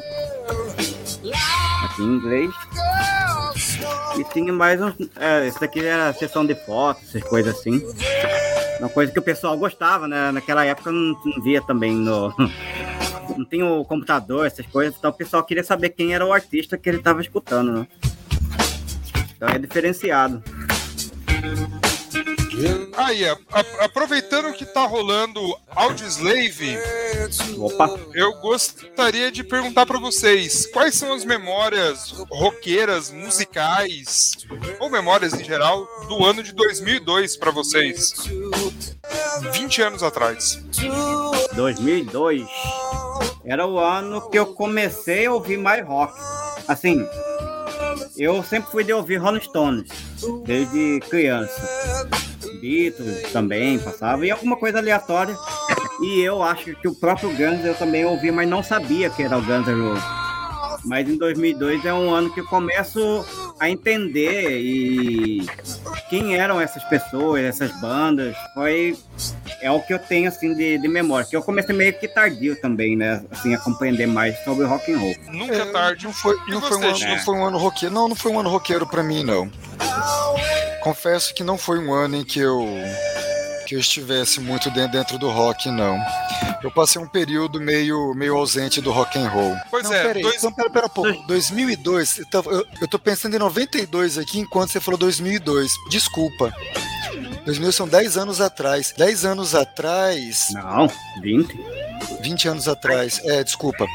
Aqui 1.86 2.04
em 2.04 2.06
inglês. 2.06 2.52
E 4.18 4.24
tinha 4.34 4.52
mais 4.52 4.82
um. 4.82 4.92
É, 5.18 5.48
esse 5.48 5.60
daqui 5.60 5.86
era 5.86 6.13
sessão 6.13 6.46
de 6.46 6.56
fotos, 6.56 7.04
essas 7.10 7.24
coisas 7.24 7.56
assim. 7.56 7.82
Uma 8.80 8.89
coisa 8.89 9.12
que 9.12 9.20
o 9.20 9.22
pessoal 9.22 9.58
gostava, 9.58 10.08
né? 10.08 10.32
Naquela 10.32 10.65
época 10.65 10.92
não, 10.92 11.15
não 11.24 11.42
via 11.42 11.62
também 11.62 11.94
no. 11.94 12.34
Não 13.38 13.46
tinha 13.46 13.63
o 13.63 13.86
computador, 13.86 14.48
essas 14.48 14.65
coisas, 14.65 14.96
então 14.98 15.12
o 15.12 15.13
pessoal 15.13 15.44
queria 15.44 15.63
saber 15.63 15.89
quem 15.89 16.15
era 16.15 16.26
o 16.26 16.34
artista 16.34 16.78
que 16.78 16.89
ele 16.89 16.98
estava 16.98 17.22
escutando, 17.22 17.72
né? 17.72 17.88
Então 19.36 19.48
é 19.48 19.60
diferenciado. 19.60 20.44
Aí, 22.98 23.28
a- 23.28 23.38
a- 23.52 23.86
aproveitando 23.86 24.54
que 24.54 24.65
tá 24.65 24.86
rolando 24.86 25.39
Audioslave, 25.69 26.78
Opa! 27.58 27.89
eu 28.13 28.34
gostaria 28.41 29.32
de 29.32 29.43
perguntar 29.43 29.86
pra 29.86 30.00
vocês 30.00 30.65
quais 30.67 30.95
são 30.95 31.13
as 31.13 31.24
memórias 31.24 32.13
roqueiras, 32.32 33.12
musicais, 33.12 34.34
ou 34.80 34.89
memórias 34.89 35.34
em 35.34 35.43
geral, 35.43 35.88
do 36.08 36.26
ano 36.26 36.43
de 36.43 36.54
2002 36.54 37.38
pra 37.38 37.52
vocês? 37.52 38.13
20 39.52 39.82
anos 39.82 40.04
atrás. 40.04 40.62
2002 41.54 42.48
era 43.45 43.65
o 43.65 43.80
ano 43.80 44.30
que 44.30 44.38
eu 44.38 44.48
comecei 44.54 45.26
a 45.26 45.34
ouvir 45.34 45.58
mais 45.58 45.86
rock. 45.86 46.13
Assim, 46.67 47.06
eu 48.17 48.43
sempre 48.43 48.69
fui 48.72 48.84
de 48.84 48.93
ouvir 48.93 49.17
Rolling 49.17 49.41
Stones, 49.41 49.89
desde 50.45 51.00
criança. 51.10 52.08
Beatles 52.60 53.32
também 53.32 53.80
passava, 53.80 54.26
e 54.26 54.32
alguma 54.32 54.56
coisa 54.58 54.80
aleatória. 54.80 55.36
E 56.02 56.22
eu 56.22 56.41
acho 56.41 56.76
que 56.76 56.88
o 56.88 56.95
próprio 56.95 57.30
Guns 57.30 57.65
eu 57.65 57.76
também 57.76 58.06
ouvi, 58.06 58.32
mas 58.32 58.48
não 58.48 58.63
sabia 58.63 59.10
que 59.10 59.24
era 59.24 59.38
o 59.38 59.41
Guns 59.41 59.67
N' 59.67 59.82
Roses. 59.82 60.04
Mas 60.86 61.10
em 61.10 61.17
2002 61.17 61.84
é 61.86 61.93
um 61.93 62.10
ano 62.13 62.34
que 62.34 62.39
eu 62.39 62.45
começo 62.45 63.26
a 63.60 63.69
entender 63.69 64.62
e 64.62 65.45
quem 66.10 66.38
eram 66.38 66.60
essas 66.60 66.84
pessoas, 66.86 67.43
essas 67.43 67.72
bandas. 67.82 68.36
Foi 68.54 68.98
é 69.62 69.69
o 69.69 69.82
que 69.82 69.93
eu 69.93 70.00
tenho 70.00 70.30
assim 70.30 70.54
de, 70.54 70.78
de 70.78 70.88
memória. 70.88 71.28
Que 71.28 71.36
eu 71.36 71.41
comecei 71.41 71.76
meio 71.76 71.93
que 71.93 72.08
tardio 72.08 72.60
também, 72.62 72.95
né? 72.95 73.24
Assim, 73.30 73.54
a 73.54 73.58
compreender 73.58 74.08
mais 74.08 74.38
sobre 74.43 74.65
rock 74.65 74.91
and 74.91 75.00
roll. 75.00 75.15
Nunca 75.32 75.56
é 75.56 75.65
tarde. 75.65 76.06
Não 76.06 76.13
foi, 76.13 76.38
E 76.48 76.52
não, 76.52 76.62
foi 76.62 76.78
um 76.78 76.84
ano, 76.84 76.95
Chico? 76.95 77.10
não 77.12 77.19
foi 77.19 77.36
um 77.36 77.45
ano 77.45 77.58
roqueiro. 77.58 77.95
Não, 77.95 78.08
não 78.08 78.15
foi 78.15 78.32
um 78.32 78.39
ano 78.39 78.50
roqueiro 78.50 78.88
pra 78.88 79.04
mim, 79.04 79.24
não. 79.24 79.52
Confesso 80.82 81.34
que 81.34 81.44
não 81.44 81.58
foi 81.58 81.80
um 81.80 81.94
ano 81.94 82.15
em 82.18 82.24
que 82.24 82.39
eu 82.39 82.65
que 83.68 83.76
eu 83.76 83.80
estivesse 83.80 84.39
muito 84.39 84.72
dentro, 84.72 85.20
do 85.20 85.30
rock, 85.30 85.70
não. 85.70 85.96
Eu 86.63 86.72
passei 86.72 87.00
um 87.00 87.06
período 87.08 87.62
meio, 87.62 88.15
meio 88.15 88.36
ausente 88.36 88.82
do 88.82 88.89
rock 88.92 89.20
and 89.20 89.30
roll. 89.30 89.56
Pois 89.70 89.84
não, 89.84 89.94
é, 89.94 90.04
peraí, 90.04 90.24
dois- 90.24 90.38
então 90.38 90.52
pera, 90.52 90.70
pera 90.72 90.86
um 90.88 90.89
pouco. 90.89 91.28
2002, 91.28 92.18
eu, 92.18 92.26
eu, 92.52 92.65
eu 92.82 92.88
tô 92.88 92.98
pensando 92.98 93.36
em 93.36 93.39
92 93.39 94.18
aqui, 94.18 94.39
enquanto 94.39 94.72
você 94.72 94.80
falou 94.80 94.98
2002. 94.98 95.72
Desculpa. 95.92 96.52
2000 97.46 97.72
são 97.72 97.88
10 97.88 98.18
anos 98.18 98.42
atrás. 98.42 98.92
10 98.98 99.24
anos 99.26 99.54
atrás, 99.54 100.48
Não, 100.52 100.89
20. 101.22 101.56
20 102.22 102.48
anos 102.48 102.68
atrás. 102.68 103.22
É, 103.24 103.44
desculpa. 103.44 103.86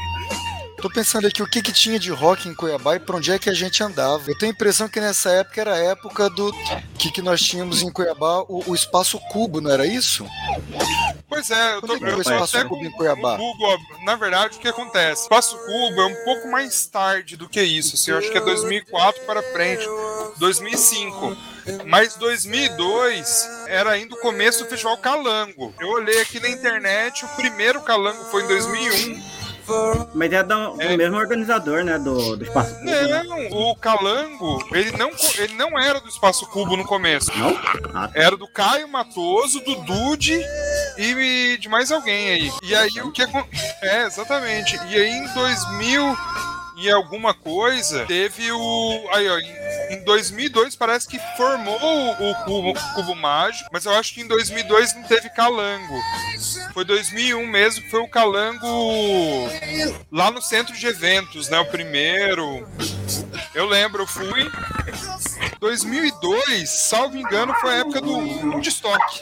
Tô 0.81 0.89
pensando 0.89 1.27
aqui 1.27 1.41
o 1.41 1.47
que, 1.47 1.61
que 1.61 1.71
tinha 1.71 1.97
de 1.97 2.11
rock 2.11 2.47
em 2.47 2.53
Cuiabá 2.53 2.95
e 2.95 2.99
pra 2.99 3.15
onde 3.15 3.31
é 3.31 3.39
que 3.39 3.49
a 3.49 3.53
gente 3.53 3.81
andava. 3.81 4.23
Eu 4.29 4.37
tenho 4.37 4.51
a 4.51 4.55
impressão 4.55 4.87
que 4.87 4.99
nessa 4.99 5.29
época 5.31 5.61
era 5.61 5.73
a 5.73 5.77
época 5.77 6.29
do 6.29 6.53
que, 6.97 7.11
que 7.11 7.21
nós 7.21 7.41
tínhamos 7.41 7.81
em 7.81 7.91
Cuiabá 7.91 8.41
o, 8.41 8.63
o 8.67 8.75
espaço 8.75 9.19
cubo, 9.31 9.61
não 9.61 9.71
era 9.71 9.85
isso? 9.85 10.25
Pois 11.27 11.49
é, 11.49 11.75
eu 11.75 11.81
tô, 11.81 11.95
é 11.95 12.15
o 12.15 12.21
Espaço 12.21 12.61
com 12.63 12.69
Cubo 12.69 12.85
em 12.85 12.91
Cuiabá? 12.91 13.35
Google. 13.35 13.77
Na 14.03 14.15
verdade, 14.15 14.57
o 14.57 14.59
que 14.61 14.67
acontece? 14.67 15.23
Espaço 15.23 15.57
Cubo 15.57 16.01
é 16.01 16.05
um 16.05 16.23
pouco 16.23 16.49
mais 16.49 16.85
tarde 16.85 17.35
do 17.35 17.49
que 17.49 17.61
isso. 17.61 17.95
Assim, 17.95 18.11
eu 18.11 18.17
acho 18.19 18.31
que 18.31 18.37
é 18.37 18.41
2004 18.41 19.23
para 19.25 19.43
frente, 19.51 19.85
2005. 20.37 21.35
Mas 21.87 22.15
2002 22.15 23.49
era 23.67 23.91
ainda 23.91 24.15
o 24.15 24.19
começo 24.19 24.63
do 24.63 24.69
Festival 24.69 24.97
Calango. 24.97 25.73
Eu 25.79 25.89
olhei 25.89 26.21
aqui 26.21 26.39
na 26.39 26.47
internet, 26.47 27.25
o 27.25 27.29
primeiro 27.29 27.81
Calango 27.81 28.23
foi 28.25 28.43
em 28.43 28.47
2001. 28.47 29.44
Mas 30.13 30.31
é 30.33 30.43
do, 30.43 30.81
É. 30.81 30.95
mesmo 30.97 31.17
organizador, 31.17 31.83
né? 31.83 31.97
Do, 31.99 32.35
do 32.37 32.43
Espaço 32.43 32.73
Cubo, 32.75 32.85
né? 32.85 33.23
Não, 33.23 33.69
o 33.71 33.75
Calango, 33.75 34.63
ele 34.71 34.91
não, 34.97 35.11
ele 35.37 35.53
não 35.55 35.79
era 35.79 35.99
do 35.99 36.07
Espaço 36.09 36.45
Cubo 36.47 36.75
no 36.77 36.85
começo. 36.85 37.31
Não? 37.37 37.57
Ah, 37.93 38.07
tá. 38.07 38.11
Era 38.13 38.35
do 38.37 38.47
Caio 38.47 38.87
Matoso, 38.87 39.59
do 39.61 39.75
Dude 39.75 40.39
e 40.97 41.57
de 41.59 41.67
mais 41.69 41.91
alguém 41.91 42.29
aí. 42.29 42.51
E 42.63 42.75
aí 42.75 43.01
o 43.01 43.11
que 43.11 43.21
acon- 43.21 43.45
É, 43.81 44.03
exatamente. 44.05 44.75
E 44.89 44.95
aí 44.95 45.09
em 45.11 45.27
2000 45.33 46.17
e 46.77 46.89
alguma 46.91 47.33
coisa, 47.33 48.05
teve 48.05 48.51
o. 48.51 49.09
Aí, 49.13 49.29
ó, 49.29 49.37
em, 49.37 49.95
em 49.95 50.03
2002 50.03 50.75
parece 50.75 51.07
que 51.07 51.19
formou 51.37 51.79
o, 51.81 52.31
o 52.31 52.35
cubo, 52.45 52.73
cubo 52.95 53.15
Mágico, 53.15 53.69
mas 53.71 53.85
eu 53.85 53.93
acho 53.93 54.13
que 54.13 54.21
em 54.21 54.27
2002 54.27 54.95
não 54.95 55.03
teve 55.03 55.29
Calango. 55.29 55.99
Foi 56.73 56.83
2001 56.83 57.47
mesmo 57.47 57.83
que 57.83 57.89
foi 57.89 58.01
o 58.01 58.07
Calango 58.07 58.67
lá 60.11 60.29
no 60.29 60.41
centro 60.41 60.75
de 60.75 60.85
eventos, 60.85 61.49
né? 61.49 61.59
O 61.59 61.65
primeiro. 61.65 62.67
Eu 63.53 63.65
lembro, 63.65 64.03
eu 64.03 64.07
fui. 64.07 64.51
2002, 65.59 66.69
salvo 66.69 67.17
engano, 67.17 67.53
foi 67.55 67.71
a 67.71 67.77
época 67.77 68.01
do 68.01 68.17
Woodstock. 68.49 69.21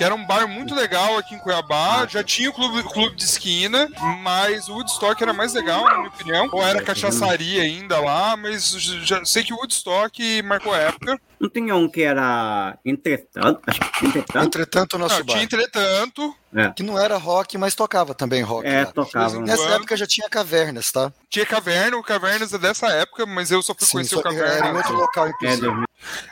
Que 0.00 0.04
era 0.04 0.14
um 0.14 0.24
bar 0.24 0.48
muito 0.48 0.74
legal 0.74 1.18
aqui 1.18 1.34
em 1.34 1.38
Cuiabá. 1.38 2.06
Já 2.08 2.24
tinha 2.24 2.48
o 2.48 2.54
clube, 2.54 2.82
clube 2.84 3.16
de 3.16 3.24
esquina, 3.24 3.86
mas 4.22 4.66
o 4.66 4.72
Woodstock 4.72 5.22
era 5.22 5.34
mais 5.34 5.52
legal, 5.52 5.84
na 5.84 5.98
minha 5.98 6.08
opinião. 6.08 6.48
Ou 6.50 6.62
era 6.62 6.82
cachaçaria 6.82 7.60
ainda 7.60 8.00
lá, 8.00 8.34
mas 8.34 8.70
já 8.70 9.22
sei 9.26 9.44
que 9.44 9.52
o 9.52 9.58
Woodstock 9.58 10.40
marcou 10.40 10.74
época. 10.74 11.20
Não 11.40 11.48
tinha 11.48 11.74
um 11.74 11.88
que 11.88 12.02
era 12.02 12.78
entretanto? 12.84 13.60
Acho 13.66 13.80
que 13.92 14.06
entretanto. 14.06 14.46
Entretanto, 14.46 14.94
o 14.94 14.98
nosso 14.98 15.18
Não, 15.20 15.24
tinha 15.24 15.36
bar. 15.38 15.44
entretanto, 15.44 16.34
Que 16.76 16.82
não 16.82 16.98
era 16.98 17.16
rock, 17.16 17.56
mas 17.56 17.74
tocava 17.74 18.14
também 18.14 18.42
rock. 18.42 18.66
É, 18.68 18.84
lá. 18.84 18.92
tocava. 18.92 19.38
Mas 19.40 19.48
Nessa 19.48 19.62
Quando? 19.62 19.72
época 19.74 19.96
já 19.96 20.06
tinha 20.06 20.28
cavernas, 20.28 20.92
tá? 20.92 21.12
tinha 21.30 21.46
caverna, 21.46 21.96
o 21.96 22.02
Cavernas 22.02 22.52
é 22.52 22.58
dessa 22.58 22.88
época, 22.88 23.24
mas 23.24 23.50
eu 23.52 23.62
só 23.62 23.72
fui 23.72 23.86
Sim, 23.86 23.92
conhecer 23.92 24.14
só 24.16 24.20
o 24.20 24.22
que 24.22 24.34
era 24.36 24.68
em 24.68 24.76
outro 24.76 24.94
local, 24.94 25.26
É, 25.26 25.30
inclusive. 25.30 25.60
2000. 25.62 25.84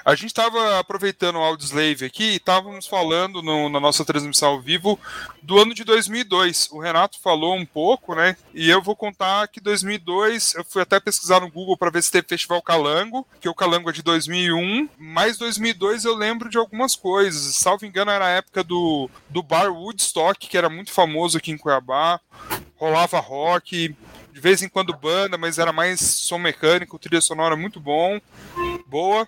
A 0.05 0.15
gente 0.15 0.27
estava 0.29 0.79
aproveitando 0.79 1.37
o 1.37 1.43
Audioslave 1.45 2.05
aqui 2.07 2.25
e 2.33 2.37
estávamos 2.37 2.87
falando 2.87 3.43
no, 3.43 3.69
na 3.69 3.79
nossa 3.79 4.03
transmissão 4.05 4.49
ao 4.49 4.61
vivo 4.63 4.99
do 5.43 5.59
ano 5.59 5.75
de 5.75 5.85
2002. 5.85 6.69
O 6.73 6.81
Renato 6.81 7.21
falou 7.21 7.55
um 7.55 7.67
pouco, 7.67 8.15
né? 8.15 8.35
E 8.55 8.69
eu 8.69 8.83
vou 8.83 8.97
contar 8.97 9.47
que 9.49 9.61
2002, 9.61 10.55
eu 10.55 10.65
fui 10.65 10.81
até 10.83 10.99
pesquisar 10.99 11.41
no 11.41 11.51
Google 11.51 11.77
para 11.77 11.91
ver 11.91 12.03
se 12.03 12.11
teve 12.11 12.27
Festival 12.27 12.63
Calango, 12.63 13.27
que 13.41 13.49
o 13.49 13.55
Calango 13.55 13.91
é 13.91 13.93
de 13.93 14.03
2001, 14.03 14.89
mas 14.99 15.39
2002 15.39 16.05
eu 16.05 16.15
lembro 16.15 16.51
de 16.51 16.59
algumas 16.59 16.97
coisas. 16.97 17.57
Salvo 17.57 17.87
engano, 17.87 18.11
era 18.11 18.27
a 18.27 18.31
época 18.31 18.65
do, 18.65 19.09
do 19.31 19.43
Bar 19.43 19.73
Woodstock, 19.73 20.49
que 20.49 20.59
era 20.59 20.69
muito 20.69 20.91
famoso 20.91 21.39
aqui 21.39 21.53
em 21.53 21.59
Cuiabá. 21.59 22.21
Rolava 22.77 23.19
rock, 23.21 23.95
de 24.33 24.41
vez 24.41 24.63
em 24.63 24.69
quando 24.69 24.97
banda, 24.97 25.37
mas 25.37 25.59
era 25.59 25.73
mais 25.73 26.01
som 26.01 26.39
mecânico, 26.39 26.99
trilha 26.99 27.21
sonora 27.21 27.57
muito 27.57 27.81
bom, 27.81 28.21
boa. 28.87 29.27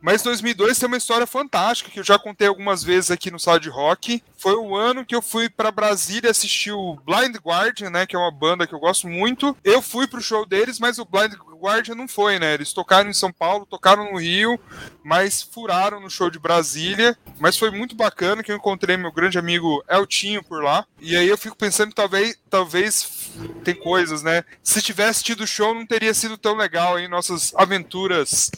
Mas 0.00 0.22
2002 0.22 0.78
tem 0.78 0.86
uma 0.86 0.96
história 0.96 1.26
fantástica 1.26 1.90
que 1.90 2.00
eu 2.00 2.04
já 2.04 2.18
contei 2.18 2.48
algumas 2.48 2.82
vezes 2.82 3.10
aqui 3.10 3.30
no 3.30 3.38
Sala 3.38 3.60
de 3.60 3.68
Rock. 3.68 4.22
Foi 4.36 4.54
o 4.54 4.74
ano 4.74 5.04
que 5.04 5.14
eu 5.14 5.22
fui 5.22 5.48
para 5.48 5.70
Brasília 5.70 6.30
assistir 6.30 6.72
o 6.72 6.96
Blind 7.04 7.36
Guardian, 7.36 7.90
né, 7.90 8.06
que 8.06 8.16
é 8.16 8.18
uma 8.18 8.30
banda 8.30 8.66
que 8.66 8.74
eu 8.74 8.80
gosto 8.80 9.06
muito. 9.08 9.56
Eu 9.62 9.80
fui 9.80 10.06
pro 10.06 10.20
show 10.20 10.44
deles, 10.44 10.78
mas 10.78 10.98
o 10.98 11.04
Blind 11.04 11.34
Guardian 11.62 11.94
não 11.94 12.08
foi, 12.08 12.40
né? 12.40 12.54
Eles 12.54 12.72
tocaram 12.72 13.08
em 13.08 13.14
São 13.14 13.32
Paulo, 13.32 13.64
tocaram 13.64 14.10
no 14.10 14.18
Rio, 14.18 14.58
mas 15.04 15.40
furaram 15.40 16.00
no 16.00 16.10
show 16.10 16.28
de 16.28 16.40
Brasília. 16.40 17.16
Mas 17.38 17.56
foi 17.56 17.70
muito 17.70 17.94
bacana 17.94 18.42
que 18.42 18.50
eu 18.50 18.56
encontrei 18.56 18.96
meu 18.96 19.12
grande 19.12 19.38
amigo 19.38 19.82
Eltinho 19.88 20.42
por 20.42 20.62
lá. 20.62 20.84
E 21.00 21.16
aí 21.16 21.28
eu 21.28 21.38
fico 21.38 21.56
pensando 21.56 21.94
talvez, 21.94 22.36
talvez 22.50 23.30
tem 23.62 23.74
coisas, 23.74 24.24
né? 24.24 24.44
Se 24.62 24.82
tivesse 24.82 25.22
tido 25.22 25.46
show, 25.46 25.72
não 25.72 25.86
teria 25.86 26.12
sido 26.12 26.36
tão 26.36 26.56
legal 26.56 26.96
aí 26.96 27.06
nossas 27.06 27.54
aventuras 27.54 28.50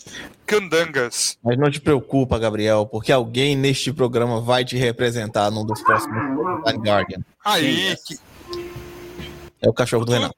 candangas. 0.46 1.23
Mas 1.42 1.58
não 1.58 1.70
te 1.70 1.80
preocupa, 1.80 2.38
Gabriel, 2.38 2.86
porque 2.86 3.12
alguém 3.12 3.56
neste 3.56 3.92
programa 3.92 4.40
vai 4.40 4.64
te 4.64 4.76
representar 4.76 5.50
num 5.50 5.64
dos 5.64 5.80
próximos 5.82 6.16
Blind 6.64 6.84
Guardian. 6.84 7.18
Aí, 7.44 7.96
que... 8.06 8.18
É 9.62 9.68
o 9.68 9.72
cachorro 9.72 10.04
do 10.04 10.12
Renato. 10.12 10.34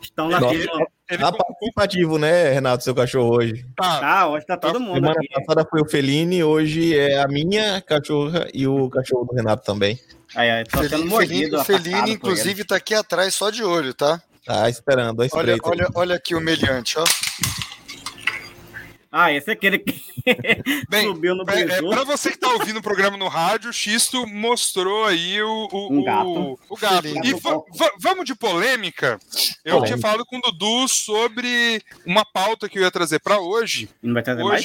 Estão 0.00 0.28
lá. 0.28 0.38
Nossa. 0.38 0.54
ele 0.54 1.18
Tá 1.18 1.30
participativo, 1.32 2.18
né, 2.18 2.50
Renato, 2.52 2.82
seu 2.82 2.94
cachorro 2.94 3.36
hoje? 3.36 3.66
tá, 3.76 4.00
Tá, 4.00 4.28
hoje 4.28 4.46
tá 4.46 4.56
todo 4.56 4.80
mundo 4.80 4.94
Semana 4.94 5.14
aqui. 5.18 5.28
passada 5.28 5.66
foi 5.68 5.82
o 5.82 5.88
Feline, 5.88 6.42
hoje 6.42 6.98
é 6.98 7.20
a 7.20 7.28
minha 7.28 7.80
cachorra 7.82 8.48
e 8.54 8.66
o 8.66 8.88
cachorro 8.88 9.26
do 9.26 9.34
Renato 9.34 9.62
também. 9.64 9.98
Aí, 10.34 10.50
aí, 10.50 10.64
tô 10.64 10.78
sendo 10.78 10.90
Felini, 10.90 11.08
mordido. 11.10 12.10
Inclusive, 12.10 12.64
tá 12.64 12.76
aqui 12.76 12.94
atrás 12.94 13.34
só 13.34 13.50
de 13.50 13.62
olho, 13.62 13.94
tá? 13.94 14.20
Tá 14.44 14.68
esperando, 14.68 15.22
a 15.22 15.26
Olha, 15.32 15.56
olha, 15.62 15.88
olha 15.94 16.14
aqui 16.16 16.34
o 16.34 16.40
meliante, 16.40 16.98
ó. 16.98 17.04
Ah, 19.16 19.32
esse 19.32 19.48
é 19.48 19.52
aquele 19.52 19.78
que 19.78 19.94
Bem, 20.90 21.06
subiu 21.06 21.36
no 21.36 21.48
É, 21.48 21.60
é, 21.60 21.64
Brasil. 21.66 21.88
pra 21.88 22.02
você 22.02 22.32
que 22.32 22.38
tá 22.38 22.48
ouvindo 22.52 22.78
o 22.80 22.82
programa 22.82 23.16
no 23.16 23.28
rádio, 23.28 23.70
o 23.70 23.72
Xisto 23.72 24.26
mostrou 24.26 25.04
aí 25.06 25.40
o, 25.40 25.68
o, 25.70 25.92
Um 25.92 26.00
o- 26.00 26.04
gato. 26.04 26.58
o 26.68 26.76
gato. 26.76 27.02
Felino. 27.02 27.24
E 27.24 27.34
va- 27.34 27.62
va- 27.78 27.92
vamos 28.00 28.24
de 28.24 28.34
polêmica? 28.34 29.20
Eu 29.64 29.76
Polêmica. 29.76 29.86
tinha 29.86 29.98
falado 29.98 30.26
com 30.26 30.38
o 30.38 30.40
Dudu 30.40 30.88
sobre 30.88 31.80
uma 32.04 32.24
pauta 32.24 32.68
que 32.68 32.76
eu 32.76 32.82
ia 32.82 32.90
trazer 32.90 33.20
pra 33.20 33.38
hoje. 33.38 33.88
Não 34.02 34.14
vai 34.14 34.22
trazer 34.24 34.42
mais? 34.42 34.64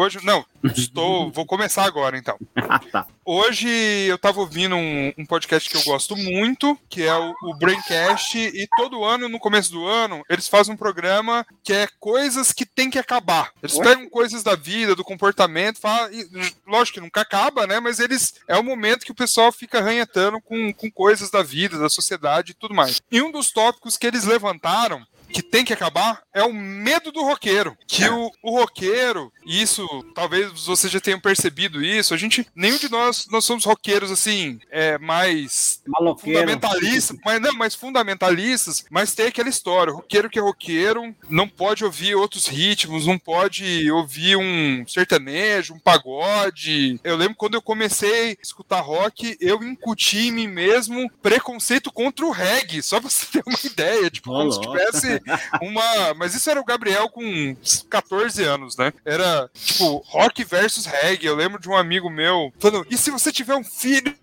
Hoje, 0.00 0.20
não, 0.22 0.46
estou, 0.76 1.28
vou 1.34 1.44
começar 1.44 1.82
agora 1.82 2.16
então. 2.16 2.38
Ah, 2.54 2.78
tá. 2.78 3.04
Hoje 3.24 3.68
eu 4.06 4.16
tava 4.16 4.38
ouvindo 4.38 4.76
um, 4.76 5.12
um 5.18 5.26
podcast 5.26 5.68
que 5.68 5.76
eu 5.76 5.82
gosto 5.82 6.14
muito, 6.14 6.78
que 6.88 7.02
é 7.02 7.12
o, 7.12 7.34
o 7.42 7.58
Braincast, 7.58 8.38
e 8.38 8.68
todo 8.76 9.02
ano, 9.02 9.28
no 9.28 9.40
começo 9.40 9.72
do 9.72 9.84
ano, 9.84 10.22
eles 10.30 10.46
fazem 10.46 10.72
um 10.72 10.76
programa 10.76 11.44
que 11.64 11.72
é 11.72 11.88
coisas 11.98 12.52
que 12.52 12.64
tem 12.64 12.88
que 12.88 12.98
acabar. 12.98 13.50
Eles 13.60 13.76
Oi? 13.76 13.84
pegam 13.84 14.08
coisas 14.08 14.44
da 14.44 14.54
vida, 14.54 14.94
do 14.94 15.02
comportamento, 15.02 15.80
falam, 15.80 16.12
e, 16.12 16.28
lógico 16.64 16.94
que 16.94 17.04
nunca 17.04 17.22
acaba, 17.22 17.66
né? 17.66 17.80
Mas 17.80 17.98
eles 17.98 18.34
é 18.46 18.56
o 18.56 18.62
momento 18.62 19.04
que 19.04 19.10
o 19.10 19.16
pessoal 19.16 19.50
fica 19.50 19.80
ranhetando 19.80 20.40
com, 20.40 20.72
com 20.72 20.88
coisas 20.92 21.28
da 21.28 21.42
vida, 21.42 21.76
da 21.76 21.88
sociedade 21.88 22.52
e 22.52 22.54
tudo 22.54 22.72
mais. 22.72 23.02
E 23.10 23.20
um 23.20 23.32
dos 23.32 23.50
tópicos 23.50 23.96
que 23.96 24.06
eles 24.06 24.22
levantaram 24.22 25.04
que 25.32 25.42
tem 25.42 25.64
que 25.64 25.72
acabar 25.72 26.22
é 26.32 26.42
o 26.42 26.52
medo 26.52 27.12
do 27.12 27.22
roqueiro. 27.22 27.76
Que 27.86 28.08
o, 28.08 28.30
o 28.42 28.58
roqueiro, 28.58 29.32
e 29.44 29.62
isso, 29.62 29.86
talvez 30.14 30.50
vocês 30.64 30.92
já 30.92 31.00
tenham 31.00 31.20
percebido 31.20 31.82
isso, 31.82 32.14
a 32.14 32.16
gente, 32.16 32.46
nenhum 32.54 32.78
de 32.78 32.90
nós, 32.90 33.26
nós 33.30 33.44
somos 33.44 33.64
roqueiros 33.64 34.10
assim, 34.10 34.58
é, 34.70 34.98
mais 34.98 35.82
Maloqueiro. 35.86 36.40
fundamentalistas, 36.40 37.16
mas 37.24 37.40
não, 37.40 37.52
mais 37.52 37.74
fundamentalistas, 37.74 38.84
mas 38.90 39.14
tem 39.14 39.26
aquela 39.26 39.48
história, 39.48 39.92
roqueiro 39.92 40.30
que 40.30 40.38
é 40.38 40.42
roqueiro, 40.42 41.14
não 41.28 41.48
pode 41.48 41.84
ouvir 41.84 42.14
outros 42.14 42.46
ritmos, 42.46 43.06
não 43.06 43.18
pode 43.18 43.90
ouvir 43.90 44.36
um 44.36 44.84
sertanejo, 44.86 45.74
um 45.74 45.78
pagode. 45.78 47.00
Eu 47.02 47.16
lembro 47.16 47.36
quando 47.36 47.54
eu 47.54 47.62
comecei 47.62 48.30
a 48.30 48.42
escutar 48.42 48.80
rock, 48.80 49.36
eu 49.40 49.62
incuti 49.62 50.28
em 50.28 50.32
mim 50.32 50.46
mesmo 50.46 51.10
preconceito 51.22 51.92
contra 51.92 52.24
o 52.24 52.30
reggae, 52.30 52.82
só 52.82 53.00
pra 53.00 53.10
você 53.10 53.26
ter 53.26 53.42
uma 53.46 53.58
ideia, 53.64 54.10
tipo, 54.10 54.30
como 54.30 54.52
se 54.52 54.60
tivesse 54.60 55.17
uma, 55.62 56.14
mas 56.14 56.34
isso 56.34 56.50
era 56.50 56.60
o 56.60 56.64
Gabriel 56.64 57.08
com 57.08 57.56
14 57.88 58.42
anos, 58.44 58.76
né? 58.76 58.92
Era 59.04 59.50
tipo 59.54 60.02
rock 60.06 60.44
versus 60.44 60.86
reggae. 60.86 61.26
Eu 61.26 61.36
lembro 61.36 61.60
de 61.60 61.68
um 61.68 61.76
amigo 61.76 62.10
meu 62.10 62.52
falando: 62.58 62.86
"E 62.90 62.96
se 62.96 63.10
você 63.10 63.32
tiver 63.32 63.54
um 63.54 63.64
filho 63.64 64.14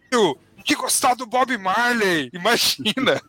que 0.65 0.75
gostar 0.75 1.13
do 1.13 1.27
Bob 1.27 1.55
Marley. 1.57 2.29
Imagina. 2.33 3.21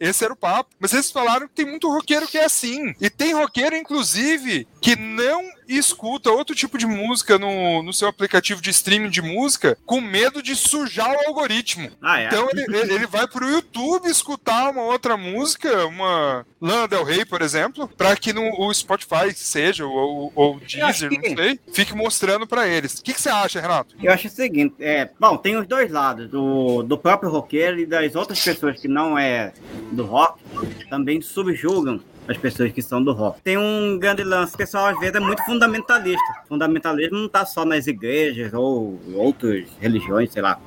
Esse 0.00 0.24
era 0.24 0.32
o 0.32 0.36
papo. 0.36 0.70
Mas 0.80 0.92
eles 0.92 1.10
falaram 1.10 1.46
que 1.46 1.54
tem 1.54 1.66
muito 1.66 1.88
roqueiro 1.88 2.26
que 2.26 2.36
é 2.36 2.44
assim. 2.44 2.94
E 3.00 3.08
tem 3.08 3.32
roqueiro, 3.32 3.76
inclusive, 3.76 4.66
que 4.80 4.96
não 4.96 5.42
escuta 5.68 6.30
outro 6.30 6.54
tipo 6.54 6.76
de 6.78 6.86
música 6.86 7.38
no, 7.38 7.82
no 7.82 7.92
seu 7.92 8.08
aplicativo 8.08 8.60
de 8.60 8.70
streaming 8.70 9.10
de 9.10 9.22
música 9.22 9.76
com 9.84 10.00
medo 10.00 10.42
de 10.42 10.54
sujar 10.54 11.10
o 11.10 11.28
algoritmo. 11.28 11.90
Ah, 12.02 12.20
é. 12.20 12.26
Então 12.26 12.48
ele, 12.52 12.76
ele- 12.92 13.06
vai 13.06 13.26
pro 13.28 13.48
YouTube 13.48 14.06
escutar 14.08 14.70
uma 14.70 14.82
outra 14.82 15.16
música, 15.16 15.86
uma 15.86 16.44
Lana 16.60 16.88
Del 16.88 17.04
Rey, 17.04 17.24
por 17.24 17.40
exemplo, 17.40 17.86
pra 17.96 18.16
que 18.16 18.32
no, 18.32 18.42
o 18.60 18.72
Spotify 18.74 19.32
seja, 19.34 19.86
ou, 19.86 20.32
o 20.34 20.60
Deezer, 20.60 21.08
que- 21.08 21.28
não 21.28 21.36
sei, 21.36 21.60
fique 21.72 21.94
mostrando 21.94 22.46
pra 22.46 22.66
eles. 22.66 22.94
O 22.98 23.02
que, 23.02 23.14
que 23.14 23.20
você 23.20 23.28
acha, 23.28 23.60
Renato? 23.60 23.94
Eu 24.02 24.12
acho 24.12 24.26
o 24.26 24.30
seguinte, 24.30 24.74
é, 24.80 25.08
bom, 25.20 25.36
tem 25.36 25.56
os 25.56 25.66
dois 25.66 25.90
lados, 25.90 26.28
do, 26.28 26.82
do 26.82 26.98
próprio 26.98 27.30
roqueiro 27.30 27.78
e 27.78 27.86
das 27.86 28.14
outras 28.16 28.42
pessoas 28.42 28.80
que 28.80 28.88
não 28.88 29.16
é 29.18 29.52
do 29.92 30.04
rock, 30.04 30.40
também 30.88 31.20
subjugam 31.20 32.00
as 32.28 32.36
pessoas 32.36 32.72
que 32.72 32.82
são 32.82 33.02
do 33.02 33.12
rock. 33.12 33.40
Tem 33.42 33.56
um 33.56 33.98
grande 33.98 34.24
lance, 34.24 34.54
o 34.54 34.58
pessoal 34.58 34.86
às 34.86 34.98
vezes 34.98 35.14
é 35.14 35.20
muito 35.20 35.44
fundamentalista. 35.44 36.24
Fundamentalismo 36.48 37.16
não 37.18 37.28
tá 37.28 37.46
só 37.46 37.64
nas 37.64 37.86
igrejas 37.86 38.52
ou 38.52 39.00
outras 39.14 39.64
religiões, 39.80 40.32
sei 40.32 40.42
lá. 40.42 40.60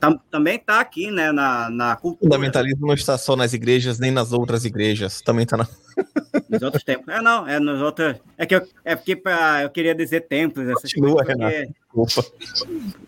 Tam- 0.00 0.18
também 0.30 0.58
tá 0.58 0.80
aqui, 0.80 1.10
né, 1.10 1.30
na, 1.30 1.68
na 1.68 1.96
cultura, 1.96 2.24
fundamentalismo 2.24 2.86
não 2.86 2.94
está 2.94 3.18
só 3.18 3.36
nas 3.36 3.52
igrejas, 3.52 3.98
nem 3.98 4.10
nas 4.10 4.32
outras 4.32 4.64
igrejas. 4.64 5.20
Também 5.20 5.44
está 5.44 5.58
na. 5.58 5.68
nos 6.48 6.62
outros 6.62 6.82
tempos. 6.82 7.06
É, 7.08 7.20
não, 7.20 7.46
é 7.46 7.60
nos 7.60 7.80
outros... 7.82 8.16
É, 8.38 8.46
que 8.46 8.54
eu, 8.56 8.66
é 8.84 8.96
porque 8.96 9.14
pra, 9.14 9.62
eu 9.62 9.70
queria 9.70 9.94
dizer 9.94 10.22
templos, 10.22 10.66
essas 10.66 10.90
Continua, 10.92 11.22
coisas, 11.24 11.36
porque- 11.36 11.70
Opa. 11.94 12.24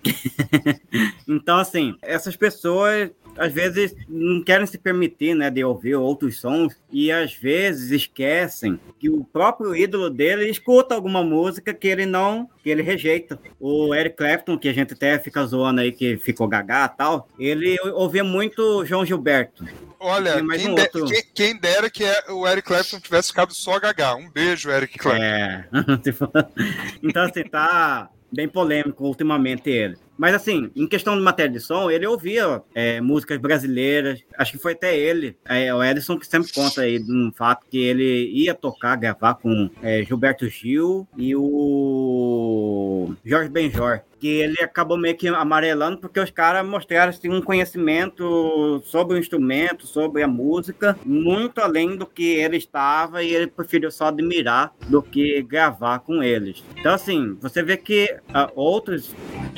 Então, 1.28 1.58
assim, 1.58 1.96
essas 2.02 2.36
pessoas 2.36 3.10
às 3.38 3.53
vezes 3.53 3.94
não 4.09 4.42
querem 4.42 4.66
se 4.66 4.79
permitir, 4.79 5.35
né, 5.35 5.51
de 5.51 5.62
ouvir 5.64 5.94
outros 5.96 6.40
sons 6.40 6.75
e 6.90 7.11
às 7.12 7.35
vezes 7.35 7.90
esquecem 7.90 8.79
que 8.99 9.09
o 9.09 9.25
próprio 9.25 9.75
ídolo 9.75 10.09
dele 10.11 10.49
escuta 10.49 10.94
alguma 10.94 11.22
música 11.22 11.72
que 11.75 11.87
ele 11.88 12.07
não, 12.07 12.49
que 12.62 12.70
ele 12.70 12.83
rejeita. 12.83 13.38
O 13.61 13.94
Eric 13.94 14.16
Clapton, 14.16 14.59
que 14.59 14.68
a 14.68 14.72
gente 14.72 14.94
até 14.94 15.18
fica 15.18 15.44
zoando 15.46 15.81
aí 15.81 15.92
que 15.92 16.16
ficou 16.16 16.49
gagá 16.49 16.90
e 16.92 16.96
tal, 16.96 17.29
ele 17.38 17.77
ouvia 17.94 18.25
muito 18.25 18.85
João 18.85 19.05
Gilberto. 19.05 19.64
Olha, 19.99 20.35
quem, 20.35 20.70
um 20.70 20.75
de- 20.75 20.88
quem- 20.88 21.22
quem 21.35 21.57
dera 21.59 21.88
que 21.88 22.05
é- 22.05 22.25
o 22.31 22.46
Eric 22.46 22.68
Clapton 22.68 23.01
tivesse 23.01 23.29
ficado 23.29 23.55
só 23.55 23.77
HH. 23.77 24.14
Um 24.16 24.31
beijo, 24.31 24.70
Eric 24.70 24.99
Clapton. 24.99 25.22
É. 25.22 25.64
Tipo, 26.03 26.31
então, 27.03 27.22
assim, 27.25 27.42
tá 27.44 28.11
bem 28.37 28.46
polêmico 28.46 29.05
ultimamente 29.05 29.70
ele. 29.70 29.96
Mas, 30.18 30.35
assim, 30.35 30.70
em 30.77 30.87
questão 30.87 31.16
de 31.16 31.22
matéria 31.22 31.53
de 31.53 31.61
som, 31.61 31.90
ele 31.90 32.07
ouvia 32.07 32.62
é, 32.75 33.01
músicas 33.01 33.38
brasileiras. 33.38 34.22
Acho 34.38 34.53
que 34.53 34.59
foi 34.59 34.72
até 34.72 34.96
ele, 34.96 35.37
é, 35.44 35.75
o 35.75 35.83
Edson, 35.83 36.18
que 36.18 36.27
sempre 36.27 36.53
conta 36.53 36.83
aí 36.83 36.99
de 36.99 37.12
um 37.12 37.31
fato 37.33 37.66
que 37.70 37.79
ele 37.79 38.31
ia 38.31 38.55
tocar, 38.55 38.96
gravar 38.96 39.35
com 39.35 39.68
é, 39.83 40.03
Gilberto 40.05 40.49
Gil 40.49 41.07
e 41.16 41.35
o 41.37 43.14
Jorge 43.25 43.51
Benjor. 43.51 44.01
Que 44.18 44.29
ele 44.29 44.57
acabou 44.62 44.96
meio 44.96 45.16
que 45.16 45.29
amarelando 45.29 45.98
porque 45.98 46.20
os 46.20 46.31
caras 46.31 46.66
mostraram 46.66 47.11
assim, 47.11 47.29
um 47.29 47.40
conhecimento 47.42 48.83
sobre 48.85 49.16
o 49.16 49.18
instrumento, 49.18 49.87
sobre 49.87 50.22
a 50.22 50.29
música, 50.29 50.98
muito 51.05 51.61
além 51.61 51.96
do 51.96 52.07
que 52.07 52.24
ele 52.24 52.57
estava 52.57 53.22
e 53.22 53.35
ele 53.35 53.46
preferiu 53.46 53.90
só 53.90 54.07
admirar 54.07 54.72
do 54.88 55.02
que 55.02 55.42
gravar 55.42 56.01
com 56.01 56.22
eles. 56.22 56.64
Então, 56.78 56.93
assim, 56.95 57.36
você 57.40 57.62
vê 57.62 57.76
que 57.76 58.07
uh, 58.30 58.51
outros. 58.55 59.14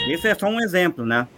Esse 0.06 0.28
é 0.28 0.34
só 0.34 0.46
um 0.48 0.60
exemplo, 0.60 1.04
né? 1.04 1.28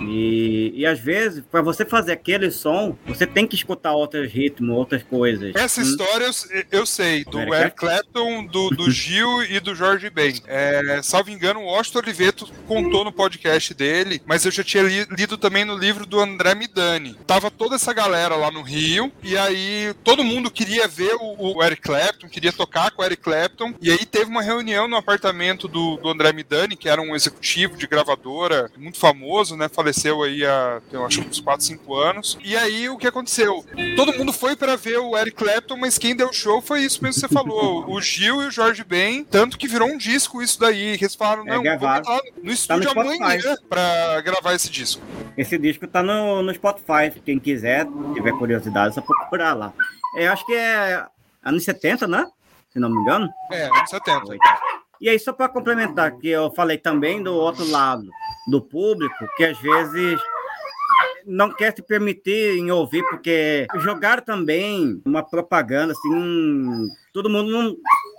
E, 0.00 0.72
e 0.74 0.86
às 0.86 0.98
vezes, 1.00 1.42
para 1.50 1.60
você 1.62 1.84
fazer 1.84 2.12
aquele 2.12 2.50
som, 2.50 2.96
você 3.06 3.26
tem 3.26 3.46
que 3.46 3.54
escutar 3.56 3.92
outros 3.92 4.30
ritmos, 4.30 4.76
outras 4.76 5.02
coisas. 5.02 5.54
Essa 5.54 5.80
Hum, 5.80 5.82
história 5.82 6.26
eu, 6.50 6.64
eu 6.80 6.86
sei, 6.86 7.24
do 7.24 7.38
Eric 7.40 7.56
Eric 7.56 7.76
Clapton, 7.76 8.46
do, 8.46 8.70
do 8.70 8.90
Gil 8.90 9.42
e 9.44 9.60
do 9.60 9.74
Jorge 9.74 10.08
Ben. 10.10 10.40
É, 10.46 11.00
salvo 11.02 11.30
engano, 11.30 11.60
o 11.60 11.64
Washington 11.64 11.98
Oliveto 12.00 12.48
contou 12.68 13.04
no 13.04 13.10
podcast 13.12 13.72
dele, 13.74 14.20
mas 14.26 14.44
eu 14.44 14.50
já 14.52 14.62
tinha 14.62 14.82
li- 14.82 15.06
lido 15.10 15.36
também 15.38 15.64
no 15.64 15.76
livro 15.76 16.04
do 16.06 16.20
André 16.20 16.54
Midani. 16.54 17.14
Tava 17.26 17.50
toda 17.50 17.76
essa 17.76 17.92
galera 17.92 18.36
lá 18.36 18.50
no 18.50 18.62
Rio, 18.62 19.10
e 19.22 19.36
aí 19.36 19.94
todo 20.04 20.22
mundo 20.22 20.50
queria 20.50 20.86
ver 20.86 21.14
o, 21.20 21.56
o 21.56 21.64
Eric 21.64 21.82
Clapton, 21.82 22.28
queria 22.28 22.52
tocar 22.52 22.90
com 22.90 23.02
o 23.02 23.04
Eric 23.04 23.22
Clapton, 23.22 23.74
e 23.80 23.90
aí 23.90 24.04
teve 24.04 24.30
uma 24.30 24.42
reunião 24.42 24.86
no 24.86 24.96
apartamento 24.96 25.66
do, 25.66 25.96
do 25.96 26.08
André 26.10 26.32
Midani, 26.32 26.76
que 26.76 26.88
era 26.88 27.00
um 27.00 27.16
executivo 27.16 27.76
de 27.76 27.86
gravadora 27.86 28.70
muito 28.76 28.98
famoso, 28.98 29.56
né? 29.56 29.68
Faleceu 29.68 30.22
aí 30.22 30.44
há, 30.44 30.80
eu 30.92 31.04
acho, 31.06 31.20
uns 31.22 31.40
4, 31.40 31.64
5 31.64 31.94
anos. 31.96 32.38
E 32.44 32.56
aí 32.56 32.88
o 32.88 32.96
que 32.98 33.06
aconteceu? 33.06 33.64
Todo 33.96 34.12
mundo 34.16 34.32
foi 34.32 34.54
para 34.56 34.76
ver 34.76 34.98
o 34.98 35.16
Eric 35.16 35.36
Clapton, 35.36 35.76
mas 35.76 35.96
quem 35.98 36.14
deu 36.14 36.32
show 36.32 36.60
foi 36.60 36.82
isso 36.82 37.02
mesmo 37.02 37.20
que 37.20 37.28
você 37.28 37.32
falou. 37.32 37.90
o 37.90 38.00
Gil 38.00 38.42
e 38.42 38.46
o 38.46 38.50
Jorge 38.50 38.84
Ben, 38.84 39.24
tanto 39.24 39.56
que 39.58 39.66
virou 39.68 39.88
um 39.88 39.96
disco 39.98 40.42
isso 40.42 40.58
daí. 40.60 40.98
que 40.98 41.04
Eles 41.04 41.14
falaram, 41.14 41.42
É, 41.46 41.56
não, 41.56 41.62
no 42.42 42.50
estúdio 42.58 42.90
Spotify. 42.90 43.22
amanhã 43.22 43.56
pra 43.68 44.20
gravar 44.20 44.54
esse 44.54 44.70
disco. 44.70 45.02
Esse 45.36 45.58
disco 45.58 45.86
tá 45.86 46.02
no, 46.02 46.42
no 46.42 46.52
Spotify. 46.54 47.10
Quem 47.24 47.38
quiser, 47.38 47.86
tiver 48.14 48.32
curiosidade, 48.32 48.90
é 48.90 48.92
só 48.94 49.00
procurar 49.00 49.54
lá. 49.54 49.72
Eu 50.14 50.32
acho 50.32 50.44
que 50.44 50.54
é 50.54 51.06
anos 51.42 51.64
70, 51.64 52.06
né? 52.06 52.26
Se 52.70 52.78
não 52.78 52.90
me 52.90 53.00
engano. 53.00 53.28
É, 53.52 53.64
anos 53.66 53.90
70. 53.90 54.36
E 55.00 55.08
aí, 55.08 55.18
só 55.18 55.32
para 55.32 55.48
complementar, 55.48 56.16
que 56.18 56.28
eu 56.28 56.50
falei 56.52 56.76
também 56.76 57.22
do 57.22 57.32
outro 57.32 57.68
lado 57.70 58.08
do 58.48 58.60
público, 58.60 59.14
que 59.36 59.44
às 59.44 59.58
vezes 59.58 60.20
não 61.24 61.52
quer 61.52 61.74
se 61.76 61.82
permitir 61.82 62.58
em 62.58 62.70
ouvir, 62.70 63.04
porque 63.08 63.66
jogar 63.76 64.22
também 64.22 65.00
uma 65.04 65.22
propaganda, 65.22 65.92
assim, 65.92 66.88
todo 67.12 67.30
mundo 67.30 67.50
num, 67.50 67.76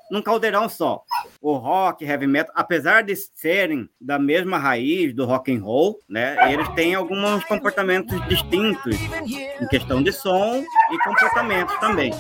num 0.10 0.22
caldeirão 0.22 0.68
só. 0.68 1.01
O 1.41 1.53
rock, 1.53 2.03
heavy 2.03 2.28
metal, 2.28 2.53
apesar 2.55 3.03
de 3.03 3.16
serem 3.16 3.89
da 3.99 4.18
mesma 4.18 4.57
raiz 4.57 5.14
do 5.14 5.26
rock 5.26 5.53
and 5.53 5.62
roll, 5.62 5.99
né, 6.10 6.51
eles 6.51 6.68
têm 6.70 6.95
alguns 6.95 7.43
comportamentos 7.45 8.20
distintos 8.28 8.97
em 9.62 9.68
questão 9.68 10.01
de 10.01 10.12
som 10.12 10.64
e 10.91 10.97
comportamentos 11.03 11.76
também. 11.80 12.12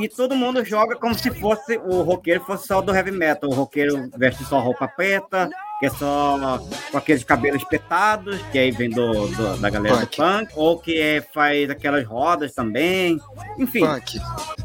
E 0.00 0.08
todo 0.08 0.36
mundo 0.36 0.64
joga 0.64 0.94
como 0.94 1.14
se 1.14 1.30
fosse 1.40 1.76
o 1.78 2.02
roqueiro 2.02 2.44
fosse 2.44 2.68
só 2.68 2.80
do 2.80 2.94
heavy 2.94 3.10
metal. 3.10 3.50
O 3.50 3.54
roqueiro 3.54 4.08
veste 4.16 4.44
só 4.44 4.60
roupa 4.60 4.86
preta, 4.86 5.50
que 5.78 5.86
é 5.86 5.90
só 5.90 6.60
com 6.90 6.98
aqueles 6.98 7.22
cabelos 7.24 7.62
espetados, 7.62 8.40
que 8.50 8.58
aí 8.58 8.70
vem 8.70 8.90
do, 8.90 9.28
do- 9.28 9.56
da 9.58 9.70
galera 9.70 9.96
Punk. 9.98 10.10
do 10.10 10.16
punk, 10.22 10.52
ou 10.56 10.78
que 10.78 10.98
é- 11.00 11.20
faz 11.32 11.70
aquelas 11.70 12.06
rodas 12.06 12.52
também. 12.52 13.20
Enfim. 13.58 13.80
Punk. 13.86 14.20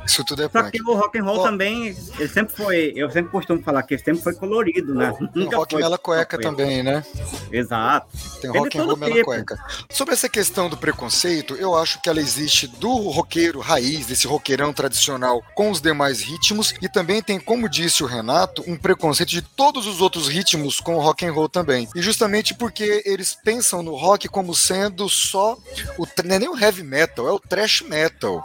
Isso 0.05 0.24
tudo 0.26 0.41
é 0.43 0.49
Só 0.49 0.61
punk. 0.64 0.72
que 0.72 0.82
o 0.82 0.95
rock 0.95 1.18
and 1.20 1.24
roll 1.24 1.39
Ó. 1.39 1.43
também, 1.43 1.95
ele 2.20 2.28
sempre 2.30 2.55
foi, 2.55 2.93
eu 2.95 3.09
sempre 3.11 3.32
costumo 3.32 3.61
falar 3.64 3.84
que 3.84 3.93
ele 3.93 4.03
sempre 4.03 4.22
foi 4.24 4.34
colorido, 4.36 4.93
né? 4.95 5.14
Tem 5.34 5.43
Nunca 5.43 5.57
rock 5.57 5.74
foi 5.76 5.82
mela 5.82 5.97
cueca 5.97 6.38
preto. 6.38 6.49
também, 6.49 6.82
né? 6.84 7.03
Exato. 7.51 8.07
Tem 8.41 8.51
Tem 8.51 8.59
rock 8.61 8.72
de 8.72 8.80
and 8.80 8.86
roll 8.86 8.97
mela 8.97 9.24
cueca. 9.24 9.55
Sobre 9.89 10.14
essa 10.14 10.28
questão 10.28 10.68
do 10.70 10.76
preconceito, 10.78 11.55
eu 11.55 11.76
acho 11.78 12.01
que 12.01 12.09
ela 12.09 12.20
existe 12.20 12.68
do 12.68 12.91
roqueiro 13.09 13.59
raiz, 13.59 14.05
desse 14.07 14.28
roqueirão 14.28 14.74
tradicional 14.74 15.41
com 15.55 15.70
os 15.72 15.80
demais 15.82 16.22
ritmos, 16.22 16.74
e 16.82 16.89
também 16.89 17.22
tem, 17.22 17.39
como 17.39 17.70
disse 17.70 18.03
o 18.03 18.07
Renato, 18.07 18.64
um 18.68 18.76
preconceito 18.78 19.30
de 19.30 19.41
todos 19.41 19.86
os 19.88 20.01
outros 20.01 20.28
ritmos 20.28 20.80
com 20.80 20.95
o 20.95 20.99
rock 21.03 21.25
and 21.25 21.31
roll 21.33 21.47
também. 21.49 21.87
E 21.95 22.01
justamente 22.01 22.53
porque 22.53 23.03
eles 23.05 23.33
pensam 23.43 23.83
no 23.83 23.95
rock 23.95 24.27
como 24.27 24.55
sendo 24.55 25.07
só 25.09 25.57
o 25.97 26.07
não 26.23 26.35
é 26.35 26.39
nem 26.39 26.49
o 26.49 26.57
heavy 26.57 26.83
metal, 26.83 27.27
é 27.27 27.31
o 27.31 27.39
thrash 27.39 27.81
metal, 27.81 28.41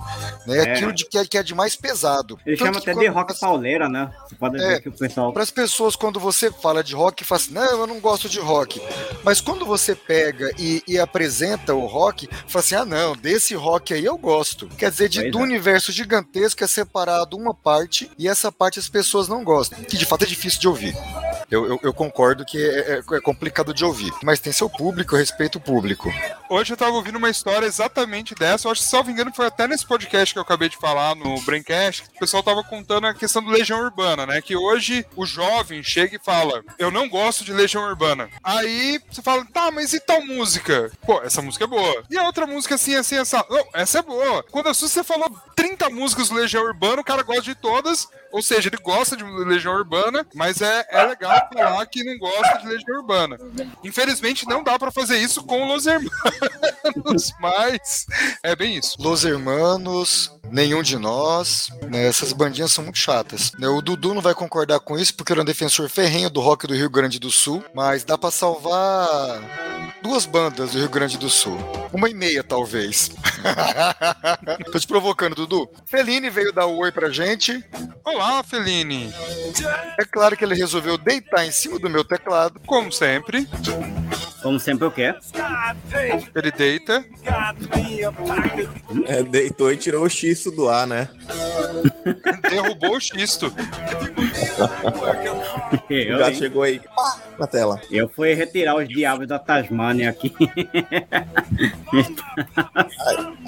né? 0.46 0.58
É. 0.58 0.72
Aquilo 0.72 0.92
de 0.92 1.04
que 1.08 1.16
é, 1.18 1.24
que 1.24 1.38
é 1.38 1.42
de 1.42 1.54
mais 1.54 1.76
pesado. 1.76 2.38
Ele 2.44 2.56
Tanto 2.56 2.66
chama 2.68 2.80
que 2.80 2.90
até 2.90 3.00
de 3.00 3.06
rock 3.06 3.32
você- 3.32 3.40
pauleira, 3.40 3.88
né? 3.88 4.10
Você 4.28 4.34
pode 4.34 4.56
É. 4.56 4.68
ver 4.68 4.82
que 4.82 4.88
o 4.88 4.92
pessoal 4.92 5.32
para 5.32 5.42
as 5.42 5.50
pessoas, 5.50 5.94
quando 5.96 6.18
você 6.18 6.50
fala 6.50 6.82
de 6.82 6.94
rock, 6.94 7.24
fala 7.24 7.40
assim, 7.40 7.52
não, 7.52 7.62
eu 7.64 7.86
não 7.86 8.00
gosto 8.00 8.28
de 8.28 8.38
rock. 8.40 8.80
Mas 9.22 9.40
quando 9.40 9.64
você 9.64 9.94
pega 9.94 10.50
e, 10.58 10.82
e 10.86 10.98
apresenta 10.98 11.74
o 11.74 11.86
rock, 11.86 12.28
fala 12.46 12.64
assim, 12.64 12.74
ah, 12.74 12.84
não, 12.84 13.14
desse 13.16 13.54
rock 13.54 13.94
aí 13.94 14.04
eu 14.04 14.16
gosto. 14.18 14.66
Quer 14.68 14.90
dizer, 14.90 15.08
de, 15.08 15.20
Pois 15.20 15.32
do 15.32 15.38
é. 15.38 15.42
universo 15.42 15.92
gigantesco 15.92 16.64
é 16.64 16.66
separado 16.66 17.36
uma 17.36 17.54
parte 17.54 18.10
e 18.18 18.26
essa 18.28 18.50
parte 18.50 18.78
as 18.78 18.88
pessoas 18.88 19.28
não 19.28 19.44
gostam, 19.44 19.78
que 19.84 19.96
de 19.96 20.04
fato 20.04 20.24
é 20.24 20.26
difícil 20.26 20.60
de 20.60 20.68
ouvir. 20.68 20.94
Eu, 21.50 21.66
eu- 21.66 21.80
eu 21.82 21.94
concordo 21.94 22.44
que 22.44 22.58
é, 22.58 22.98
é- 23.10 23.16
é 23.16 23.20
complicado 23.20 23.72
de 23.72 23.84
ouvir, 23.84 24.12
mas 24.22 24.38
tem 24.40 24.52
seu 24.52 24.68
público, 24.68 25.14
eu 25.14 25.18
respeito 25.18 25.56
o 25.56 25.60
público. 25.60 26.12
Hoje 26.50 26.72
eu 26.72 26.76
tava 26.76 26.92
ouvindo 26.92 27.16
uma 27.16 27.30
história 27.30 27.66
exatamente 27.66 28.34
dessa. 28.34 28.66
Eu 28.68 28.72
acho 28.72 28.82
que, 28.82 28.88
salvo 28.88 29.10
engano, 29.10 29.32
foi 29.34 29.46
até 29.46 29.66
nesse 29.66 29.86
podcast 29.86 30.32
que 30.34 30.38
eu 30.38 30.42
acabei 30.42 30.68
de 30.68 30.76
falar, 30.76 31.14
no 31.14 31.40
Braincast, 31.42 32.02
que 32.02 32.16
o 32.16 32.20
pessoal 32.20 32.42
tava 32.42 32.62
contando 32.64 33.06
a 33.06 33.14
questão 33.14 33.42
do 33.42 33.50
Legião 33.50 33.80
Urbana, 33.80 34.26
né? 34.26 34.40
Que 34.42 34.56
hoje 34.56 35.04
o 35.16 35.24
jovem 35.26 35.82
chega 35.82 36.16
e 36.16 36.24
fala: 36.24 36.62
Eu 36.78 36.90
não 36.90 37.08
gosto 37.08 37.44
de 37.44 37.52
Legião 37.52 37.84
Urbana. 37.84 38.28
Aí 38.42 39.00
você 39.10 39.22
fala: 39.22 39.44
Tá, 39.46 39.70
mas 39.70 39.92
e 39.92 40.00
tal 40.00 40.20
música? 40.24 40.90
Pô, 41.06 41.20
essa 41.22 41.40
música 41.42 41.64
é 41.64 41.68
boa. 41.68 42.04
E 42.10 42.16
a 42.18 42.24
outra 42.24 42.46
música 42.46 42.74
assim, 42.74 42.94
assim, 42.94 43.16
essa. 43.16 43.44
Não, 43.48 43.64
essa 43.74 43.98
é 43.98 44.02
boa. 44.02 44.42
Quando 44.50 44.68
a 44.68 44.74
você 44.74 45.02
falou 45.04 45.30
30 45.56 45.90
músicas 45.90 46.28
do 46.28 46.34
Legião 46.36 46.62
Urbana, 46.64 47.00
o 47.00 47.04
cara 47.04 47.22
gosta 47.22 47.42
de 47.42 47.54
todas. 47.54 48.06
Ou 48.32 48.42
seja, 48.42 48.68
ele 48.68 48.76
gosta 48.78 49.16
de 49.16 49.24
Legião 49.24 49.74
Urbana, 49.74 50.26
mas 50.34 50.60
é, 50.60 50.86
é 50.90 51.04
legal 51.04 51.48
falar 51.52 51.86
que 51.86 52.04
não 52.04 52.18
gosta 52.18 52.58
de 52.58 52.68
Legião 52.68 52.98
Urbana. 52.98 53.38
Infelizmente 53.84 54.46
não 54.46 54.62
dá 54.62 54.78
pra 54.78 54.90
fazer 54.90 55.18
isso 55.18 55.42
com 55.44 55.66
Los 55.66 55.86
Hermanos, 55.86 57.32
mas 57.40 58.06
é 58.42 58.54
bem 58.54 58.76
isso. 58.76 58.96
Los 58.98 59.24
Hermanos, 59.24 60.30
nenhum 60.50 60.82
de 60.82 60.98
nós, 60.98 61.68
né, 61.88 62.06
essas 62.06 62.32
bandinhas 62.32 62.72
são 62.72 62.84
muito 62.84 62.98
chatas. 62.98 63.52
né, 63.58 63.68
o 63.68 63.80
Dudu 63.80 64.14
não 64.14 64.22
vai 64.22 64.34
concordar 64.34 64.80
com 64.80 64.98
isso 64.98 65.14
porque 65.14 65.32
ele 65.32 65.40
é 65.40 65.42
um 65.42 65.46
defensor 65.46 65.88
ferrenho 65.88 66.30
do 66.30 66.40
rock 66.40 66.66
do 66.66 66.74
Rio 66.74 66.90
Grande 66.90 67.18
do 67.18 67.30
Sul, 67.30 67.64
mas 67.74 68.04
dá 68.04 68.16
pra 68.18 68.30
salvar 68.30 69.40
duas 70.02 70.26
bandas 70.26 70.72
do 70.72 70.78
Rio 70.78 70.88
Grande 70.88 71.18
do 71.18 71.28
Sul. 71.28 71.56
Uma 71.92 72.08
e 72.08 72.14
meia, 72.14 72.42
talvez. 72.44 73.10
Tô 74.72 74.78
te 74.78 74.86
provocando, 74.86 75.34
Dudu. 75.34 75.68
Feline 75.86 76.30
veio 76.30 76.52
dar 76.52 76.66
um 76.66 76.78
oi 76.78 76.92
pra 76.92 77.10
gente. 77.10 77.64
Olá, 78.18 78.42
Feline. 78.42 79.14
É 79.96 80.04
claro 80.04 80.36
que 80.36 80.44
ele 80.44 80.56
resolveu 80.56 80.98
deitar 80.98 81.46
em 81.46 81.52
cima 81.52 81.78
do 81.78 81.88
meu 81.88 82.02
teclado. 82.02 82.58
Como 82.66 82.90
sempre, 82.90 83.46
como 84.42 84.58
sempre 84.58 84.86
eu 84.86 84.90
quero. 84.90 85.18
ele 86.34 86.50
deita. 86.50 87.04
É, 89.06 89.22
deitou 89.22 89.72
e 89.72 89.76
tirou 89.76 90.04
o 90.04 90.08
X 90.10 90.42
do 90.46 90.68
ar, 90.68 90.84
né? 90.88 91.08
Derrubou 92.50 92.96
o 92.96 93.00
xisto. 93.00 93.54
Eu, 95.88 96.18
Já 96.18 96.30
hein? 96.30 96.34
chegou 96.36 96.62
aí 96.62 96.80
pá, 96.80 97.22
na 97.38 97.46
tela. 97.46 97.80
eu 97.90 98.08
fui 98.08 98.34
retirar 98.34 98.76
os 98.76 98.88
diabos 98.88 99.26
da 99.26 99.38
Tasmânia 99.38 100.10
aqui. 100.10 100.34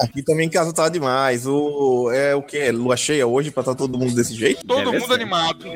Aqui 0.00 0.22
também 0.22 0.46
em 0.46 0.50
casa 0.50 0.72
tá 0.72 0.88
demais. 0.88 1.46
O, 1.46 2.10
é 2.12 2.34
o 2.34 2.42
que? 2.42 2.70
Lua 2.70 2.96
cheia 2.96 3.26
hoje 3.26 3.50
pra 3.50 3.62
tá 3.62 3.74
todo 3.74 3.98
mundo 3.98 4.14
desse 4.14 4.34
jeito? 4.34 4.59
Todo 4.66 4.84
Deve 4.84 4.98
mundo 4.98 5.06
ser. 5.08 5.14
animado. 5.14 5.66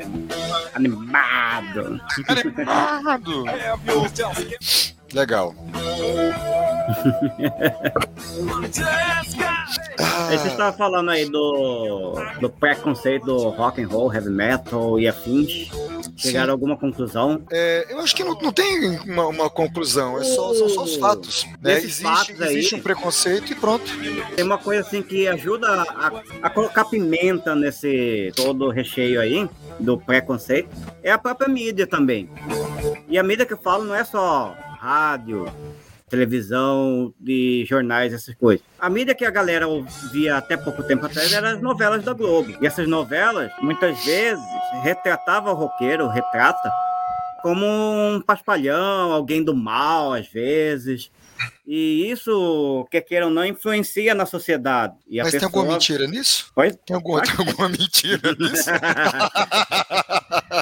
Animado. 0.73 2.01
Animado. 2.27 3.43
Legal. 5.13 5.55
Aí 10.29 10.37
você 10.37 10.47
estava 10.47 10.75
falando 10.75 11.09
aí 11.11 11.29
do, 11.29 12.15
do 12.39 12.49
preconceito 12.49 13.25
do 13.25 13.49
rock 13.49 13.81
and 13.81 13.87
roll, 13.87 14.13
heavy 14.13 14.29
metal 14.29 14.99
e 14.99 15.07
afins. 15.07 15.69
Chegaram 16.15 16.49
a 16.49 16.53
alguma 16.53 16.77
conclusão? 16.77 17.41
É, 17.51 17.85
eu 17.89 17.99
acho 17.99 18.15
que 18.15 18.23
não, 18.23 18.33
não 18.39 18.51
tem 18.51 18.97
uma, 18.99 19.27
uma 19.27 19.49
conclusão, 19.49 20.17
é 20.19 20.23
só, 20.23 20.53
são 20.53 20.69
só 20.69 20.83
os 20.83 20.95
fatos. 20.95 21.45
Né? 21.61 21.77
Existe, 21.77 22.01
fatos 22.03 22.41
aí- 22.41 22.57
existe 22.57 22.75
um 22.75 22.79
preconceito 22.81 23.51
e 23.51 23.55
pronto. 23.55 23.85
Tem 24.35 24.45
uma 24.45 24.57
coisa 24.57 24.81
assim 24.81 25.01
que 25.01 25.27
ajuda 25.27 25.67
a, 25.67 26.11
a 26.41 26.49
colocar 26.49 26.85
pimenta 26.85 27.53
nesse 27.55 28.31
todo 28.35 28.65
o 28.65 28.71
recheio 28.71 29.19
aí 29.19 29.49
do 29.79 29.97
preconceito 29.97 30.69
é 31.03 31.11
a 31.11 31.17
própria 31.17 31.49
mídia 31.49 31.85
também. 31.85 32.29
E 33.09 33.17
a 33.17 33.23
mídia 33.23 33.45
que 33.45 33.53
eu 33.53 33.57
falo 33.57 33.83
não 33.83 33.93
é 33.93 34.03
só 34.05 34.55
rádio, 34.79 35.51
televisão, 36.15 37.13
de 37.19 37.65
jornais, 37.67 38.13
essas 38.13 38.33
coisas. 38.35 38.65
A 38.79 38.89
mídia 38.89 39.13
que 39.13 39.25
a 39.25 39.29
galera 39.31 39.67
ouvia 39.67 40.37
até 40.37 40.55
pouco 40.55 40.81
tempo 40.83 41.05
atrás 41.05 41.31
eram 41.33 41.49
as 41.49 41.61
novelas 41.61 42.03
da 42.03 42.13
Globo. 42.13 42.55
E 42.61 42.65
essas 42.65 42.87
novelas, 42.87 43.51
muitas 43.61 44.03
vezes, 44.05 44.43
retratavam 44.81 45.53
o 45.53 45.55
roqueiro, 45.55 46.07
retrata, 46.07 46.71
como 47.41 47.65
um 47.65 48.21
paspalhão, 48.25 49.11
alguém 49.11 49.43
do 49.43 49.53
mal, 49.55 50.13
às 50.13 50.27
vezes. 50.27 51.11
E 51.67 52.09
isso, 52.09 52.87
quer 52.89 53.01
queira 53.01 53.25
ou 53.25 53.31
não, 53.31 53.45
influencia 53.45 54.15
na 54.15 54.25
sociedade. 54.25 54.95
E 55.07 55.19
a 55.19 55.23
Mas 55.23 55.31
tem 55.33 55.41
pessoa... 55.41 55.51
alguma 55.61 55.73
mentira 55.73 56.07
nisso? 56.07 56.51
Pois- 56.55 56.77
Tem 56.85 56.95
alguma, 56.95 57.21
tem 57.21 57.33
alguma 57.37 57.69
mentira 57.69 58.33
nisso? 58.39 58.69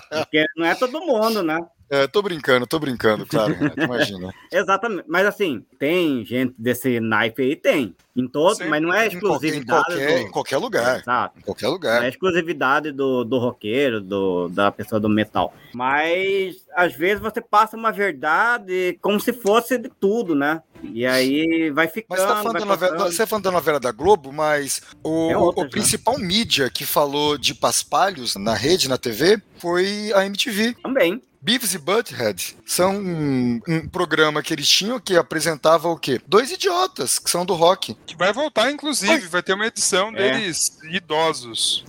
Porque 0.10 0.45
não 0.58 0.66
é 0.66 0.76
todo 0.76 0.99
mundo, 1.01 1.43
né? 1.43 1.60
É, 1.94 2.08
tô 2.08 2.24
brincando, 2.24 2.66
tô 2.66 2.80
brincando, 2.80 3.24
claro. 3.24 3.54
Renato, 3.54 3.78
Imagina. 3.86 4.34
Exatamente. 4.52 5.06
Mas 5.08 5.28
assim, 5.28 5.64
tem 5.78 6.26
gente 6.26 6.56
desse 6.58 7.00
naipe 7.00 7.44
aí, 7.44 7.56
tem. 7.56 7.96
Em 8.16 8.28
todo, 8.28 8.56
Sim, 8.56 8.66
mas 8.66 8.82
não 8.82 8.91
é 8.91 9.02
qualquer, 9.02 9.14
em, 9.14 9.18
exclusividade. 9.18 9.86
qualquer, 9.86 10.08
do... 10.08 10.28
em 10.28 10.32
qualquer 10.32 10.58
lugar. 10.58 11.00
Exato. 11.00 11.38
Em 11.38 11.41
qualquer 11.41 11.66
Não 11.68 11.74
lugar. 11.74 12.04
é 12.04 12.10
exclusividade 12.10 12.91
do, 12.91 13.24
do 13.24 13.38
roqueiro, 13.38 14.02
do, 14.02 14.50
da 14.50 14.72
pessoa 14.72 15.00
do 15.00 15.08
metal. 15.08 15.54
Mas, 15.72 16.66
às 16.76 16.96
vezes, 16.96 17.22
você 17.22 17.39
passa 17.41 17.78
uma 17.78 17.91
verdade 17.91 18.98
como 19.00 19.20
se 19.20 19.32
fosse 19.32 19.78
de 19.78 19.89
tudo, 19.89 20.34
né? 20.34 20.64
E 20.82 21.06
aí 21.06 21.70
vai 21.70 21.88
ficando. 21.88 22.08
Mas 22.10 22.22
você 22.22 22.28
tá 22.28 22.41
falando 22.41 22.66
novela, 22.66 22.98
você 23.12 23.18
tá 23.18 23.28
falando 23.28 23.44
da 23.46 23.52
novela 23.52 23.80
da 23.80 23.91
Globo, 23.91 24.34
mas 24.34 24.82
o, 25.04 25.30
É 25.30 25.38
outras, 25.38 25.68
o 25.68 25.70
principal 25.70 26.18
mídia 26.18 26.72
que 26.72 26.86
falou 26.86 27.38
de 27.38 27.54
paspalhos 27.54 28.36
na 28.36 28.56
rede, 28.56 28.89
na 28.89 28.98
TV, 28.98 29.39
foi 29.60 30.12
a 30.14 30.26
MTV. 30.26 30.76
Também. 30.82 31.22
Beavis 31.44 31.74
e 31.74 31.78
Butthead 31.78 32.56
são 32.66 32.96
um, 32.96 33.60
um 33.68 33.88
programa 33.89 34.41
que 34.41 34.54
eles 34.54 34.68
tinham 34.68 34.98
que 34.98 35.18
apresentava 35.18 35.89
o 35.89 35.98
quê? 35.98 36.22
Dois 36.26 36.50
idiotas, 36.52 37.20
que 37.20 37.30
são 37.30 37.46
do 37.46 37.54
rock. 37.54 37.98
Que 38.06 38.16
vai 38.16 38.32
voltar, 38.32 38.72
inclusive, 38.72 39.28
vai 39.28 39.44
ter 39.44 39.54
uma 39.54 39.68
edição 39.68 40.10
É. 40.16 40.32
deles 40.32 40.78
idosos. 40.89 41.84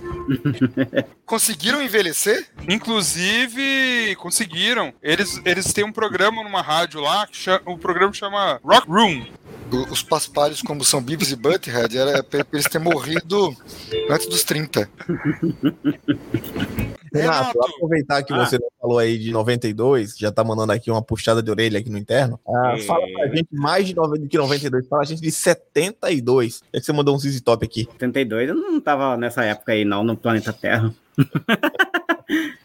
Conseguiram 1.25 1.81
envelhecer? 1.81 2.47
Inclusive, 2.67 4.15
conseguiram. 4.17 4.93
Eles, 5.01 5.41
eles 5.43 5.71
têm 5.73 5.83
um 5.85 5.91
programa 5.91 6.43
numa 6.43 6.61
rádio 6.61 6.99
lá, 7.01 7.25
que 7.25 7.35
cha- 7.37 7.61
o 7.65 7.77
programa 7.77 8.13
chama 8.13 8.59
Rock 8.63 8.87
Room. 8.87 9.25
Os 9.89 10.03
paspalhos, 10.03 10.61
como 10.61 10.83
são 10.85 11.01
Beavis 11.01 11.31
e 11.31 11.35
Butthead, 11.35 11.97
era 11.97 12.21
pra 12.21 12.45
eles 12.53 12.65
terem 12.65 12.83
morrido 12.87 13.55
antes 14.09 14.27
dos 14.27 14.43
30. 14.43 14.87
Renato, 17.19 17.51
Renato. 17.57 17.75
aproveitar 17.75 18.23
que 18.23 18.33
Ah. 18.33 18.45
você 18.45 18.57
falou 18.79 18.99
aí 18.99 19.17
de 19.17 19.31
92, 19.31 20.17
já 20.17 20.31
tá 20.31 20.43
mandando 20.43 20.71
aqui 20.71 20.89
uma 20.91 21.01
puxada 21.01 21.41
de 21.41 21.49
orelha 21.49 21.79
aqui 21.79 21.89
no 21.89 21.97
interno. 21.97 22.39
Ah, 22.47 22.73
É. 22.75 22.81
Fala 22.81 23.05
pra 23.13 23.27
gente 23.35 23.47
mais 23.51 23.87
de 23.87 23.95
90 23.95 24.21
do 24.23 24.27
que 24.29 24.37
92, 24.37 24.87
fala 24.87 25.01
a 25.01 25.05
gente 25.05 25.21
de 25.21 25.31
72. 25.31 26.61
É 26.73 26.79
que 26.79 26.85
você 26.85 26.93
mandou 26.93 27.15
um 27.15 27.19
ZZ 27.19 27.41
Top 27.41 27.65
aqui. 27.65 27.87
72, 27.93 28.49
eu 28.49 28.55
não 28.55 28.79
tava 28.79 29.15
nessa 29.17 29.43
época 29.43 29.71
aí, 29.71 29.83
não, 29.85 30.03
no 30.03 30.15
planeta 30.17 30.51
Terra. 30.53 30.93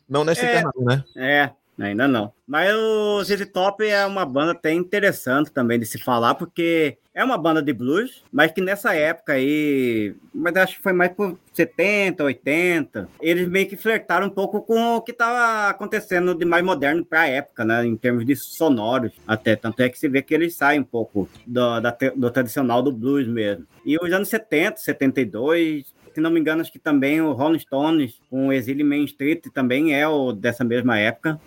Não 0.08 0.24
nessa 0.24 0.44
É. 0.44 0.62
né? 0.78 1.04
É, 1.16 1.50
ainda 1.84 2.06
não. 2.06 2.32
Mas 2.46 2.74
o 2.74 3.22
ZZ 3.22 3.46
Top 3.52 3.84
é 3.84 4.04
uma 4.06 4.24
banda 4.24 4.52
até 4.52 4.72
interessante 4.72 5.52
também 5.52 5.78
de 5.78 5.86
se 5.86 5.98
falar, 5.98 6.34
porque 6.34 6.98
é 7.14 7.24
uma 7.24 7.36
banda 7.36 7.60
de 7.60 7.72
blues, 7.72 8.22
mas 8.32 8.52
que 8.52 8.60
nessa 8.60 8.94
época 8.94 9.32
aí, 9.32 10.14
mas 10.32 10.54
acho 10.56 10.76
que 10.76 10.82
foi 10.82 10.92
mais 10.92 11.12
por 11.12 11.38
70, 11.52 12.22
80, 12.22 13.08
eles 13.20 13.48
meio 13.48 13.68
que 13.68 13.76
flertaram 13.76 14.28
um 14.28 14.30
pouco 14.30 14.62
com 14.62 14.96
o 14.96 15.00
que 15.00 15.12
estava 15.12 15.68
acontecendo 15.68 16.34
de 16.34 16.44
mais 16.44 16.64
moderno 16.64 17.04
para 17.04 17.22
a 17.22 17.28
época, 17.28 17.64
né, 17.64 17.84
em 17.84 17.96
termos 17.96 18.24
de 18.24 18.36
sonoros, 18.36 19.12
até 19.26 19.56
tanto 19.56 19.80
é 19.82 19.88
que 19.88 19.98
se 19.98 20.08
vê 20.08 20.22
que 20.22 20.34
eles 20.34 20.56
saem 20.56 20.80
um 20.80 20.84
pouco 20.84 21.28
do, 21.46 21.80
da 21.80 21.96
do 22.16 22.30
tradicional 22.30 22.82
do 22.82 22.92
blues 22.92 23.26
mesmo. 23.26 23.66
E 23.84 23.96
os 23.96 24.12
anos 24.12 24.28
70, 24.28 24.78
72, 24.78 25.92
se 26.14 26.20
não 26.20 26.30
me 26.30 26.40
engano, 26.40 26.60
acho 26.60 26.72
que 26.72 26.78
também 26.78 27.20
o 27.20 27.32
Rolling 27.32 27.58
Stones 27.58 28.20
com 28.28 28.48
o 28.48 28.52
Exile 28.52 28.84
Main 28.84 29.04
Street 29.04 29.44
também 29.54 29.94
é 29.94 30.06
o 30.08 30.32
dessa 30.32 30.64
mesma 30.64 30.98
época. 30.98 31.40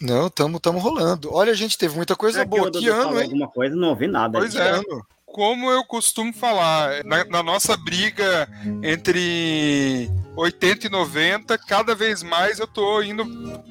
Não, 0.01 0.27
estamos 0.27 0.59
tamo 0.61 0.79
rolando. 0.79 1.29
Olha, 1.33 1.51
a 1.51 1.55
gente 1.55 1.77
teve 1.77 1.95
muita 1.95 2.15
coisa 2.15 2.41
É 2.41 2.43
que 2.43 2.49
boa. 2.49 2.71
Que 2.71 2.79
Dudu 2.79 2.93
ano, 2.93 3.17
hein? 3.19 3.23
alguma 3.25 3.47
coisa, 3.49 3.75
não 3.75 3.89
ouvi 3.89 4.07
nada. 4.07 4.39
Pois 4.39 4.53
Que 4.53 4.59
é. 4.59 4.69
ano? 4.71 5.05
Como 5.31 5.69
eu 5.69 5.83
costumo 5.85 6.33
falar, 6.33 7.03
na, 7.05 7.23
na 7.25 7.43
nossa 7.43 7.77
briga 7.77 8.47
entre 8.83 10.09
80 10.35 10.87
e 10.87 10.89
90, 10.89 11.57
cada 11.57 11.93
vez 11.93 12.23
mais 12.23 12.59
eu 12.59 12.67
tô 12.67 13.01
indo 13.01 13.25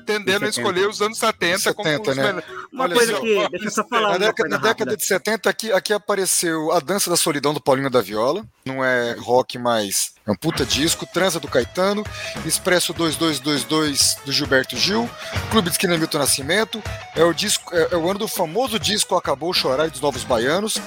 tendendo 0.04 0.44
a 0.44 0.50
70. 0.52 0.60
escolher 0.60 0.88
os 0.88 1.00
anos 1.00 1.18
70, 1.18 1.74
como 1.74 1.88
70, 1.88 2.10
os 2.10 2.16
né? 2.16 2.42
Uma 2.72 2.84
Olha 2.84 2.94
coisa 2.94 3.12
só, 3.12 3.20
que, 3.20 3.48
deixa 3.50 3.66
eu 3.66 3.70
só 3.70 3.84
falar 3.88 4.02
Na 4.02 4.08
uma 4.08 4.18
década, 4.18 4.34
coisa 4.34 4.56
na 4.56 4.62
década 4.62 4.96
de 4.96 5.04
70, 5.04 5.50
aqui, 5.50 5.72
aqui 5.72 5.92
apareceu 5.92 6.70
A 6.72 6.80
Dança 6.80 7.08
da 7.08 7.16
Solidão 7.16 7.54
do 7.54 7.60
Paulinho 7.60 7.90
da 7.90 8.00
Viola. 8.00 8.44
Não 8.64 8.84
é 8.84 9.12
rock, 9.18 9.58
mas 9.58 10.12
é 10.26 10.30
um 10.30 10.36
puta 10.36 10.64
disco. 10.64 11.06
Transa 11.06 11.40
do 11.40 11.48
Caetano. 11.48 12.04
Expresso 12.44 12.92
2222 12.92 14.18
do 14.26 14.32
Gilberto 14.32 14.76
Gil. 14.76 15.08
Clube 15.50 15.70
de 15.70 15.74
Esquina 15.74 15.96
Milton 15.96 16.18
Nascimento. 16.18 16.82
É 17.16 17.24
o, 17.24 17.32
disco, 17.32 17.74
é, 17.74 17.88
é 17.92 17.96
o 17.96 18.08
ano 18.10 18.18
do 18.18 18.28
famoso 18.28 18.78
disco 18.78 19.16
Acabou 19.16 19.52
Chorar 19.54 19.88
dos 19.88 20.00
Novos 20.00 20.24
Baianos. 20.24 20.78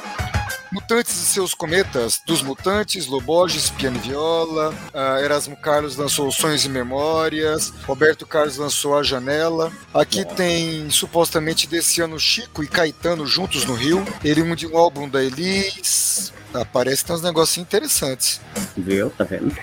Mutantes 0.71 1.13
e 1.13 1.25
seus 1.25 1.53
cometas, 1.53 2.21
dos 2.25 2.41
Mutantes, 2.41 3.05
Loborges, 3.05 3.69
piano 3.69 3.97
e 3.97 3.99
viola, 3.99 4.73
ah, 4.93 5.19
Erasmo 5.21 5.57
Carlos 5.57 5.97
lançou 5.97 6.31
Sonhos 6.31 6.63
e 6.63 6.69
Memórias, 6.69 7.73
Roberto 7.85 8.25
Carlos 8.25 8.55
lançou 8.55 8.97
A 8.97 9.03
Janela. 9.03 9.69
Aqui 9.93 10.23
tem 10.23 10.89
supostamente 10.89 11.67
desse 11.67 12.01
ano 12.01 12.17
Chico 12.17 12.63
e 12.63 12.67
Caetano 12.67 13.27
juntos 13.27 13.65
no 13.65 13.73
Rio. 13.73 14.05
Ele 14.23 14.41
um 14.41 14.55
de 14.55 14.65
um 14.65 14.77
álbum 14.77 15.09
da 15.09 15.21
Elis. 15.21 16.31
Aparece 16.53 17.01
que 17.01 17.07
tem 17.07 17.15
uns 17.17 17.21
negocinhos 17.21 17.67
interessantes. 17.67 18.39
Viu? 18.77 19.09
Tá 19.09 19.25
vendo? 19.25 19.53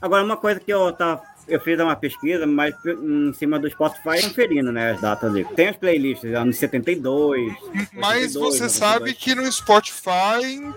Agora, 0.00 0.22
uma 0.22 0.36
coisa 0.36 0.60
que 0.60 0.72
eu 0.72 0.92
tá, 0.92 1.20
eu 1.48 1.60
fiz 1.60 1.78
uma 1.78 1.94
pesquisa, 1.96 2.46
mas 2.46 2.74
em 2.86 3.32
cima 3.34 3.58
do 3.58 3.68
Spotify, 3.70 4.22
conferindo, 4.22 4.72
né, 4.72 4.92
as 4.92 5.00
datas 5.00 5.30
ali. 5.30 5.44
Tem 5.56 5.68
as 5.68 5.76
playlists, 5.76 6.32
anos 6.34 6.56
72. 6.56 7.52
Mas 7.92 8.34
82, 8.34 8.34
você 8.34 8.64
92. 8.64 8.72
sabe 8.72 9.14
que 9.14 9.34
no 9.34 9.50
Spotify 9.50 10.72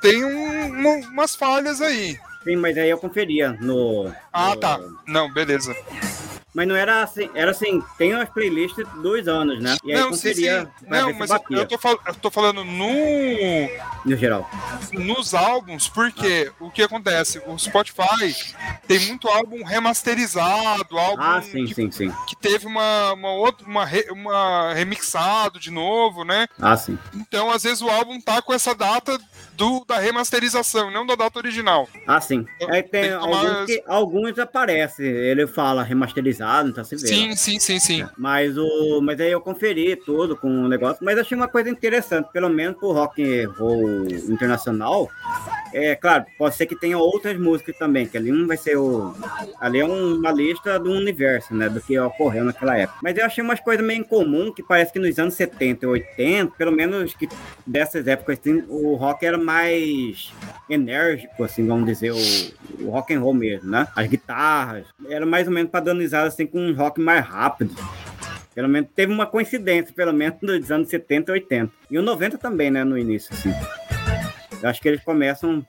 tem 0.00 0.24
um- 0.24 0.66
uma- 0.68 1.08
umas 1.08 1.34
falhas 1.36 1.80
aí. 1.80 2.16
Sim, 2.44 2.56
mas 2.56 2.78
aí 2.78 2.88
eu 2.88 2.98
conferia 2.98 3.52
no. 3.60 4.10
Ah, 4.38 4.50
no- 4.54 4.56
tá. 4.60 4.80
Não, 5.06 5.32
beleza. 5.32 5.74
Mas 6.54 6.66
não 6.66 6.74
era 6.74 7.02
assim, 7.02 7.30
era 7.34 7.50
assim, 7.52 7.80
tem 7.98 8.14
as 8.14 8.28
playlists 8.30 8.84
dos 9.00 9.28
anos, 9.28 9.62
né? 9.62 9.76
E 9.84 9.92
aí 9.92 10.00
não, 10.00 10.12
sim, 10.12 10.34
sim. 10.34 10.46
Não, 10.88 11.12
mas 11.12 11.30
eu, 11.50 11.66
tô, 11.66 11.78
fal- 11.78 12.00
eu 12.04 12.14
tô 12.14 12.30
falando 12.30 12.64
no, 12.64 12.88
no 14.04 14.16
geral. 14.16 14.48
nos 14.92 15.34
álbuns, 15.34 15.88
porque 15.88 16.50
o 16.58 16.68
que 16.70 16.82
acontece? 16.82 17.40
O 17.46 17.56
Spotify 17.58 18.34
tem 18.88 18.98
muito 19.00 19.28
álbum 19.28 19.62
remasterizado, 19.62 20.98
álbum 20.98 21.22
Ah, 21.22 21.40
sim, 21.42 21.66
que, 21.66 21.74
sim, 21.74 21.90
sim. 21.92 22.12
que 22.26 22.34
teve 22.34 22.66
uma, 22.66 23.12
uma 23.12 23.30
outra, 23.32 23.64
uma, 23.66 23.84
re- 23.84 24.08
uma 24.10 24.72
remixado 24.72 25.60
de 25.60 25.70
novo, 25.70 26.24
né? 26.24 26.48
Ah, 26.60 26.76
sim. 26.76 26.98
Então, 27.14 27.50
às 27.50 27.62
vezes, 27.62 27.82
o 27.82 27.88
álbum 27.90 28.20
tá 28.20 28.40
com 28.42 28.52
essa 28.54 28.74
data 28.74 29.18
do, 29.52 29.84
da 29.86 29.98
remasterização, 29.98 30.90
não 30.90 31.04
da 31.06 31.14
data 31.14 31.38
original. 31.38 31.88
Ah, 32.06 32.20
sim. 32.20 32.46
Aí 32.68 32.82
tem, 32.82 33.02
Tem 33.02 33.18
tomar 33.18 33.36
alguns, 33.46 33.66
que, 33.66 33.82
alguns 33.86 34.27
aparecem, 34.36 35.06
ele 35.06 35.46
fala 35.46 35.82
remasterizado, 35.82 36.68
então 36.70 36.82
se 36.84 36.96
vê. 36.96 37.06
Sim, 37.06 37.36
sim, 37.36 37.58
sim, 37.60 37.78
sim. 37.78 38.04
Mas, 38.16 38.58
o, 38.58 39.00
mas 39.00 39.20
aí 39.20 39.30
eu 39.30 39.40
conferi 39.40 39.94
tudo 39.94 40.36
com 40.36 40.48
o 40.64 40.68
negócio, 40.68 41.04
mas 41.04 41.16
achei 41.18 41.36
uma 41.36 41.46
coisa 41.48 41.70
interessante, 41.70 42.28
pelo 42.32 42.48
menos 42.48 42.76
pro 42.78 42.92
rock 42.92 43.22
and 43.44 43.50
roll 43.52 44.06
internacional. 44.28 45.08
É 45.72 45.94
claro, 45.94 46.24
pode 46.38 46.56
ser 46.56 46.66
que 46.66 46.74
tenha 46.74 46.96
outras 46.98 47.38
músicas 47.38 47.76
também, 47.78 48.06
que 48.06 48.16
ali 48.16 48.32
não 48.32 48.46
vai 48.46 48.56
ser 48.56 48.76
o. 48.76 49.14
Ali 49.60 49.80
é 49.80 49.84
um- 49.84 50.16
uma 50.16 50.32
lista 50.32 50.78
do 50.78 50.90
universo, 50.90 51.54
né? 51.54 51.68
Do 51.68 51.80
que 51.80 51.98
ocorreu 51.98 52.42
naquela 52.44 52.76
época. 52.76 52.98
Mas 53.02 53.16
eu 53.18 53.24
achei 53.26 53.44
umas 53.44 53.60
coisas 53.60 53.84
meio 53.84 54.00
incomum, 54.00 54.50
que 54.52 54.62
parece 54.62 54.92
que 54.92 54.98
nos 54.98 55.18
anos 55.18 55.34
70 55.34 55.84
e 55.84 55.88
80, 55.88 56.54
pelo 56.56 56.72
menos 56.72 57.14
que 57.14 57.28
dessas 57.66 58.06
épocas, 58.06 58.38
assim, 58.40 58.64
o 58.68 58.94
rock 58.94 59.24
era 59.26 59.36
mais 59.36 60.32
enérgico, 60.68 61.44
assim, 61.44 61.66
vamos 61.66 61.86
dizer, 61.86 62.12
o, 62.12 62.84
o 62.84 62.90
rock 62.90 63.14
and 63.14 63.20
roll 63.20 63.34
mesmo, 63.34 63.70
né? 63.70 63.88
As 63.94 64.06
guitarras, 64.06 64.86
era 65.08 65.24
mais 65.24 65.46
ou 65.46 65.52
menos 65.52 65.70
padronizado 65.70 66.28
assim 66.28 66.46
com 66.46 66.58
um 66.60 66.74
rock 66.74 67.00
mais 67.00 67.24
rápido. 67.24 67.74
Pelo 68.54 68.68
menos 68.68 68.90
teve 68.94 69.12
uma 69.12 69.26
coincidência, 69.26 69.94
pelo 69.94 70.12
menos 70.12 70.38
dos 70.40 70.70
anos 70.70 70.88
70 70.88 71.30
e 71.30 71.34
80. 71.34 71.72
E 71.90 71.98
o 71.98 72.02
90 72.02 72.38
também, 72.38 72.70
né, 72.70 72.82
no 72.82 72.98
início, 72.98 73.32
assim. 73.32 73.52
Eu 74.60 74.68
acho 74.68 74.80
que 74.80 74.88
eles 74.88 75.02
começam 75.04 75.64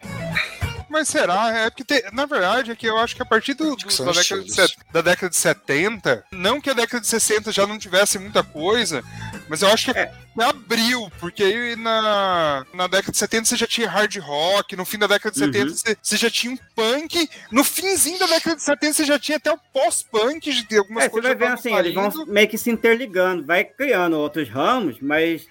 Mas 0.90 1.08
será? 1.08 1.56
É 1.56 1.70
porque, 1.70 1.84
tem- 1.84 2.04
na 2.12 2.26
verdade, 2.26 2.72
é 2.72 2.76
que 2.76 2.88
eu 2.88 2.98
acho 2.98 3.16
que 3.16 3.22
a 3.22 3.26
partir 3.26 3.54
do- 3.54 3.76
do- 3.76 4.06
da, 4.06 4.12
década 4.12 4.48
set- 4.50 4.78
da 4.92 5.02
década 5.02 5.30
de 5.30 5.36
70, 5.36 6.24
não 6.32 6.60
que 6.60 6.70
a 6.70 6.74
década 6.74 7.00
de 7.02 7.08
60 7.08 7.52
já 7.52 7.68
não 7.68 7.78
tivesse 7.78 8.18
muita 8.18 8.44
coisa, 8.44 9.04
mas 9.48 9.62
eu 9.62 9.70
acho 9.70 9.94
que 9.94 10.00
É. 10.00 10.12
abriu, 10.40 11.12
porque 11.20 11.44
aí 11.44 11.76
na, 11.76 12.66
na 12.74 12.88
década 12.88 13.12
de 13.12 13.18
70 13.18 13.46
você 13.46 13.56
já 13.56 13.68
tinha 13.68 13.90
hard 13.90 14.18
rock, 14.18 14.76
no 14.76 14.86
fim 14.86 14.98
da 14.98 15.06
década 15.08 15.34
de 15.36 15.42
Uhum. 15.44 15.52
70 15.54 15.70
você, 15.76 15.98
você 16.02 16.18
já 16.18 16.30
tinha 16.30 16.54
um 16.54 16.58
punk, 16.76 17.30
no 17.52 17.64
finzinho 17.64 18.18
da 18.18 18.26
década 18.28 18.56
de 18.56 18.64
70 18.64 18.94
você 18.94 19.06
já 19.06 19.20
tinha 19.20 19.38
até 19.38 19.52
o 19.52 19.60
pós-punk 19.74 20.64
de 20.64 20.78
algumas 20.78 21.04
É, 21.04 21.08
você 21.08 21.12
coisas 21.12 21.30
vai 21.32 21.40
já 21.40 21.46
vendo 21.46 21.58
estavam 21.58 21.78
assim, 21.78 21.88
eles 21.90 22.16
vão 22.16 22.26
meio 22.26 22.48
que 22.48 22.58
se 22.58 22.70
interligando, 22.72 23.46
vai 23.46 23.64
criando 23.64 24.18
outros 24.18 24.50
ramos, 24.50 24.98
mas 25.02 25.46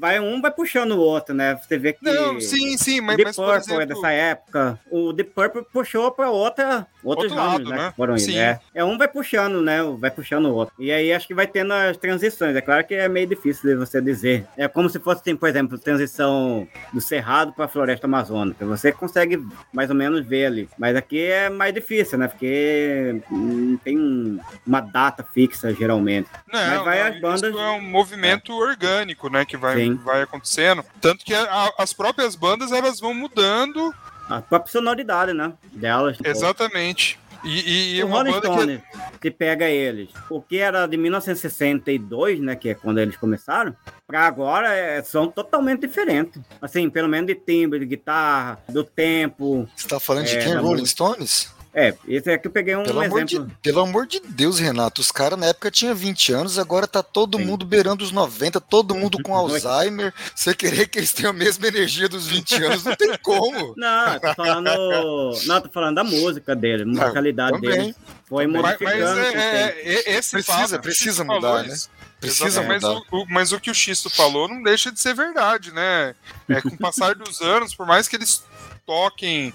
vai 0.00 0.18
um 0.18 0.40
vai 0.40 0.50
puxando 0.50 0.92
o 0.92 0.98
outro, 0.98 1.34
né? 1.34 1.54
Você 1.62 1.78
vê 1.78 1.92
que 1.92 2.04
Não, 2.04 2.40
sim, 2.40 2.76
sim, 2.78 3.00
mas, 3.00 3.16
Deep 3.16 3.28
mas 3.28 3.36
por 3.36 3.44
Purple 3.46 3.60
exemplo... 3.74 3.82
é 3.82 3.86
dessa 3.86 4.10
época. 4.10 4.71
O 4.90 5.12
Deep 5.12 5.30
Purple 5.34 5.64
puxou 5.72 6.10
pra 6.10 6.30
outra, 6.30 6.86
outros 7.02 7.30
Outro 7.32 7.46
lado, 7.46 7.64
né? 7.70 7.76
né? 7.76 7.92
Foram 7.96 8.16
Sim. 8.18 8.36
é. 8.38 8.60
é 8.74 8.84
um 8.84 8.96
vai 8.98 9.08
puxando, 9.08 9.60
né? 9.62 9.78
Vai 9.98 10.10
puxando 10.10 10.46
o 10.46 10.54
outro. 10.54 10.74
E 10.78 10.90
aí 10.92 11.12
acho 11.12 11.26
que 11.26 11.34
vai 11.34 11.46
tendo 11.46 11.72
as 11.72 11.96
transições. 11.96 12.54
É 12.56 12.60
claro 12.60 12.84
que 12.84 12.94
é 12.94 13.08
meio 13.08 13.26
difícil 13.26 13.70
de 13.70 13.76
você 13.76 14.00
dizer. 14.00 14.46
É 14.56 14.66
como 14.68 14.88
se 14.88 14.98
fosse, 14.98 15.20
assim, 15.20 15.36
por 15.36 15.48
exemplo, 15.48 15.78
transição 15.78 16.66
do 16.92 17.00
Cerrado 17.00 17.52
pra 17.52 17.68
Floresta 17.68 18.06
Amazônica. 18.06 18.64
Você 18.66 18.92
consegue 18.92 19.44
mais 19.72 19.90
ou 19.90 19.96
menos 19.96 20.24
ver 20.26 20.46
ali. 20.46 20.68
Mas 20.78 20.96
aqui 20.96 21.20
é 21.22 21.48
mais 21.50 21.72
difícil, 21.74 22.18
né? 22.18 22.28
Porque 22.28 23.20
não 23.30 23.76
tem 23.78 23.98
um- 23.98 24.38
uma 24.66 24.80
data 24.80 25.24
fixa, 25.34 25.72
geralmente. 25.74 26.28
Não, 26.52 26.60
Mas 26.60 26.84
vai 26.84 27.00
as 27.02 27.20
bandas- 27.20 27.42
Isso 27.50 27.58
é 27.58 27.70
um 27.72 27.80
movimento 27.82 28.52
orgânico, 28.52 29.28
né? 29.28 29.44
Que 29.44 29.56
vai, 29.56 29.76
Sim. 29.76 29.94
vai 29.96 30.22
acontecendo. 30.22 30.84
Tanto 31.00 31.24
que 31.24 31.34
a- 31.34 31.72
as 31.78 31.92
próprias 31.92 32.34
bandas 32.36 32.72
elas 32.72 33.00
vão 33.00 33.14
mudando. 33.14 33.92
A 34.28 34.40
própria 34.40 34.70
sonoridade, 34.72 35.32
né? 35.32 35.52
Delas. 35.72 36.16
Exatamente. 36.24 37.18
E, 37.44 37.48
e- 37.48 37.94
e 37.96 38.02
o 38.04 38.06
uma 38.06 38.18
Rolling 38.18 38.40
banda 38.40 38.80
que. 38.80 39.18
Que 39.20 39.30
pega 39.30 39.68
eles, 39.68 40.10
o 40.30 40.40
que 40.40 40.58
era 40.58 40.86
de 40.86 40.96
1962, 40.96 42.38
né, 42.40 42.54
que 42.54 42.68
é 42.68 42.74
quando 42.74 42.98
eles 42.98 43.16
começaram, 43.16 43.74
pra 44.06 44.26
agora 44.26 44.72
é- 44.72 45.02
são 45.02 45.26
totalmente 45.28 45.80
diferentes. 45.80 46.40
Assim, 46.60 46.88
pelo 46.88 47.08
menos 47.08 47.26
de 47.26 47.34
timbre, 47.34 47.80
de 47.80 47.86
guitarra, 47.86 48.60
do 48.68 48.84
tempo. 48.84 49.68
Você 49.76 49.88
tá 49.88 49.98
falando 49.98 50.26
de 50.26 50.36
É, 50.36 50.44
quem? 50.44 50.54
da 50.54 50.60
Rolling 50.60 50.82
música. 50.82 50.88
Stones? 50.88 51.52
É, 51.74 51.94
esse 52.06 52.30
aqui 52.30 52.46
eu 52.46 52.50
peguei 52.50 52.76
um 52.76 52.82
Pelo 52.82 53.00
amor, 53.00 53.24
de, 53.24 53.36
exemplo. 53.36 53.56
pelo 53.62 53.80
amor 53.80 54.06
de 54.06 54.20
Deus, 54.20 54.58
Renato, 54.58 55.00
os 55.00 55.10
caras 55.10 55.38
na 55.38 55.46
época 55.46 55.70
tinham 55.70 55.94
20 55.94 56.30
anos, 56.34 56.58
agora 56.58 56.86
tá 56.86 57.02
todo 57.02 57.38
Sim. 57.38 57.44
mundo 57.46 57.64
beirando 57.64 58.04
os 58.04 58.12
90, 58.12 58.60
todo 58.60 58.94
mundo 58.94 59.18
com 59.22 59.32
Alzheimer. 59.34 60.12
Você 60.36 60.54
querer 60.54 60.86
que 60.88 60.98
eles 60.98 61.14
tenham 61.14 61.30
a 61.30 61.32
mesma 61.32 61.66
energia 61.66 62.10
dos 62.10 62.26
20 62.26 62.62
anos, 62.64 62.84
não 62.84 62.94
tem 62.94 63.16
como. 63.22 63.72
Não, 63.78 64.18
tô 64.20 64.34
falando. 64.34 65.38
não, 65.46 65.60
tô 65.62 65.70
falando 65.72 65.94
da 65.94 66.04
música 66.04 66.54
dele, 66.54 66.82
a 66.82 66.86
musicalidade 66.86 67.52
também. 67.60 67.70
dele. 67.80 67.96
Foi 68.26 68.46
Mas, 68.46 68.62
mas 68.62 68.80
modificando. 68.80 69.20
é, 69.20 69.32
é- 69.34 69.92
é- 70.12 70.18
esse 70.18 70.30
Precisa- 70.32 70.76
o 70.76 70.80
precisa 70.82 71.10
Xisto 71.10 71.24
mudar, 71.24 71.40
falou, 71.48 71.62
né? 71.62 71.74
Precisa 72.20 72.62
mas 72.62 72.84
o, 72.84 73.02
o- 73.10 73.26
mas 73.28 73.50
o 73.52 73.58
que 73.58 73.70
o 73.70 73.74
Xisto 73.74 74.08
falou 74.10 74.46
não 74.46 74.62
deixa 74.62 74.92
de 74.92 75.00
ser 75.00 75.14
verdade, 75.14 75.72
né? 75.72 76.14
É, 76.48 76.60
com 76.60 76.68
o 76.68 76.78
passar 76.78 77.14
dos 77.14 77.40
anos, 77.40 77.74
por 77.74 77.86
mais 77.86 78.06
que 78.08 78.16
eles 78.16 78.42
toquem 78.86 79.52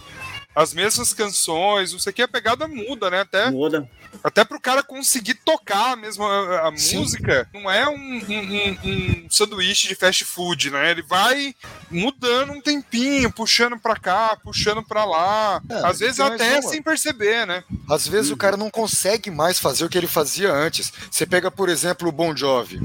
as 0.58 0.74
mesmas 0.74 1.14
canções, 1.14 1.94
não 1.94 2.00
sei 2.00 2.10
o 2.10 2.14
que, 2.14 2.22
a 2.24 2.28
pegada 2.28 2.68
muda, 2.68 3.12
né? 3.12 3.20
Até, 3.22 3.52
Muda. 3.52 3.88
até 4.24 4.44
pro 4.44 4.60
cara 4.60 4.82
conseguir 4.82 5.36
tocar 5.36 5.96
mesmo 5.96 6.26
a, 6.26 6.68
a 6.68 6.72
música, 6.72 7.48
não 7.54 7.70
é 7.70 7.88
um, 7.88 7.94
um- 7.94 8.18
um- 8.26 8.78
um 9.26 9.28
sanduíche 9.30 9.88
de 9.88 9.94
fast 9.94 10.26
food, 10.26 10.72
né? 10.72 10.90
Ele 10.90 11.04
vai 11.04 11.54
mudando 11.92 12.54
um 12.54 12.60
tempinho, 12.62 13.32
puxando 13.32 13.78
pra 13.78 13.96
cá, 13.96 14.36
puxando 14.44 14.82
pra 14.82 15.06
lá, 15.06 15.62
É, 15.70 15.86
às 15.86 16.00
vezes 16.00 16.20
até 16.20 16.60
uma. 16.60 16.70
sem 16.70 16.82
perceber, 16.82 17.46
né? 17.46 17.64
Às 17.88 18.08
vezes 18.08 18.32
o 18.32 18.38
cara 18.38 18.58
não 18.58 18.72
consegue 18.72 19.30
mais 19.30 19.60
fazer 19.60 19.86
o 19.86 19.90
que 19.90 19.98
ele 19.98 20.08
fazia 20.08 20.52
antes. 20.52 20.92
Você 21.12 21.26
pega, 21.28 21.52
por 21.52 21.70
exemplo, 21.70 22.10
o 22.10 22.12
Bon 22.12 22.36
Jovi. 22.36 22.82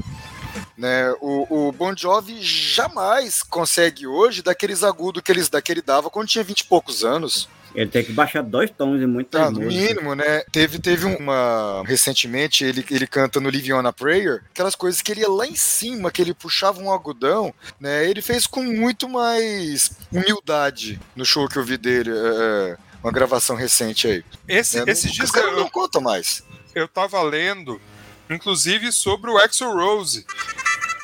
Né? 0.77 1.11
O, 1.21 1.69
o 1.69 1.71
Bon 1.71 1.95
Jovi 1.95 2.39
jamais 2.41 3.41
consegue 3.41 4.05
hoje 4.05 4.41
daqueles 4.43 4.83
agudos 4.83 5.21
que, 5.23 5.31
eles, 5.31 5.49
que 5.49 5.71
ele 5.71 5.81
dava 5.81 6.09
quando 6.09 6.27
tinha 6.27 6.43
20 6.43 6.59
e 6.59 6.63
poucos 6.65 7.03
anos. 7.03 7.47
Ele 7.75 7.89
tem 7.89 8.03
que 8.03 8.11
baixar 8.11 8.43
dois 8.43 8.69
tons 8.69 9.01
em 9.01 9.07
muitas 9.07 9.41
Ah, 9.41 9.49
no 9.49 9.61
mínimo, 9.61 10.13
né? 10.13 10.41
Teve, 10.51 10.77
teve 10.79 11.05
uma. 11.05 11.83
Recentemente, 11.85 12.63
ele, 12.63 12.85
ele 12.91 13.07
canta 13.07 13.39
no 13.39 13.49
Live 13.49 13.73
On 13.73 13.85
a 13.87 13.91
Prayer, 13.91 14.43
aquelas 14.51 14.75
coisas 14.75 15.01
que 15.01 15.11
ele 15.11 15.21
ia 15.21 15.29
lá 15.29 15.47
em 15.47 15.55
cima, 15.55 16.11
que 16.11 16.21
ele 16.21 16.33
puxava 16.33 16.79
um 16.81 16.91
algodão, 16.91 17.53
né? 17.79 18.07
Ele 18.07 18.21
fez 18.21 18.45
com 18.45 18.61
muito 18.63 19.09
mais 19.09 19.91
humildade 20.11 20.99
no 21.15 21.25
show 21.25 21.47
que 21.47 21.57
eu 21.57 21.63
vi 21.63 21.77
dele. 21.77 22.11
é, 22.13 22.77
uma 23.03 23.11
gravação 23.11 23.55
recente 23.55 24.07
aí. 24.07 24.23
Esse, 24.47 24.77
né? 24.77 24.85
Não- 24.85 24.93
dias 24.93 25.17
os 25.19 25.31
caras 25.31 25.49
eu, 25.51 25.59
não 25.59 25.69
contam 25.69 25.99
mais. 26.01 26.41
eu 26.73 26.87
tava 26.87 27.21
lendo, 27.21 27.81
inclusive, 28.29 28.91
sobre 28.91 29.29
o 29.29 29.37
Axel 29.37 29.73
Rose. 29.73 30.25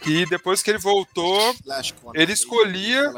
Que 0.01 0.25
depois 0.27 0.63
que 0.63 0.71
ele 0.71 0.77
voltou, 0.77 1.53
ele 2.13 2.31
escolhia. 2.31 3.11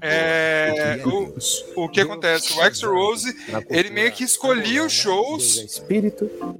É, 0.00 1.00
o, 1.04 1.84
o 1.84 1.88
que 1.88 2.00
acontece? 2.00 2.52
O 2.54 2.62
Axel 2.62 2.92
Rose, 2.92 3.34
ele 3.70 3.90
meio 3.90 4.12
que 4.12 4.24
escolhia 4.24 4.84
os 4.84 4.92
shows 4.92 5.82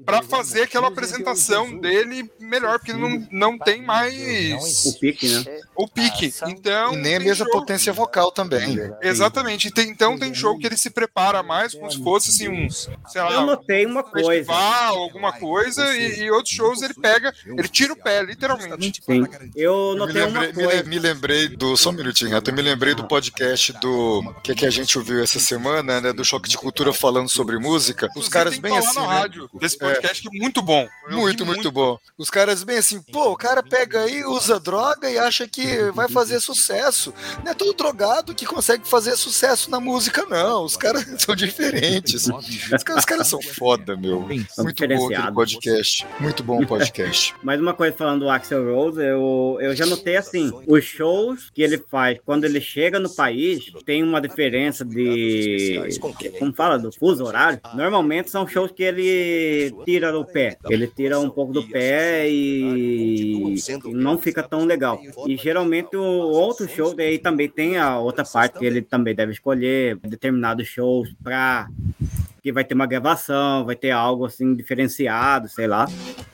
pra 0.05 0.23
fazer 0.23 0.63
aquela 0.63 0.89
apresentação 0.89 1.79
dele 1.79 2.31
melhor, 2.39 2.79
porque 2.79 2.93
ele 2.93 3.01
não, 3.01 3.27
não 3.31 3.59
tem 3.59 3.83
mais 3.83 4.85
O 4.87 4.99
pique, 4.99 5.29
né? 5.29 5.45
o 5.77 5.89
pique. 5.89 6.33
Então. 6.47 6.95
E 6.95 6.97
nem 6.97 7.17
a 7.17 7.21
mesma 7.21 7.45
show- 7.47 7.53
potência 7.53 7.93
vocal 7.93 8.31
também. 8.33 8.79
Exatamente. 9.03 9.71
Tem- 9.71 9.89
então 9.89 10.19
tem 10.19 10.33
show 10.35 10.57
que 10.59 10.67
ele 10.67 10.77
se 10.77 10.91
prepara 10.91 11.43
mais, 11.43 11.75
como 11.75 11.91
se 11.91 12.03
fosse 12.03 12.31
assim, 12.31 12.49
um, 12.49 12.69
sei 12.71 13.23
lá, 13.23 13.33
Eu 13.33 13.47
notei 13.47 13.87
uma 13.87 14.01
um 14.01 14.05
coisa. 14.05 14.29
festival, 14.29 14.99
alguma 14.99 15.33
coisa, 15.33 15.97
e, 15.97 16.21
e 16.21 16.31
outros 16.31 16.55
shows 16.55 16.83
ele 16.83 16.95
pega, 16.95 17.33
ele 17.47 17.69
tira 17.69 17.93
o 17.93 17.97
pé, 17.97 18.23
literalmente. 18.23 19.03
Sim. 19.05 19.25
Eu 19.57 19.93
me 19.93 19.99
notei 19.99 20.23
uma 20.23 20.47
coisa. 20.53 20.83
me 20.85 20.99
lembrei 20.99 21.49
do. 21.49 21.77
Só 21.77 21.91
um 21.91 21.93
minutinho, 21.93 22.31
Renato. 22.31 22.51
Me 22.59 22.63
lembrei 22.63 22.93
do 22.93 23.05
podcast 23.05 23.73
do. 23.75 24.35
que, 24.43 24.53
que 24.53 24.67
a 24.67 24.71
gente 24.71 24.99
ouviu 24.99 25.23
essa 25.23 25.39
semana, 25.39 26.01
né? 26.01 26.13
Do 26.13 26.25
Choque 26.25 26.49
de 26.49 26.59
Cultura 26.59 26.93
falando 26.93 27.29
sobre 27.29 27.57
música. 27.57 28.11
Os 28.17 28.29
caras 28.29 28.59
bem 28.59 28.77
assim. 28.77 28.99
né? 28.99 29.07
rádio 29.07 29.49
desse 29.55 29.79
podcast 29.79 30.21
que 30.21 30.37
é 30.37 30.41
muito 30.41 30.61
bom. 30.61 30.89
Muito, 31.09 31.45
ouvi 31.45 31.55
muito 31.55 31.71
bom. 31.71 31.97
Os 32.19 32.29
caras 32.29 32.65
bem 32.65 32.79
assim, 32.79 33.01
pô, 33.01 33.31
o 33.31 33.37
cara 33.37 33.63
pega 33.63 34.01
aí, 34.01 34.25
usa 34.25 34.59
droga 34.59 35.09
e 35.09 35.17
acha 35.17 35.47
que 35.47 35.89
vai 35.93 36.09
fazer 36.09 36.41
sucesso. 36.41 37.15
Não 37.45 37.53
é 37.53 37.55
todo 37.55 37.73
drogado 37.75 38.35
que 38.35 38.45
consegue 38.45 38.89
fazer 38.89 39.17
sucesso 39.17 39.71
na 39.71 39.79
música, 39.79 40.27
não. 40.29 40.65
Os 40.65 40.77
caras 40.77 41.07
são 41.23 41.37
diferentes. 41.37 42.27
Os 42.27 42.83
caras, 42.83 43.03
os 43.03 43.05
caras 43.05 43.29
são 43.29 43.41
foda, 43.41 43.97
meu. 43.97 44.23
Muito 44.23 44.49
bom 44.59 44.69
aquele 44.69 44.99
podcast. 45.33 46.07
Muito 46.19 46.43
bom 46.43 46.61
o 46.61 46.67
podcast. 46.67 47.37
Mais 47.41 47.61
uma 47.61 47.73
coisa 47.73 47.97
falando 47.97 48.25
do 48.25 48.29
Axel 48.29 48.75
Rose, 48.75 49.01
eu, 49.01 49.59
eu 49.61 49.77
já 49.77 49.87
notei 49.87 50.17
assim, 50.17 50.51
os 50.67 50.85
shows 50.85 51.51
que 51.55 51.63
ele 51.63 51.79
faz 51.89 52.19
quando 52.27 52.48
ele 52.49 52.61
chega 52.61 52.99
no 52.99 53.09
país 53.15 53.71
tem 53.85 54.03
uma 54.03 54.21
diferença 54.21 54.85
de 54.85 55.81
como 56.39 56.53
fala 56.53 56.79
do 56.79 56.93
fuso 56.93 57.25
horário. 57.25 57.61
Normalmente 57.75 58.31
são 58.31 58.47
shows 58.47 58.73
que 58.73 58.83
ele 58.83 59.73
tira 59.85 60.17
o 60.19 60.25
pé, 60.25 60.57
ele 60.69 60.87
tira 60.87 61.19
um 61.19 61.31
pouco 61.31 61.53
do 61.53 61.67
pé 61.67 62.29
e 62.29 63.57
não 63.87 64.19
fica 64.19 64.43
tão 64.43 64.65
legal. 64.65 65.01
E 65.27 65.37
geralmente 65.37 65.97
o 65.97 66.03
outro 66.03 66.69
show 66.69 66.95
daí 66.95 67.19
também 67.19 67.49
tem 67.49 67.77
a 67.77 67.99
outra 67.99 68.25
parte 68.25 68.59
que 68.59 68.65
ele 68.65 68.83
também 68.83 69.15
deve 69.15 69.33
escolher 69.33 69.97
determinados 69.97 70.67
shows 70.67 71.15
para 71.23 71.69
que 72.49 72.53
vai 72.53 72.65
ter 72.65 72.75
uma 72.75 72.87
gravação, 72.87 73.67
vai 73.67 73.77
ter 73.77 73.91
algo 73.91 74.25
assim 74.25 74.55
diferenciado, 74.55 75.49
sei 75.51 75.67
lá. 75.67 75.87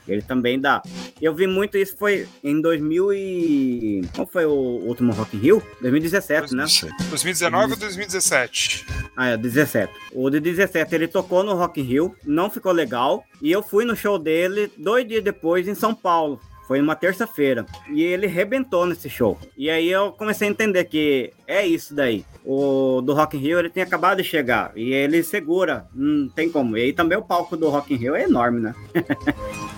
Ele 0.07 0.23
também 0.23 0.61
dá. 0.61 0.81
Eu 1.21 1.35
vi 1.35 1.47
muito 1.47 1.77
isso 1.77 1.97
foi 1.97 2.29
em 2.43 2.61
2000 2.61 3.13
e 3.13 4.03
qual 4.15 4.27
foi 4.27 4.45
o 4.45 4.53
último 4.53 5.13
Rock 5.13 5.37
in 5.37 5.41
Rio? 5.41 5.63
2017, 5.81 6.55
né? 6.55 6.63
Não 6.63 6.69
sei. 6.69 6.91
2019 7.09 7.73
ou 7.73 7.79
2017? 7.79 8.87
Ah, 9.17 9.31
é 9.31 9.37
17. 9.37 9.93
O 10.13 10.31
de 10.31 10.39
17 10.39 10.95
ele 10.95 11.09
tocou 11.09 11.43
no 11.43 11.55
Rock 11.55 11.81
in 11.81 11.85
Rio, 11.85 12.15
não 12.25 12.49
ficou 12.49 12.71
legal 12.71 13.25
e 13.43 13.51
eu 13.51 13.63
fui 13.63 13.85
no 13.85 13.97
show 13.97 14.17
dele 14.17 14.71
dois 14.77 15.07
dias 15.09 15.25
depois 15.25 15.67
em 15.67 15.75
São 15.75 15.95
Paulo. 15.95 16.41
Foi 16.69 16.81
uma 16.81 16.97
terça-feira. 16.97 17.67
E 17.91 18.03
ele 18.03 18.27
rebentou 18.27 18.87
nesse 18.87 19.11
show. 19.11 19.39
E 19.57 19.69
aí 19.69 19.91
eu 19.91 20.13
comecei 20.13 20.49
a 20.49 20.51
entender 20.51 20.85
que 20.85 21.33
é 21.47 21.67
isso 21.67 21.95
daí. 21.95 22.25
O 22.45 23.01
do 23.01 23.15
Rock 23.15 23.37
in 23.37 23.41
Rio 23.41 23.59
ele 23.59 23.71
tinha 23.71 23.85
acabado 23.85 24.19
de 24.19 24.25
chegar. 24.25 24.73
E 24.77 24.93
ele 24.93 25.23
segura. 25.23 25.87
Não 25.95 26.29
tem 26.29 26.51
como. 26.51 26.77
E 26.77 26.83
aí 26.83 26.93
também 26.93 27.17
o 27.17 27.23
palco 27.23 27.57
do 27.57 27.69
Rock 27.71 27.95
in 27.95 27.97
Rio 27.97 28.15
é 28.15 28.25
enorme, 28.25 28.61
né? 28.61 28.75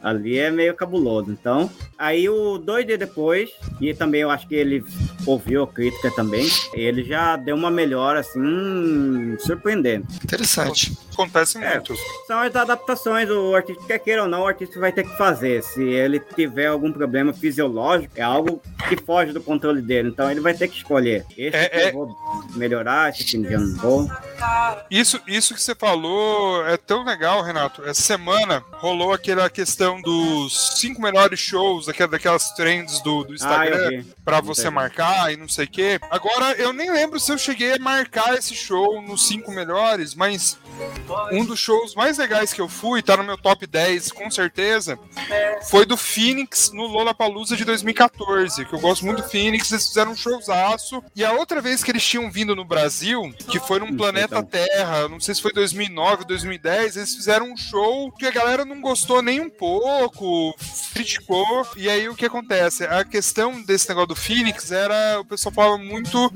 Ali 0.03 0.39
é 0.39 0.51
meio 0.51 0.73
cabuloso. 0.75 1.31
Então, 1.33 1.69
aí 1.99 2.29
o 2.29 2.59
dois 2.59 2.87
dias 2.87 2.99
depois, 2.99 3.51
e 3.81 3.93
também 3.93 4.21
eu 4.21 4.31
acho 4.31 4.47
que 4.47 4.55
ele 4.55 4.85
ouviu 5.27 5.65
a 5.65 5.67
crítica 5.67 6.11
também, 6.13 6.47
ele 6.75 7.03
já 7.03 7.35
deu 7.37 7.57
uma 7.57 7.71
melhora 7.73 8.21
assim 8.21 9.37
surpreendente. 9.39 10.07
Interessante. 10.23 10.97
Acontece 11.13 11.59
É. 11.59 11.75
muito. 11.75 11.95
São 12.27 12.39
as 12.41 12.55
adaptações, 12.55 13.29
o 13.31 13.55
artista 13.55 13.83
quer 13.87 13.99
queira 13.99 14.23
ou 14.23 14.29
não, 14.29 14.43
o 14.43 14.47
artista 14.47 14.79
vai 14.79 14.93
ter 14.93 15.03
que 15.03 15.17
fazer. 15.17 15.63
Se 15.63 15.83
ele 15.83 16.21
tiver 16.21 16.67
algum 16.67 16.93
problema 16.93 17.33
fisiológico, 17.33 18.13
é 18.17 18.23
algo 18.23 18.63
que 18.89 18.97
foge 18.97 19.33
do 19.33 19.41
controle 19.41 19.81
dele. 19.83 20.09
Então 20.11 20.31
ele 20.31 20.41
vai 20.41 20.55
ter 20.55 20.69
que 20.69 20.77
escolher. 20.77 21.25
Esse 21.37 21.56
É- 21.57 21.69
que 21.69 21.77
é- 21.77 21.89
eu 21.91 21.93
vou 21.93 22.17
melhorar 22.55 23.13
fim 23.15 23.43
de 23.43 23.55
ano 23.55 23.77
bom. 23.81 24.09
Isso, 24.91 25.21
isso 25.27 25.55
que 25.55 25.61
você 25.63 25.75
falou 25.75 26.67
é 26.67 26.77
tão 26.77 27.05
legal, 27.05 27.43
Renato. 27.43 27.83
Essa 27.85 28.03
semana 28.03 28.63
rolou 28.75 29.13
aquela 29.13 29.49
questão 29.51 30.01
dos 30.01 30.79
cinco 30.79 31.01
melhores 31.01 31.41
shows, 31.41 31.87
daquelas, 31.87 32.11
daquelas 32.13 32.51
trends 32.53 33.01
do, 33.03 33.25
do 33.25 33.33
Ah, 33.33 33.35
Instagram 33.35 33.91
eu 33.93 34.05
pra 34.27 34.41
você 34.41 34.69
marcar 34.69 35.33
e 35.33 35.37
não 35.37 35.49
sei 35.49 35.67
o 35.67 35.69
quê. 35.69 36.01
Agora, 36.11 36.53
eu 36.55 36.73
nem 36.73 36.91
lembro 36.91 37.21
se 37.21 37.33
eu 37.33 37.39
cheguei 37.39 37.75
a 37.75 37.79
marcar 37.79 38.35
esse 38.35 38.57
show 38.57 39.01
nos 39.01 39.29
cinco 39.29 39.53
melhores, 39.53 40.17
mas 40.17 40.59
um 41.31 41.45
dos 41.45 41.61
shows 41.61 41.95
mais 41.95 42.19
legais 42.19 42.53
que 42.53 42.61
eu 42.61 42.69
fui, 42.69 43.01
tá 43.03 43.17
no 43.17 43.23
meu 43.23 43.39
top 43.39 43.65
10 43.65 44.11
com 44.11 44.29
certeza, 44.29 44.99
foi 45.71 45.87
do 45.87 45.97
Phoenix 45.97 46.73
no 46.73 46.89
Lollapalooza 46.89 47.57
de 47.57 47.65
2014, 47.65 48.65
que 48.65 48.73
eu 48.75 48.81
gosto 48.81 49.07
muito 49.07 49.23
do 49.23 49.29
Phoenix, 49.29 49.71
eles 49.71 49.87
fizeram 49.87 50.11
um 50.11 50.17
showzaço. 50.17 51.01
E 51.15 51.25
a 51.25 51.33
outra 51.33 51.61
vez 51.61 51.85
que 51.85 51.93
eles 51.93 52.05
tinham 52.05 52.29
vindo 52.29 52.57
no 52.57 52.65
Brasil, 52.65 53.33
que 53.49 53.61
foi 53.61 53.79
num 53.79 53.97
planeta 53.97 54.39
então. 54.39 54.45
Terra, 54.45 55.09
não 55.09 55.21
sei 55.21 55.37
se 55.37 55.43
foi 55.43 55.53
2009 55.53 56.23
ou 56.23 56.27
2010, 56.27 56.97
eles 56.97 57.15
fizeram 57.15 57.53
um 57.53 57.57
show 57.57 58.11
que 58.11 58.27
a 58.27 58.33
galera 58.33 58.65
não 58.65 58.81
gostou 58.81 59.23
nem 59.23 59.41
um 59.41 59.49
pouco, 59.51 60.53
criticou. 60.93 61.65
E 61.77 61.89
aí 61.89 62.09
o 62.09 62.17
que 62.17 62.27
acontece? 62.27 62.85
A 62.85 63.05
questão 63.05 63.63
desse 63.63 63.89
negócio 63.89 64.09
do 64.09 64.16
Phoenix 64.17 64.71
era, 64.73 65.21
o 65.21 65.25
pessoal 65.25 65.53
falava 65.55 65.79
muito 65.79 66.33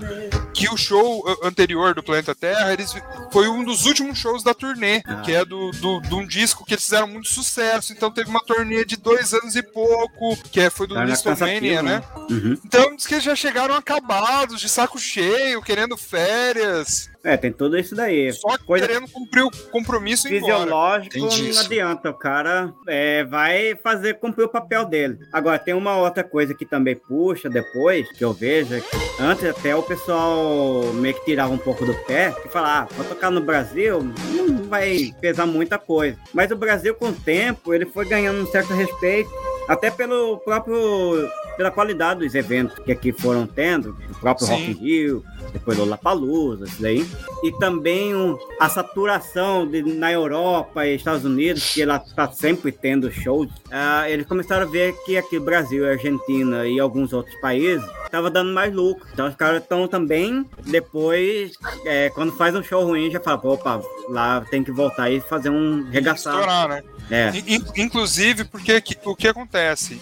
que 0.55 0.69
o 0.69 0.77
show 0.77 1.25
anterior 1.43 1.95
do 1.95 2.03
Planeta 2.03 2.35
Terra 2.35 2.73
eles, 2.73 2.95
foi 3.33 3.49
um 3.49 3.65
dos 3.65 3.87
últimos 3.87 4.19
shows 4.19 4.43
da 4.43 4.55
turnê, 4.55 5.03
Ah. 5.07 5.17
que 5.23 5.33
é 5.33 5.45
do, 5.45 5.71
do, 5.73 6.01
de 6.01 6.15
um 6.15 6.27
disco 6.27 6.65
que 6.65 6.75
eles 6.75 6.85
fizeram 6.85 7.07
muito 7.09 7.29
sucesso. 7.29 7.93
Então 7.93 8.11
teve 8.11 8.31
uma 8.31 8.41
turnê 8.45 8.85
de 8.85 8.97
dois 8.97 9.33
anos 9.35 9.57
e 9.57 9.63
pouco, 9.63 10.37
que 10.51 10.61
é- 10.61 10.71
foi 10.71 10.87
do 10.87 10.95
Listomania, 11.03 11.81
cansativo, 11.81 11.83
né? 11.83 12.03
Uhum. 12.31 12.59
Então 12.65 12.95
diz 12.97 13.07
que 13.07 13.15
eles 13.15 13.25
já 13.25 13.35
chegaram 13.35 13.75
acabados, 13.75 14.61
de 14.61 14.69
saco 14.69 14.99
cheio, 14.99 15.63
querendo 15.63 15.97
férias, 15.97 17.10
É, 17.23 17.37
tem 17.37 17.53
tudo 17.53 17.79
isso 17.79 17.95
daí. 17.95 18.33
só 18.33 18.57
Coisa 18.59 18.87
querendo 18.87 19.09
cumprir 19.09 19.43
o 19.43 19.51
compromisso 19.71 20.27
e 20.27 20.31
fisiológico 20.31 21.19
não 21.19 21.61
adianta. 21.61 22.11
O 22.11 22.15
cara 22.15 22.73
é, 22.89 23.25
vai 23.25 23.77
fazer 23.83 24.15
cumprir 24.15 24.45
o 24.45 24.49
papel 24.49 24.85
dele. 24.87 25.19
Agora, 25.33 25.59
tem 25.59 25.75
uma 25.75 25.97
outra 25.97 26.25
coisa 26.25 26.55
que 26.55 26.65
também 26.65 26.97
puxa 26.97 27.49
depois, 27.49 28.11
que 28.13 28.25
eu 28.25 28.33
vejo, 28.33 28.75
é 28.75 28.81
que 28.81 28.97
antes 29.21 29.45
até 29.45 29.75
o 29.75 29.83
pessoal 29.83 30.93
meio 30.95 31.15
que 31.15 31.25
tirava 31.25 31.53
um 31.53 31.59
pouco 31.59 31.85
do 31.85 31.95
pé 32.05 32.35
e 32.45 32.49
falava, 32.49 32.89
ah, 32.91 32.95
vou 32.95 33.05
tocar 33.05 33.31
no 33.31 33.41
Brasil, 33.41 34.03
não 34.03 34.65
vai 34.65 35.15
pesar 35.21 35.47
muita 35.47 35.79
coisa. 35.79 36.17
Mas 36.33 36.51
o 36.51 36.57
Brasil, 36.57 36.95
com 36.95 37.09
o 37.09 37.13
tempo, 37.13 37.75
ele 37.75 37.87
foi 37.87 38.07
ganhando 38.07 38.43
um 38.43 38.47
certo 38.47 38.73
respeito, 38.73 39.31
até 39.69 39.91
pelo 39.91 40.39
próprio 40.39 41.29
pela 41.57 41.71
qualidade 41.71 42.21
dos 42.21 42.35
eventos 42.35 42.79
que 42.79 42.91
aqui 42.91 43.13
foram 43.13 43.47
tendo, 43.47 43.95
o 44.11 44.15
próprio 44.15 44.47
Sim. 44.47 44.53
Rock 44.53 44.71
in 44.71 44.73
Rio, 44.73 45.25
depois 45.53 45.77
Lollapalooza, 45.79 46.65
isso 46.67 46.81
daí. 46.83 47.07
E 47.43 47.53
também 47.59 48.15
um, 48.15 48.37
a 48.59 48.69
saturação 48.69 49.67
de, 49.67 49.83
na 49.83 50.13
Europa 50.13 50.87
e 50.87 50.95
Estados 50.95 51.25
Unidos, 51.25 51.73
que 51.75 51.83
ela 51.83 51.97
está 51.97 52.31
sempre 52.33 52.71
tendo 52.73 53.11
shows. 53.11 53.49
ah, 53.71 54.09
eles 54.09 54.27
começaram 54.27 54.67
a 54.67 54.71
ver 54.71 54.95
que 55.05 55.17
aqui 55.17 55.39
Brasil, 55.39 55.87
Argentina 55.89 56.67
e 56.67 56.79
alguns 56.79 57.13
outros 57.13 57.35
países 57.41 57.85
estava 58.05 58.31
dando 58.31 58.53
mais 58.53 58.73
lucro. 58.75 59.07
Então 59.13 59.29
os 59.29 59.35
caras 59.35 59.63
estão 59.63 59.87
também, 59.89 60.45
depois, 60.67 61.53
é, 61.85 62.11
quando 62.11 62.33
faz 62.33 62.55
um 62.55 62.63
show 62.63 62.85
ruim, 62.85 63.11
já 63.11 63.21
fala, 63.21 63.41
opa, 63.45 63.81
lá 64.09 64.41
tem 64.51 64.63
que 64.65 64.73
voltar 64.73 65.11
e 65.11 65.21
fazer 65.21 65.51
um 65.51 65.89
regaçado. 65.91 66.39
Estourar, 66.41 66.69
né? 66.69 66.83
É. 67.11 67.31
In- 67.31 67.55
in- 67.57 67.65
Inclusive, 67.85 68.45
porque 68.45 68.81
que- 68.81 68.97
o 69.05 69.17
que 69.17 69.27
acontece? 69.29 70.01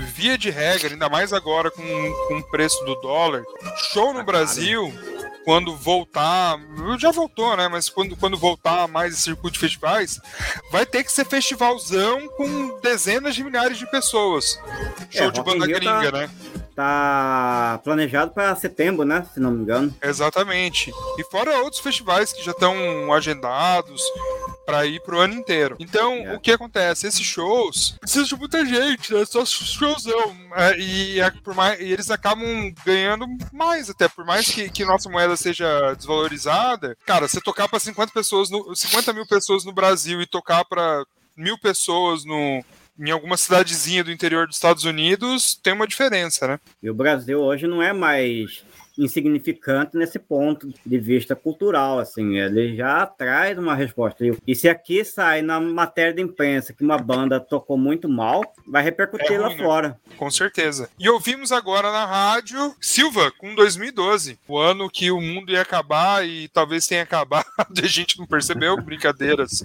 Via 0.00 0.36
de 0.36 0.50
regra, 0.50 0.92
ainda 0.92 1.08
mais 1.08 1.32
agora 1.32 1.70
com, 1.70 1.82
com 2.28 2.38
o 2.38 2.42
preço 2.42 2.84
do 2.84 2.94
dólar, 2.96 3.44
show 3.92 4.12
no 4.12 4.22
Brasil, 4.24 4.92
quando 5.44 5.74
voltar, 5.76 6.58
já 6.98 7.10
voltou, 7.10 7.56
né? 7.56 7.68
Mas 7.68 7.88
quando, 7.88 8.16
quando 8.16 8.36
voltar 8.36 8.86
mais 8.88 9.14
esse 9.14 9.22
circuito 9.22 9.54
de 9.54 9.58
festivais, 9.60 10.20
vai 10.70 10.84
ter 10.86 11.02
que 11.04 11.12
ser 11.12 11.24
festivalzão 11.26 12.28
com 12.36 12.78
dezenas 12.80 13.34
de 13.34 13.42
milhares 13.44 13.78
de 13.78 13.90
pessoas. 13.90 14.58
Show 15.10 15.28
É, 15.28 15.30
de 15.30 15.42
banda 15.42 15.66
Rio 15.66 15.80
tá- 15.82 16.00
gringa, 16.00 16.12
né? 16.18 16.30
Tá 16.74 17.80
planejado 17.84 18.30
para 18.32 18.54
setembro, 18.56 19.04
né? 19.04 19.26
Se 19.34 19.40
não 19.40 19.50
me 19.50 19.62
engano. 19.62 19.94
Exatamente. 20.02 20.90
E 21.18 21.24
fora 21.30 21.58
outros 21.62 21.82
festivais 21.82 22.32
que 22.32 22.42
já 22.42 22.52
estão 22.52 23.12
agendados 23.12 24.00
para 24.64 24.86
ir 24.86 25.02
pro 25.02 25.18
ano 25.20 25.34
inteiro. 25.34 25.76
Então, 25.80 26.14
É. 26.14 26.36
o 26.36 26.40
que 26.40 26.52
acontece? 26.52 27.06
Esses 27.06 27.20
shows 27.26 27.96
precisam 28.00 28.24
de 28.28 28.36
muita 28.36 28.64
gente, 28.64 29.12
né? 29.12 29.24
Só 29.26 29.44
showzão. 29.44 30.34
É, 30.54 30.78
E, 30.78 31.20
é 31.20 31.30
por 31.30 31.54
mais- 31.54 31.80
e 31.80 31.92
eles 31.92 32.10
acabam 32.10 32.72
ganhando 32.84 33.26
mais, 33.52 33.90
até 33.90 34.08
por 34.08 34.24
mais 34.24 34.46
que, 34.46 34.70
que 34.70 34.84
nossa 34.84 35.10
moeda 35.10 35.29
seja 35.36 35.94
desvalorizada. 35.94 36.96
Cara, 37.04 37.28
você 37.28 37.40
tocar 37.40 37.68
para 37.68 37.78
50 37.78 38.12
pessoas, 38.12 38.50
no, 38.50 38.74
50 38.74 39.12
mil 39.12 39.26
pessoas 39.26 39.64
no 39.64 39.72
Brasil 39.72 40.20
e 40.20 40.26
tocar 40.26 40.64
para 40.64 41.04
mil 41.36 41.58
pessoas 41.58 42.24
no 42.24 42.62
em 42.98 43.10
alguma 43.10 43.36
cidadezinha 43.36 44.04
do 44.04 44.12
interior 44.12 44.46
dos 44.46 44.56
Estados 44.56 44.84
Unidos, 44.84 45.58
tem 45.62 45.72
uma 45.72 45.86
diferença, 45.86 46.46
né? 46.46 46.60
E 46.82 46.90
o 46.90 46.94
Brasil 46.94 47.40
hoje 47.40 47.66
não 47.66 47.82
é 47.82 47.94
mais 47.94 48.62
insignificante 48.98 49.96
nesse 49.96 50.18
ponto 50.18 50.72
de 50.84 50.98
vista 50.98 51.34
cultural, 51.36 51.98
assim, 51.98 52.38
ele 52.38 52.76
já 52.76 53.06
traz 53.06 53.58
uma 53.58 53.74
resposta. 53.74 54.24
E- 54.46 54.54
se 54.54 54.68
aqui 54.68 55.04
sai 55.04 55.42
na 55.42 55.58
matéria 55.60 56.12
de 56.12 56.20
imprensa 56.22 56.72
que 56.72 56.84
uma 56.84 56.98
banda 56.98 57.40
tocou 57.40 57.76
muito 57.78 58.08
mal, 58.08 58.42
vai 58.66 58.82
repercutir 58.82 59.32
É 59.32 59.38
lá 59.38 59.48
né? 59.48 59.56
fora. 59.56 59.98
Com 60.16 60.30
certeza. 60.30 60.88
E 60.98 61.08
ouvimos 61.08 61.50
agora 61.52 61.90
na 61.90 62.04
rádio 62.04 62.74
Silva 62.80 63.30
com 63.38 63.54
2012, 63.54 64.38
o 64.46 64.58
ano 64.58 64.90
que 64.90 65.10
o 65.10 65.20
mundo 65.20 65.50
ia 65.52 65.62
acabar 65.62 66.26
e 66.26 66.48
talvez 66.48 66.86
tenha 66.86 67.02
acabado, 67.02 67.46
e 67.80 67.84
a 67.84 67.88
gente 67.88 68.18
não 68.18 68.26
percebeu, 68.26 68.76
brincadeiras 68.80 69.62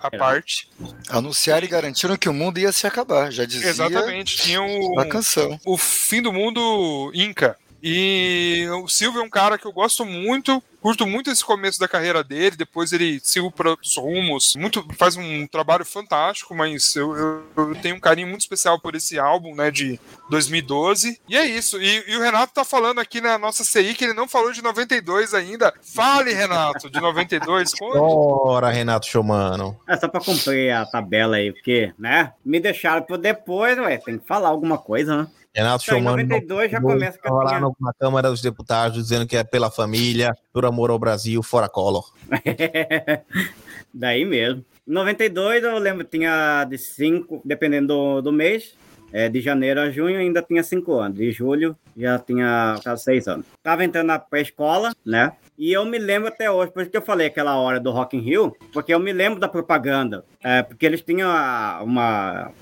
à 0.00 0.08
É. 0.12 0.18
parte. 0.18 0.68
Anunciaram 1.08 1.64
e 1.64 1.68
garantiram 1.68 2.16
que 2.16 2.28
o 2.28 2.32
mundo 2.32 2.58
ia 2.58 2.70
se 2.72 2.86
acabar. 2.86 3.30
Já 3.32 3.44
dizia 3.44 3.68
Exatamente, 3.70 4.36
tinha 4.38 4.62
o, 4.62 4.98
a 5.00 5.06
canção. 5.06 5.58
o 5.66 5.76
fim 5.76 6.22
do 6.22 6.32
mundo 6.32 7.10
Inca. 7.14 7.56
E 7.82 8.66
o 8.82 8.88
Silva 8.88 9.20
é 9.20 9.22
um 9.22 9.30
cara 9.30 9.56
que 9.58 9.66
eu 9.66 9.72
gosto 9.72 10.04
muito, 10.04 10.62
curto 10.80 11.06
muito 11.06 11.30
esse 11.30 11.44
começo 11.44 11.78
da 11.78 11.86
carreira 11.88 12.24
dele, 12.24 12.56
depois 12.56 12.92
ele 12.92 13.20
seguiu 13.22 13.50
para 13.50 13.70
outros 13.70 13.96
rumos, 13.96 14.56
muito, 14.56 14.84
faz 14.96 15.16
um 15.16 15.46
trabalho 15.46 15.84
fantástico, 15.84 16.54
mas 16.54 16.94
eu, 16.96 17.16
eu- 17.16 17.42
eu 17.56 17.74
tenho 17.76 17.96
um 17.96 18.00
carinho 18.00 18.26
muito 18.28 18.40
especial 18.40 18.80
por 18.80 18.94
esse 18.94 19.18
álbum, 19.18 19.54
né, 19.54 19.70
de 19.70 19.98
2012. 20.28 21.20
E 21.28 21.36
é 21.36 21.44
isso, 21.46 21.80
e, 21.80 22.04
e 22.10 22.16
o 22.16 22.20
Renato 22.20 22.52
tá 22.52 22.64
falando 22.64 22.98
aqui 23.00 23.20
na 23.20 23.38
nossa 23.38 23.62
CI 23.64 23.94
que 23.94 24.04
ele 24.04 24.12
não 24.14 24.28
falou 24.28 24.52
de 24.52 24.62
92 24.62 25.34
ainda. 25.34 25.72
Fale, 25.82 26.32
Renato, 26.32 26.90
de 26.90 27.00
92, 27.00 27.72
conte. 27.78 27.96
Ora, 27.98 28.70
Renato 28.70 29.06
Showmano. 29.06 29.78
É 29.86 29.96
só 29.96 30.08
pra 30.08 30.20
cumprir 30.20 30.72
a 30.72 30.84
tabela 30.86 31.36
aí, 31.36 31.52
porque, 31.52 31.92
né? 31.98 32.32
Me 32.44 32.60
deixaram 32.60 33.02
por 33.02 33.18
depois, 33.18 33.78
ué, 33.78 33.98
tem 33.98 34.18
que 34.18 34.26
falar 34.26 34.48
alguma 34.48 34.78
coisa, 34.78 35.16
né? 35.22 35.28
Renato 35.58 35.82
Então, 35.84 35.98
em 35.98 36.02
Showmano. 36.02 36.22
92 36.22 36.70
já 36.70 36.80
começa 36.80 37.18
a 37.24 37.32
lá 37.32 37.60
no- 37.60 37.76
na 37.80 37.92
Câmara 37.92 38.30
dos 38.30 38.40
Deputados 38.40 38.96
dizendo 39.02 39.26
que 39.26 39.36
é 39.36 39.42
pela 39.42 39.70
família, 39.70 40.32
por 40.52 40.64
amor 40.64 40.90
ao 40.90 40.98
Brasil, 40.98 41.42
fora 41.42 41.68
Collor. 41.68 42.12
Daí 43.92 44.24
mesmo. 44.24 44.64
Em 44.86 44.92
92 44.92 45.64
eu 45.64 45.78
lembro 45.78 46.04
tinha 46.04 46.64
de 46.64 46.78
5, 46.78 47.42
dependendo 47.44 47.88
do, 47.88 48.22
do 48.22 48.32
mês. 48.32 48.74
É, 49.10 49.26
de 49.26 49.40
janeiro 49.40 49.80
a 49.80 49.90
junho 49.90 50.18
ainda 50.18 50.42
tinha 50.42 50.62
5 50.62 50.92
anos. 50.98 51.16
De 51.18 51.32
julho 51.32 51.74
já 51.96 52.18
tinha 52.18 52.78
6 52.96 53.26
anos. 53.26 53.46
Tava 53.62 53.82
entrando 53.84 54.06
na 54.08 54.18
pré-escola, 54.18 54.92
né? 55.04 55.32
E 55.58 55.72
eu 55.72 55.84
me 55.84 55.98
lembro 55.98 56.28
até 56.28 56.48
hoje, 56.50 56.70
por 56.70 56.82
isso 56.82 56.90
que 56.90 56.96
eu 56.96 57.02
falei 57.02 57.26
aquela 57.26 57.56
hora 57.56 57.80
do 57.80 57.90
Rock 57.90 58.16
in 58.16 58.20
Rio, 58.20 58.54
porque 58.72 58.94
eu 58.94 59.00
me 59.00 59.12
lembro 59.12 59.40
da 59.40 59.48
propaganda. 59.48 60.24
É, 60.42 60.62
porque 60.62 60.86
eles 60.86 61.00
tinham 61.02 61.28
a- 61.28 61.80
uma 61.82 62.52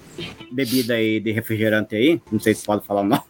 bebida 0.51 0.95
aí 0.95 1.21
de 1.21 1.31
refrigerante 1.31 1.95
aí, 1.95 2.23
não 2.33 2.41
sei 2.41 2.55
se 2.55 2.65
pode 2.65 2.87
falar 2.87 3.03
o 3.03 3.05
nome. 3.05 3.23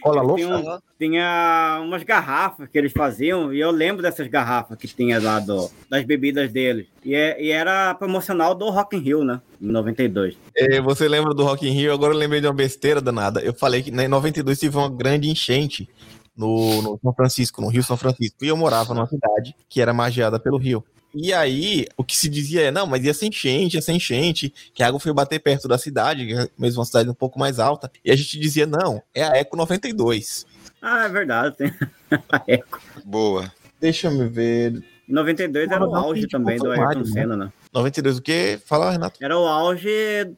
Cola 0.00 0.22
louca? 0.22 0.40
Tinha, 0.40 0.80
tinha 0.98 1.80
umas 1.82 2.04
garrafas 2.04 2.68
que 2.68 2.78
eles 2.78 2.92
faziam, 2.92 3.52
e 3.52 3.58
eu 3.58 3.72
lembro 3.72 4.02
dessas 4.02 4.28
garrafas 4.28 4.78
que 4.78 4.86
tinha 4.86 5.20
lá 5.20 5.40
do, 5.40 5.68
das 5.90 6.04
bebidas 6.04 6.50
deles. 6.52 6.86
E, 7.04 7.12
é- 7.14 7.42
e 7.42 7.50
era 7.50 7.92
promocional 7.94 8.54
do 8.54 8.70
Rock 8.70 8.96
in 8.96 9.00
Rio, 9.00 9.24
né? 9.24 9.40
Em 9.60 9.66
92. 9.66 10.36
É, 10.56 10.80
você 10.80 11.08
lembra 11.08 11.34
do 11.34 11.42
Rock 11.42 11.66
in 11.66 11.72
Rio? 11.72 11.92
Agora 11.92 12.14
eu 12.14 12.18
lembrei 12.18 12.40
de 12.40 12.46
uma 12.46 12.54
besteira 12.54 13.00
danada. 13.00 13.40
Eu 13.40 13.52
falei 13.52 13.82
que 13.82 13.90
né, 13.90 14.04
em 14.04 14.08
92 14.08 14.60
teve 14.60 14.76
uma 14.76 14.88
grande 14.88 15.28
enchente 15.28 15.88
no, 16.36 16.82
no 16.82 16.98
São 17.02 17.12
Francisco, 17.12 17.60
no 17.60 17.68
Rio 17.68 17.82
São 17.82 17.96
Francisco. 17.96 18.44
E 18.44 18.48
eu 18.48 18.56
morava 18.56 18.94
numa 18.94 19.06
cidade 19.06 19.54
que 19.68 19.80
era 19.80 19.92
magiada 19.92 20.38
pelo 20.38 20.58
rio. 20.58 20.84
E 21.14 21.32
aí, 21.32 21.86
o 21.96 22.02
que 22.02 22.16
se 22.16 22.28
dizia 22.28 22.62
é, 22.62 22.70
não, 22.70 22.86
mas 22.86 23.04
ia 23.04 23.12
ser 23.12 23.26
enchente, 23.26 23.76
ia 23.76 23.82
ser 23.82 23.92
enchente, 23.92 24.52
que 24.72 24.82
a 24.82 24.86
água 24.86 24.98
foi 24.98 25.12
bater 25.12 25.38
perto 25.40 25.68
da 25.68 25.76
cidade, 25.76 26.32
é 26.32 26.48
mesmo 26.58 26.80
uma 26.80 26.86
cidade 26.86 27.10
um 27.10 27.14
pouco 27.14 27.38
mais 27.38 27.58
alta. 27.58 27.90
E 28.02 28.10
a 28.10 28.16
gente 28.16 28.38
dizia, 28.38 28.66
não, 28.66 29.02
é 29.14 29.22
a 29.22 29.36
Eco 29.36 29.56
92. 29.56 30.46
Ah, 30.80 31.04
é 31.04 31.08
verdade. 31.10 31.56
Tem 31.56 31.72
a 32.32 32.42
Eco. 32.48 32.80
Boa. 33.04 33.52
Deixa 33.78 34.08
eu 34.08 34.12
me 34.12 34.26
ver. 34.26 34.82
Em 35.08 35.12
92 35.12 35.70
era 35.70 35.86
o 35.86 35.94
auge 35.94 36.26
também 36.26 36.56
do 36.56 36.70
Ayrton 36.70 37.04
Senna, 37.04 37.36
né? 37.36 37.52
92 37.72 38.18
o 38.18 38.22
quê? 38.22 38.60
Fala, 38.64 38.92
Renato. 38.92 39.18
Era 39.22 39.38
o 39.38 39.46
auge 39.46 39.90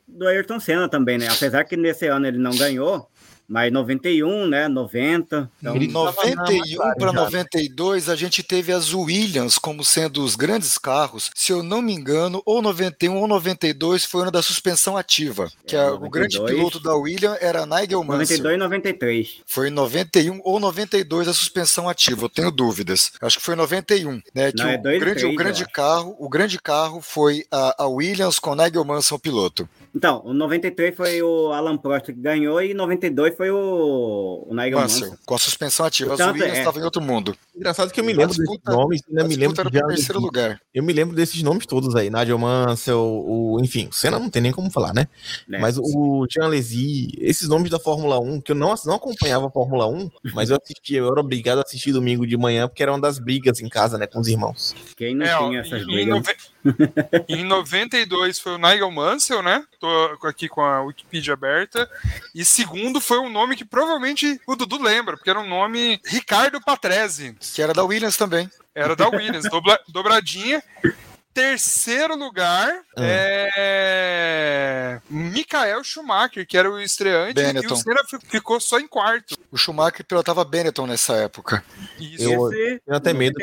do 0.08 0.26
Ayrton 0.26 0.58
Senna 0.58 0.88
também, 0.88 1.18
né? 1.18 1.28
Apesar 1.30 1.64
que 1.64 1.76
nesse 1.76 2.06
ano 2.06 2.26
ele 2.26 2.38
não 2.38 2.52
ganhou, 2.56 3.08
Mas 3.48 3.70
91, 3.72 4.46
né? 4.46 4.68
90. 4.68 5.50
Então, 5.60 5.76
Ele- 5.76 5.92
tava 5.92 6.04
na 6.06 6.34
91 6.42 6.56
McLaren 6.64 6.94
para 6.96 7.06
já. 7.08 7.12
92, 7.12 8.08
a 8.08 8.16
gente 8.16 8.42
teve 8.42 8.72
as 8.72 8.92
Williams 8.94 9.58
como 9.58 9.84
sendo 9.84 10.22
os 10.24 10.34
grandes 10.34 10.78
carros. 10.78 11.30
Se 11.34 11.52
eu 11.52 11.62
não 11.62 11.82
me 11.82 11.92
engano, 11.92 12.42
ou 12.46 12.62
91 12.62 13.16
ou 13.20 13.28
92 13.28 14.04
foi 14.04 14.20
o 14.20 14.22
ano 14.22 14.30
da 14.32 14.42
suspensão 14.42 14.96
ativa. 14.96 15.50
Que 15.66 15.76
É, 15.76 15.80
a- 15.80 15.92
o 15.92 16.08
grande 16.08 16.38
92. 16.38 16.54
piloto 16.56 16.80
da 16.80 16.94
Williams 16.94 17.38
era 17.40 17.66
Nigel 17.66 18.02
Mansell. 18.02 18.38
92 18.38 18.54
e 18.54 18.58
93. 18.58 19.28
Foi 19.46 19.68
em 19.68 19.70
91 19.70 20.40
ou 20.42 20.58
92 20.58 21.28
a 21.28 21.34
suspensão 21.34 21.88
ativa, 21.88 22.24
eu 22.24 22.28
tenho 22.28 22.50
dúvidas. 22.50 23.12
Acho 23.20 23.38
que 23.38 23.44
foi 23.44 23.54
em 23.54 23.58
91, 23.58 24.22
né? 24.34 24.52
Que 24.52 24.58
Não, 24.58 24.68
é 24.68 24.76
o, 24.76 24.78
e 24.78 24.82
grande, 24.82 25.00
três, 25.00 25.22
o 25.22 25.26
eu 25.28 25.34
grande 25.36 25.64
carro, 25.66 26.16
o 26.18 26.28
grande 26.28 26.58
carro 26.58 27.00
foi 27.00 27.44
a, 27.50 27.84
a 27.84 27.86
Williams 27.86 28.38
com 28.38 28.54
Nigel 28.54 28.84
Mansell 28.84 29.18
piloto. 29.18 29.68
Então, 29.94 30.22
o 30.24 30.32
93 30.34 30.96
foi 30.96 31.22
o 31.22 31.52
Alan 31.52 31.76
Prost 31.76 32.06
que 32.06 32.12
ganhou 32.12 32.60
e 32.60 32.74
92 32.74 33.33
foi 33.36 33.50
o, 33.50 34.46
o 34.48 34.54
Nigel 34.54 34.78
Mansell, 34.80 35.00
Mansell. 35.10 35.18
com 35.26 35.34
a 35.34 35.38
suspensão 35.38 35.86
ativa. 35.86 36.08
Portanto, 36.10 36.32
Williams 36.34 36.54
é. 36.56 36.58
estavam 36.60 36.80
em 36.80 36.84
outro 36.84 37.02
mundo. 37.02 37.36
Engraçado 37.54 37.92
que 37.92 38.00
eu 38.00 38.04
me 38.04 38.12
lembro 38.12 38.28
desses 38.28 38.44
disputa- 38.44 38.72
nomes, 38.72 39.02
ainda 39.08 39.24
A 39.24 39.28
me 39.28 39.36
lembro 39.36 39.70
de 39.70 39.82
terceiro 39.82 40.20
lugar. 40.20 40.60
Eu 40.72 40.82
me 40.82 40.92
lembro 40.92 41.14
desses 41.14 41.42
nomes 41.42 41.66
todos 41.66 41.94
aí, 41.96 42.10
Nigel 42.10 42.38
Mansell, 42.38 42.98
o, 42.98 43.58
enfim, 43.62 43.88
o 43.90 43.92
Senna 43.92 44.18
não 44.18 44.30
tem 44.30 44.40
nem 44.42 44.52
como 44.52 44.70
falar, 44.70 44.94
né? 44.94 45.06
né? 45.48 45.58
Mas 45.58 45.78
o 45.78 46.26
Jean 46.30 46.44
Alesi, 46.46 47.08
esses 47.18 47.48
nomes 47.48 47.70
da 47.70 47.78
Fórmula 47.78 48.18
1, 48.20 48.40
que 48.40 48.52
eu 48.52 48.56
não, 48.56 48.74
não 48.86 48.94
acompanhava 48.94 49.46
a 49.46 49.50
Fórmula 49.50 49.86
1, 49.86 50.10
mas 50.34 50.50
eu 50.50 50.58
assistia, 50.62 50.98
eu 50.98 51.10
era 51.10 51.20
obrigado 51.20 51.58
a 51.58 51.62
assistir 51.62 51.92
domingo 51.92 52.26
de 52.26 52.36
manhã, 52.36 52.68
porque 52.68 52.82
era 52.82 52.92
uma 52.92 53.00
das 53.00 53.18
brigas 53.18 53.60
em 53.60 53.68
casa, 53.68 53.98
né, 53.98 54.06
com 54.06 54.20
os 54.20 54.28
irmãos. 54.28 54.74
Quem 54.96 55.14
não 55.14 55.26
É, 55.26 55.36
tinha 55.38 55.60
essas 55.60 55.84
brigas? 55.84 56.22
Em 57.28 57.44
92 57.44 58.38
foi 58.38 58.54
o 58.54 58.58
Nigel 58.58 58.90
Mansell, 58.90 59.42
né? 59.42 59.64
Tô 59.78 60.18
aqui 60.26 60.48
com 60.48 60.62
a 60.62 60.82
Wikipedia 60.82 61.34
aberta. 61.34 61.88
E 62.34 62.44
segundo 62.44 63.00
foi 63.00 63.18
um 63.18 63.30
nome 63.30 63.56
que 63.56 63.64
provavelmente 63.64 64.40
o 64.46 64.56
Dudu 64.56 64.80
lembra, 64.82 65.16
porque 65.16 65.30
era 65.30 65.40
um 65.40 65.48
nome 65.48 66.00
Ricardo 66.04 66.60
Patrese. 66.60 67.36
Que 67.54 67.62
era 67.62 67.72
da 67.72 67.84
Williams 67.84 68.16
também. 68.16 68.50
Era 68.74 68.96
da 68.96 69.08
Williams, 69.08 69.48
dobla- 69.50 69.78
dobradinha. 69.88 70.62
Terceiro 71.32 72.14
lugar 72.16 72.72
é 72.96 75.00
Michael 75.10 75.82
Schumacher, 75.82 76.46
que 76.46 76.56
era 76.56 76.70
o 76.70 76.80
estreante, 76.80 77.40
e 77.40 77.42
Benetton. 77.42 77.74
o 77.74 77.76
Senna 77.76 78.04
fi- 78.08 78.18
ficou 78.28 78.60
só 78.60 78.78
em 78.78 78.86
quarto. 78.86 79.36
O 79.50 79.56
Schumacher 79.56 80.04
pilotava 80.06 80.44
Benetton 80.44 80.86
nessa 80.86 81.14
época. 81.16 81.64
Isso. 81.98 82.22
Eu- 82.22 82.50
Tenho 82.50 82.80
até 82.96 83.12
medo 83.12 83.34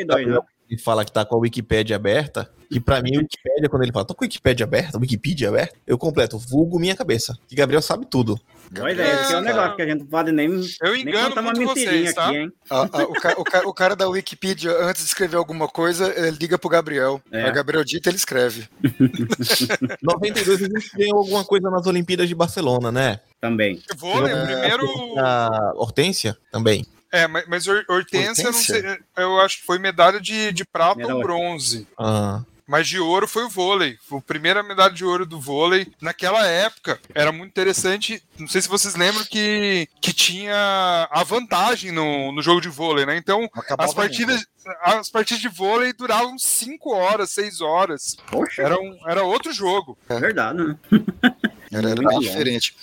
92, 0.71 0.77
de 0.77 0.77
falar 0.77 1.03
que 1.05 1.11
tá 1.11 1.25
com 1.25 1.35
a 1.35 1.39
Wikipédia 1.39 1.95
aberta, 1.95 2.49
e 2.69 2.79
pra 2.79 3.01
mim, 3.01 3.17
o 3.17 3.19
Wikipédia, 3.19 3.69
quando 3.69 3.83
ele 3.83 3.91
fala, 3.91 4.05
tô 4.05 4.15
com 4.15 4.23
a 4.23 4.25
Wikipédia 4.25 4.63
aberta, 4.63 4.97
Wikipedia 4.97 5.49
aberta, 5.49 5.75
eu 5.85 5.97
completo, 5.97 6.37
vulgo 6.37 6.79
minha 6.79 6.95
cabeça, 6.95 7.37
que 7.47 7.55
Gabriel 7.55 7.81
sabe 7.81 8.05
tudo. 8.09 8.39
Pois 8.73 8.97
é, 8.97 9.21
esse 9.21 9.33
é 9.33 9.37
um 9.37 9.41
negócio 9.41 9.75
que 9.75 9.81
a 9.81 9.85
gente 9.85 9.99
não 9.99 10.05
pode 10.05 10.31
nem, 10.31 10.47
Eu 10.81 10.91
nem 10.93 11.01
engano 11.01 11.27
contar 11.29 11.41
uma 11.41 11.51
mentirinha 11.51 11.73
vocês, 11.91 12.13
tá? 12.13 12.27
aqui, 12.29 12.37
hein? 12.37 12.51
A- 12.69 12.75
a- 12.99 13.03
o, 13.03 13.13
ca- 13.13 13.35
o 13.37 13.43
ca- 13.43 13.67
o 13.67 13.73
cara 13.73 13.95
da 13.97 14.07
Wikipedia, 14.07 14.71
antes 14.85 15.01
de 15.01 15.07
escrever 15.09 15.35
alguma 15.35 15.67
coisa, 15.67 16.07
ele 16.17 16.37
liga 16.39 16.57
pro 16.57 16.69
Gabriel. 16.69 17.21
É. 17.33 17.43
A 17.43 17.51
Gabriel 17.51 17.83
dita, 17.83 18.07
ele 18.09 18.15
escreve. 18.15 18.69
92 20.01 20.61
a 20.61 20.65
gente 20.67 20.91
ganhou 20.97 21.17
alguma 21.17 21.43
coisa 21.43 21.69
nas 21.69 21.85
Olimpíadas 21.85 22.29
de 22.29 22.35
Barcelona, 22.35 22.91
né? 22.93 23.19
Também. 23.41 23.81
Vôlei, 23.97 24.33
o 24.33 24.45
primeiro. 24.45 24.85
A 25.19 25.73
Hortência 25.75 26.37
também. 26.49 26.85
É, 27.11 27.27
mas, 27.27 27.45
mas 27.47 27.67
Hor- 27.67 27.85
Hortência, 27.89 28.43
eu 28.43 28.51
não 28.51 28.59
sei, 28.59 28.77
Hortência? 28.77 29.03
eu 29.17 29.39
acho 29.41 29.59
que 29.59 29.65
foi 29.65 29.77
medalha 29.79 30.19
de, 30.19 30.51
de 30.53 30.63
prata 30.65 30.95
Medalha. 30.97 31.15
ou 31.15 31.21
bronze. 31.21 31.87
Ah, 31.99 32.41
Mas 32.67 32.87
de 32.87 32.99
ouro 32.99 33.27
foi 33.27 33.43
o 33.43 33.49
vôlei. 33.49 33.97
Foi 34.07 34.19
a 34.19 34.21
primeira 34.21 34.63
medalha 34.63 34.93
de 34.93 35.03
ouro 35.03 35.25
do 35.25 35.39
vôlei. 35.39 35.91
Naquela 36.01 36.47
época, 36.47 36.99
era 37.13 37.29
muito 37.31 37.49
interessante. 37.51 38.23
Não 38.39 38.47
sei 38.47 38.61
se 38.61 38.69
vocês 38.69 38.95
lembram 38.95 39.25
que, 39.25 39.89
que 39.99 40.13
tinha 40.13 41.07
a 41.11 41.21
vantagem 41.25 41.91
no, 41.91 42.31
no 42.31 42.41
jogo 42.41 42.61
de 42.61 42.69
vôlei, 42.69 43.05
né? 43.05 43.17
Então, 43.17 43.43
Acabava 43.53 43.89
as 43.89 43.93
partidas, 43.93 44.45
as 44.81 45.09
partidas 45.09 45.41
de 45.41 45.49
vôlei 45.49 45.91
duravam 45.91 46.39
5 46.39 46.93
horas, 46.95 47.31
6 47.31 47.59
horas. 47.59 48.15
Poxa, 48.27 48.61
Era, 48.61 48.79
um, 48.79 48.97
era 49.05 49.23
outro 49.23 49.51
jogo. 49.51 49.97
é 50.07 50.17
verdade, 50.19 50.59
né? 50.63 50.77
Era, 51.73 51.89
era 51.91 52.01
Muito 52.01 52.09
bem 52.09 52.17
bom. 52.17 52.19
diferente. 52.19 52.75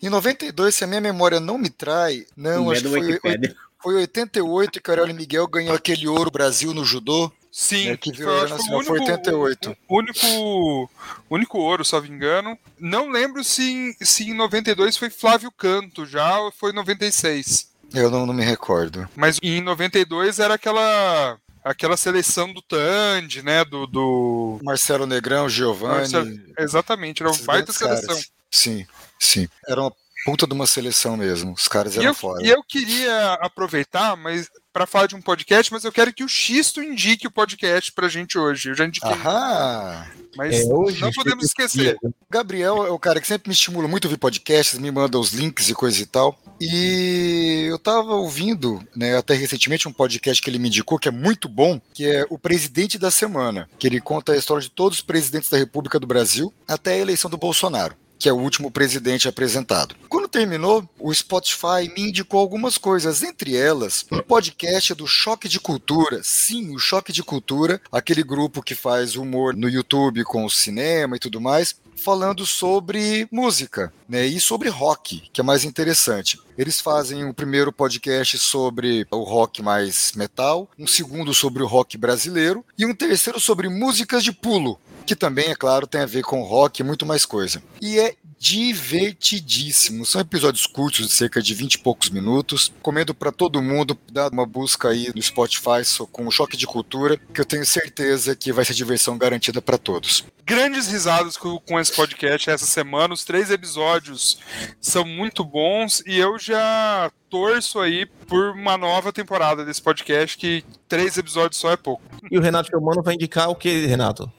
Em 0.00 0.08
92, 0.08 0.72
se 0.72 0.84
a 0.84 0.86
minha 0.86 1.00
memória 1.00 1.40
não 1.40 1.58
me 1.58 1.68
trai, 1.68 2.24
não, 2.36 2.66
O 2.66 2.70
acho 2.70 2.80
que 2.82 2.88
do 2.88 3.56
foi, 3.86 3.92
foi 3.92 4.00
88 4.02 4.82
que 4.82 4.90
o 4.90 4.92
Aurélio 4.92 5.14
Miguel 5.14 5.46
ganhou 5.46 5.74
aquele 5.74 6.08
ouro 6.08 6.30
Brasil 6.30 6.74
no 6.74 6.84
judô. 6.84 7.30
Sim, 7.50 7.88
É, 7.90 7.96
que 7.96 8.10
foi, 8.10 8.18
virou 8.18 8.36
acho 8.36 8.46
que 8.46 8.50
nacional, 8.70 8.84
foi 8.84 9.00
88. 9.00 9.76
O 9.88 9.98
único, 9.98 10.90
único 11.30 11.58
ouro, 11.58 11.84
se 11.84 11.92
não 11.94 12.02
me 12.02 12.08
engano. 12.10 12.58
Não 12.78 13.08
lembro 13.08 13.42
se 13.42 13.62
em, 13.62 13.96
se 14.04 14.28
em 14.28 14.34
92 14.34 14.96
foi 14.96 15.08
Flávio 15.08 15.50
Canto 15.50 16.04
já 16.04 16.38
ou 16.38 16.52
foi 16.52 16.72
96. 16.72 17.70
Eu 17.94 18.10
não, 18.10 18.26
não 18.26 18.34
me 18.34 18.44
recordo. 18.44 19.08
Mas 19.16 19.38
em 19.42 19.62
92 19.62 20.38
era 20.38 20.54
aquela 20.54 21.38
aquela 21.64 21.96
seleção 21.96 22.52
do 22.52 22.60
Tandy, 22.60 23.42
né? 23.42 23.64
Do. 23.64 23.86
do... 23.86 24.60
Marcelo 24.62 25.06
Negrão, 25.06 25.48
Giovanni. 25.48 25.94
Marcelo- 26.00 26.40
Exatamente, 26.58 27.22
era 27.22 27.30
uma 27.30 27.34
esses 27.34 27.46
baita 27.46 27.72
seleção. 27.72 28.08
caras. 28.08 28.30
Sim, 28.50 28.86
sim. 29.18 29.48
Era 29.66 29.80
uma 29.80 29.92
puta 30.26 30.46
de 30.46 30.52
uma 30.52 30.66
seleção 30.66 31.16
mesmo. 31.16 31.52
Os 31.52 31.68
caras 31.68 31.94
E 31.94 32.00
eram 32.00 32.08
eu, 32.08 32.14
fora. 32.14 32.44
e 32.44 32.50
eu 32.50 32.62
queria 32.62 33.34
aproveitar, 33.34 34.16
mas 34.16 34.50
para 34.72 34.84
falar 34.86 35.06
de 35.06 35.14
um 35.14 35.22
podcast, 35.22 35.72
mas 35.72 35.84
eu 35.84 35.92
quero 35.92 36.12
que 36.12 36.22
o 36.22 36.28
Xisto 36.28 36.82
indique 36.82 37.26
o 37.26 37.30
podcast 37.30 37.90
pra 37.92 38.08
gente 38.08 38.36
hoje. 38.36 38.68
Eu 38.68 38.74
já 38.74 38.84
indiquei, 38.84 39.10
Aham! 39.10 40.04
mas 40.36 40.54
é, 40.60 40.64
hoje 40.74 41.00
não 41.00 41.10
podemos 41.12 41.46
esquecer. 41.46 41.96
O 42.02 42.12
Gabriel 42.30 42.84
é 42.84 42.90
o 42.90 42.98
cara 42.98 43.20
que 43.20 43.26
sempre 43.26 43.48
me 43.48 43.54
estimula 43.54 43.88
muito 43.88 44.04
a 44.04 44.08
ouvir 44.08 44.18
podcasts, 44.18 44.78
me 44.78 44.90
manda 44.90 45.18
os 45.18 45.32
links 45.32 45.70
e 45.70 45.74
coisa 45.74 46.02
e 46.02 46.04
tal. 46.04 46.38
E 46.60 47.66
eu 47.70 47.78
tava 47.78 48.14
ouvindo, 48.14 48.82
né, 48.94 49.16
até 49.16 49.34
recentemente 49.34 49.88
um 49.88 49.92
podcast 49.92 50.42
que 50.42 50.50
ele 50.50 50.58
me 50.58 50.68
indicou, 50.68 50.98
que 50.98 51.08
é 51.08 51.12
muito 51.12 51.48
bom, 51.48 51.80
que 51.94 52.04
é 52.04 52.26
o 52.28 52.38
Presidente 52.38 52.98
da 52.98 53.10
Semana, 53.10 53.68
que 53.78 53.86
ele 53.86 54.00
conta 54.00 54.32
a 54.32 54.36
história 54.36 54.62
de 54.62 54.70
todos 54.70 54.98
os 54.98 55.04
presidentes 55.04 55.48
da 55.48 55.56
República 55.56 55.98
do 56.00 56.06
Brasil 56.06 56.52
até 56.68 56.94
a 56.94 56.98
eleição 56.98 57.30
do 57.30 57.38
Bolsonaro. 57.38 57.94
Que 58.18 58.28
é 58.28 58.32
o 58.32 58.38
último 58.38 58.70
presidente 58.70 59.28
apresentado. 59.28 59.94
Quando 60.08 60.28
terminou, 60.28 60.88
o 60.98 61.14
Spotify 61.14 61.90
me 61.94 62.08
indicou 62.08 62.40
algumas 62.40 62.78
coisas, 62.78 63.22
entre 63.22 63.56
elas, 63.56 64.06
um 64.10 64.20
podcast 64.20 64.94
do 64.94 65.06
Choque 65.06 65.48
de 65.48 65.60
Cultura. 65.60 66.20
Sim, 66.22 66.74
o 66.74 66.78
Choque 66.78 67.12
de 67.12 67.22
Cultura, 67.22 67.80
aquele 67.92 68.22
grupo 68.22 68.62
que 68.62 68.74
faz 68.74 69.16
humor 69.16 69.54
no 69.54 69.68
YouTube 69.68 70.24
com 70.24 70.44
o 70.44 70.50
cinema 70.50 71.16
e 71.16 71.18
tudo 71.18 71.40
mais, 71.40 71.76
falando 71.96 72.46
sobre 72.46 73.26
música, 73.30 73.92
né? 74.08 74.26
E 74.26 74.40
sobre 74.40 74.68
rock, 74.68 75.22
que 75.32 75.40
é 75.40 75.44
mais 75.44 75.64
interessante. 75.64 76.38
Eles 76.56 76.80
fazem 76.80 77.28
o 77.28 77.34
primeiro 77.34 77.72
podcast 77.72 78.38
sobre 78.38 79.06
o 79.10 79.22
rock 79.22 79.62
mais 79.62 80.12
metal, 80.14 80.70
um 80.78 80.86
segundo 80.86 81.34
sobre 81.34 81.62
o 81.62 81.66
rock 81.66 81.98
brasileiro 81.98 82.64
e 82.78 82.86
um 82.86 82.94
terceiro 82.94 83.38
sobre 83.38 83.68
músicas 83.68 84.24
de 84.24 84.32
pulo, 84.32 84.78
que 85.04 85.14
também, 85.14 85.50
é 85.50 85.54
claro, 85.54 85.86
tem 85.86 86.00
a 86.00 86.06
ver 86.06 86.22
com 86.22 86.42
rock 86.42 86.80
e 86.80 86.84
muito 86.84 87.04
mais 87.04 87.24
coisa. 87.24 87.62
E 87.80 87.98
é 87.98 88.14
divertidíssimo. 88.38 90.04
São 90.04 90.20
episódios 90.20 90.66
curtos 90.66 91.06
de 91.06 91.12
cerca 91.12 91.40
de 91.40 91.54
20 91.54 91.74
e 91.74 91.78
poucos 91.78 92.10
minutos. 92.10 92.72
Comendo 92.82 93.14
para 93.14 93.32
todo 93.32 93.62
mundo, 93.62 93.98
dá 94.12 94.28
uma 94.28 94.46
busca 94.46 94.88
aí 94.88 95.10
no 95.14 95.22
Spotify 95.22 95.82
com 96.12 96.26
o 96.26 96.30
Choque 96.30 96.56
de 96.56 96.66
Cultura, 96.66 97.18
que 97.32 97.40
eu 97.40 97.44
tenho 97.44 97.64
certeza 97.64 98.36
que 98.36 98.52
vai 98.52 98.64
ser 98.64 98.74
diversão 98.74 99.16
garantida 99.16 99.62
para 99.62 99.78
todos. 99.78 100.24
Grandes 100.44 100.86
risadas 100.86 101.36
com, 101.36 101.58
com 101.58 101.78
esse 101.86 101.94
podcast 101.96 102.50
essa 102.50 102.66
semana. 102.66 103.14
Os 103.14 103.24
três 103.24 103.50
episódios 103.50 104.38
são 104.80 105.04
muito 105.04 105.44
bons 105.44 106.02
e 106.06 106.18
eu 106.18 106.38
já 106.38 107.10
torço 107.30 107.78
aí 107.80 108.06
por 108.06 108.50
uma 108.50 108.76
nova 108.76 109.12
temporada 109.12 109.64
desse 109.64 109.80
podcast, 109.80 110.36
que 110.36 110.64
três 110.88 111.16
episódios 111.16 111.60
só 111.60 111.70
é 111.70 111.76
pouco. 111.76 112.02
E 112.30 112.36
o 112.38 112.40
Renato 112.42 112.68
Filmano 112.70 113.02
vai 113.02 113.14
indicar 113.14 113.48
o 113.48 113.54
que, 113.54 113.86
Renato? 113.86 114.30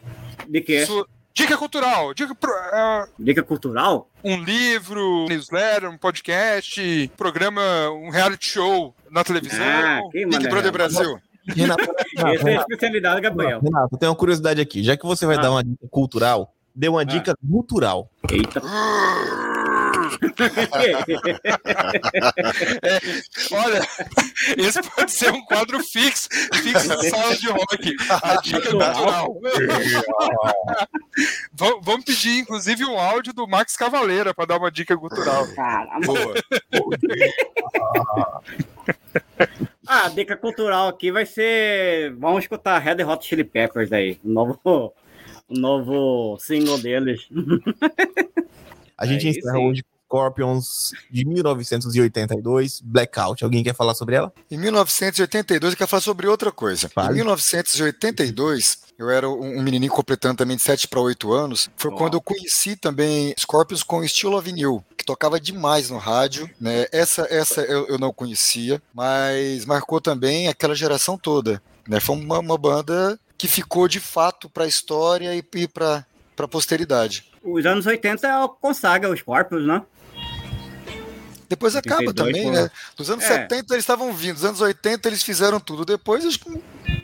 De 0.48 0.62
quê? 0.62 0.86
Su- 0.86 1.08
Dica 1.34 1.56
cultural, 1.56 2.16
dica 2.16 2.34
pro- 2.34 2.52
é, 2.52 3.06
Dica 3.20 3.44
cultural? 3.44 4.10
um 4.24 4.44
livro, 4.44 5.28
newsletter, 5.30 5.88
um 5.88 5.96
podcast, 5.98 7.12
programa, 7.16 7.62
um 7.92 8.10
reality 8.10 8.50
show 8.50 8.96
na 9.12 9.24
televisão. 9.24 9.64
Ah, 9.64 10.02
que 10.12 10.26
Big. 10.26 10.48
Brother 10.50 10.72
Brasil. 10.72 11.20
Renato, 11.48 11.84
Renato, 11.84 11.94
Essa 12.18 12.28
é 12.28 12.32
a 12.32 12.44
Renato, 12.44 12.66
especialidade 12.72 13.22
Gabriel. 13.22 13.60
Renato, 13.62 13.90
eu 13.94 14.00
tenho 14.00 14.12
uma 14.12 14.18
curiosidade 14.18 14.60
aqui. 14.60 14.82
Já 14.84 14.98
que 14.98 15.06
você 15.06 15.28
vai 15.28 15.38
Ah. 15.38 15.42
dar 15.42 15.52
uma 15.52 15.64
dica 15.64 15.88
cultural, 15.92 16.52
dê 16.78 16.88
uma 16.88 17.04
dica 17.04 17.36
cultural. 17.50 18.10
Eita. 18.32 18.62
Olha, 23.52 23.82
esse 24.58 24.82
pode 24.84 25.12
ser 25.12 25.34
um 25.34 25.42
quadro 25.44 25.84
fixo, 25.84 26.30
fixo 26.54 26.88
da 26.88 27.04
sala 27.04 27.36
de 27.36 27.48
rock. 27.50 27.96
A 28.24 28.36
dica 28.42 28.62
cultural. 28.62 29.40
Vam- 31.54 31.80
Vamos 31.82 32.06
pedir, 32.06 32.40
inclusive, 32.40 32.86
um 32.86 32.98
áudio 33.00 33.34
do 33.34 33.48
Max 33.48 33.76
Cavaleira 33.76 34.34
para 34.34 34.46
dar 34.46 34.58
uma 34.58 34.72
dica 34.72 34.96
cultural. 34.98 35.46
Caramba. 35.56 36.06
Boa. 36.06 36.34
Ah, 39.90 40.08
a 40.08 40.10
dica 40.10 40.36
cultural 40.36 40.90
aqui 40.90 41.14
vai 41.14 41.26
ser. 41.26 42.14
Vamos 42.18 42.44
escutar 42.44 42.78
Red 42.80 43.02
Hot 43.06 43.26
Chili 43.26 43.46
Peppers 43.46 43.94
aí. 43.94 44.20
Novo, 44.22 44.60
novo 45.50 46.38
single 46.40 46.78
deles. 46.78 47.28
A 48.98 49.06
gente 49.06 49.28
Aí 49.28 49.38
encerra 49.38 49.58
sim. 49.58 49.66
hoje 49.66 49.84
com 49.84 49.98
Scorpions 50.08 50.92
de 51.12 51.26
1982, 51.26 52.82
Blackout. 52.82 53.44
Alguém 53.44 53.64
quer 53.64 53.76
falar 53.76 53.94
sobre 53.94 54.16
ela? 54.16 54.34
Em 54.50 54.58
1982, 54.58 55.74
eu 55.74 55.78
quero 55.78 55.90
falar 55.90 56.02
sobre 56.02 56.28
outra 56.28 56.52
coisa. 56.52 56.90
Fale. 56.90 57.12
Em 57.12 57.16
1982, 57.18 58.80
eu 58.98 59.10
era 59.10 59.30
um 59.30 59.62
menininho 59.62 59.92
completando 59.92 60.38
também 60.38 60.58
de 60.58 60.64
7 60.64 60.88
para 60.88 61.00
8 61.00 61.32
anos. 61.32 61.70
Foi 61.76 61.92
quando 61.92 62.16
eu 62.16 62.22
conheci 62.22 62.76
também 62.76 63.36
Scorpions 63.38 63.84
com 63.84 64.06
Steel 64.08 64.34
of 64.34 64.52
New, 64.52 64.84
que 64.98 65.06
tocava 65.06 65.40
demais 65.40 65.92
no 65.92 65.98
rádio. 65.98 66.50
Né? 66.60 66.88
Essa, 66.92 67.28
essa 67.30 67.62
eu, 67.62 67.88
eu 67.88 68.00
não 68.00 68.12
conhecia, 68.12 68.82
mas 68.94 69.66
marcou 69.66 70.02
também 70.02 70.48
aquela 70.48 70.74
geração 70.74 71.18
toda. 71.18 71.62
Né? 71.88 72.00
Foi 72.00 72.16
uma, 72.16 72.40
uma 72.40 72.58
banda 72.58 73.20
que 73.38 73.48
ficou 73.48 73.88
de 73.88 74.00
fato 74.00 74.50
para 74.50 74.64
a 74.64 74.68
história 74.68 75.36
e, 75.36 75.44
e 75.56 75.68
para 75.68 76.06
a 76.38 76.48
posteridade. 76.48 77.26
Os 77.44 77.66
anos 77.66 77.86
80 77.86 78.48
consagra 78.60 79.10
os 79.10 79.20
Scorpions, 79.20 79.66
né? 79.66 79.82
Depois 81.50 81.76
acaba 81.78 82.02
82, 82.02 82.36
também, 82.36 82.52
né? 82.52 82.70
Nos 83.00 83.10
anos 83.10 83.24
É. 83.24 83.28
70 83.28 83.74
eles 83.74 83.84
estavam 83.84 84.12
vindo, 84.12 84.34
nos 84.34 84.44
anos 84.44 84.60
80 84.60 85.08
eles 85.08 85.24
fizeram 85.24 85.60
tudo. 85.60 85.86
Depois 85.86 86.26
acho 86.26 86.40
que 86.40 86.62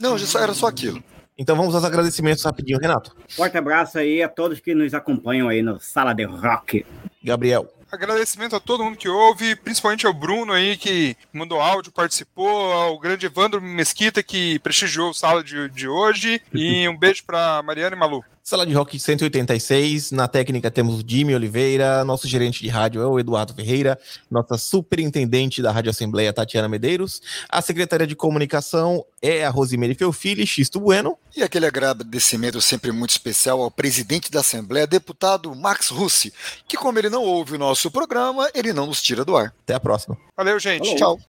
Não, 0.00 0.18
só- 0.18 0.40
era 0.40 0.52
só 0.52 0.66
aquilo. 0.66 1.02
Então 1.38 1.56
vamos 1.56 1.74
aos 1.74 1.84
agradecimentos 1.84 2.44
rapidinho, 2.44 2.78
Renato. 2.78 3.16
Forte 3.28 3.56
abraço 3.56 3.98
aí 3.98 4.22
a 4.22 4.28
todos 4.28 4.60
que 4.60 4.74
nos 4.74 4.92
acompanham 4.92 5.48
aí 5.48 5.62
no 5.62 5.78
Sala 5.80 6.12
de 6.12 6.24
Rock. 6.24 6.84
Gabriel. 7.22 7.72
Agradecimento 7.90 8.54
a 8.54 8.60
todo 8.60 8.84
mundo 8.84 8.96
que 8.96 9.08
ouve, 9.08 9.56
principalmente 9.56 10.06
ao 10.06 10.12
Bruno 10.14 10.52
aí 10.52 10.76
que 10.76 11.16
mandou 11.32 11.60
áudio, 11.60 11.90
participou, 11.90 12.72
ao 12.72 12.98
grande 13.00 13.26
Evandro 13.26 13.60
Mesquita 13.60 14.22
que 14.22 14.58
prestigiou 14.60 15.10
o 15.10 15.14
sala 15.14 15.42
de, 15.42 15.68
de 15.70 15.88
hoje 15.88 16.40
e 16.52 16.88
um 16.88 16.96
beijo 16.96 17.24
pra 17.24 17.62
Mariana 17.64 17.96
e 17.96 17.98
Malu. 17.98 18.24
Sala 18.42 18.66
de 18.66 18.72
Rock 18.72 18.98
186. 18.98 20.10
Na 20.10 20.26
técnica 20.26 20.70
temos 20.70 20.98
o 20.98 21.04
Jimmy 21.06 21.34
Oliveira. 21.34 22.04
Nosso 22.04 22.26
gerente 22.26 22.62
de 22.62 22.68
rádio 22.68 23.00
é 23.00 23.06
o 23.06 23.18
Eduardo 23.18 23.54
Ferreira. 23.54 23.98
Nossa 24.30 24.56
superintendente 24.56 25.62
da 25.62 25.70
Rádio 25.70 25.90
Assembleia, 25.90 26.32
Tatiana 26.32 26.68
Medeiros. 26.68 27.20
A 27.48 27.62
secretária 27.62 28.06
de 28.06 28.16
comunicação 28.16 29.04
é 29.22 29.44
a 29.44 29.50
Rosemary 29.50 29.94
Felfili, 29.94 30.46
Xisto 30.46 30.80
Bueno. 30.80 31.16
E 31.36 31.42
aquele 31.42 31.66
agradecimento 31.66 32.60
sempre 32.60 32.90
muito 32.90 33.10
especial 33.10 33.62
ao 33.62 33.70
presidente 33.70 34.30
da 34.30 34.40
Assembleia, 34.40 34.86
deputado 34.86 35.54
Max 35.54 35.88
Russi, 35.88 36.32
que 36.66 36.76
como 36.76 36.98
ele 36.98 37.08
não 37.08 37.22
ouve 37.22 37.54
o 37.54 37.58
nosso 37.58 37.90
programa, 37.90 38.50
ele 38.54 38.72
não 38.72 38.86
nos 38.86 39.00
tira 39.00 39.24
do 39.24 39.36
ar. 39.36 39.54
Até 39.62 39.74
a 39.74 39.80
próxima. 39.80 40.16
Valeu, 40.36 40.58
gente. 40.58 40.82
Falou. 40.82 40.96
Tchau. 40.96 41.18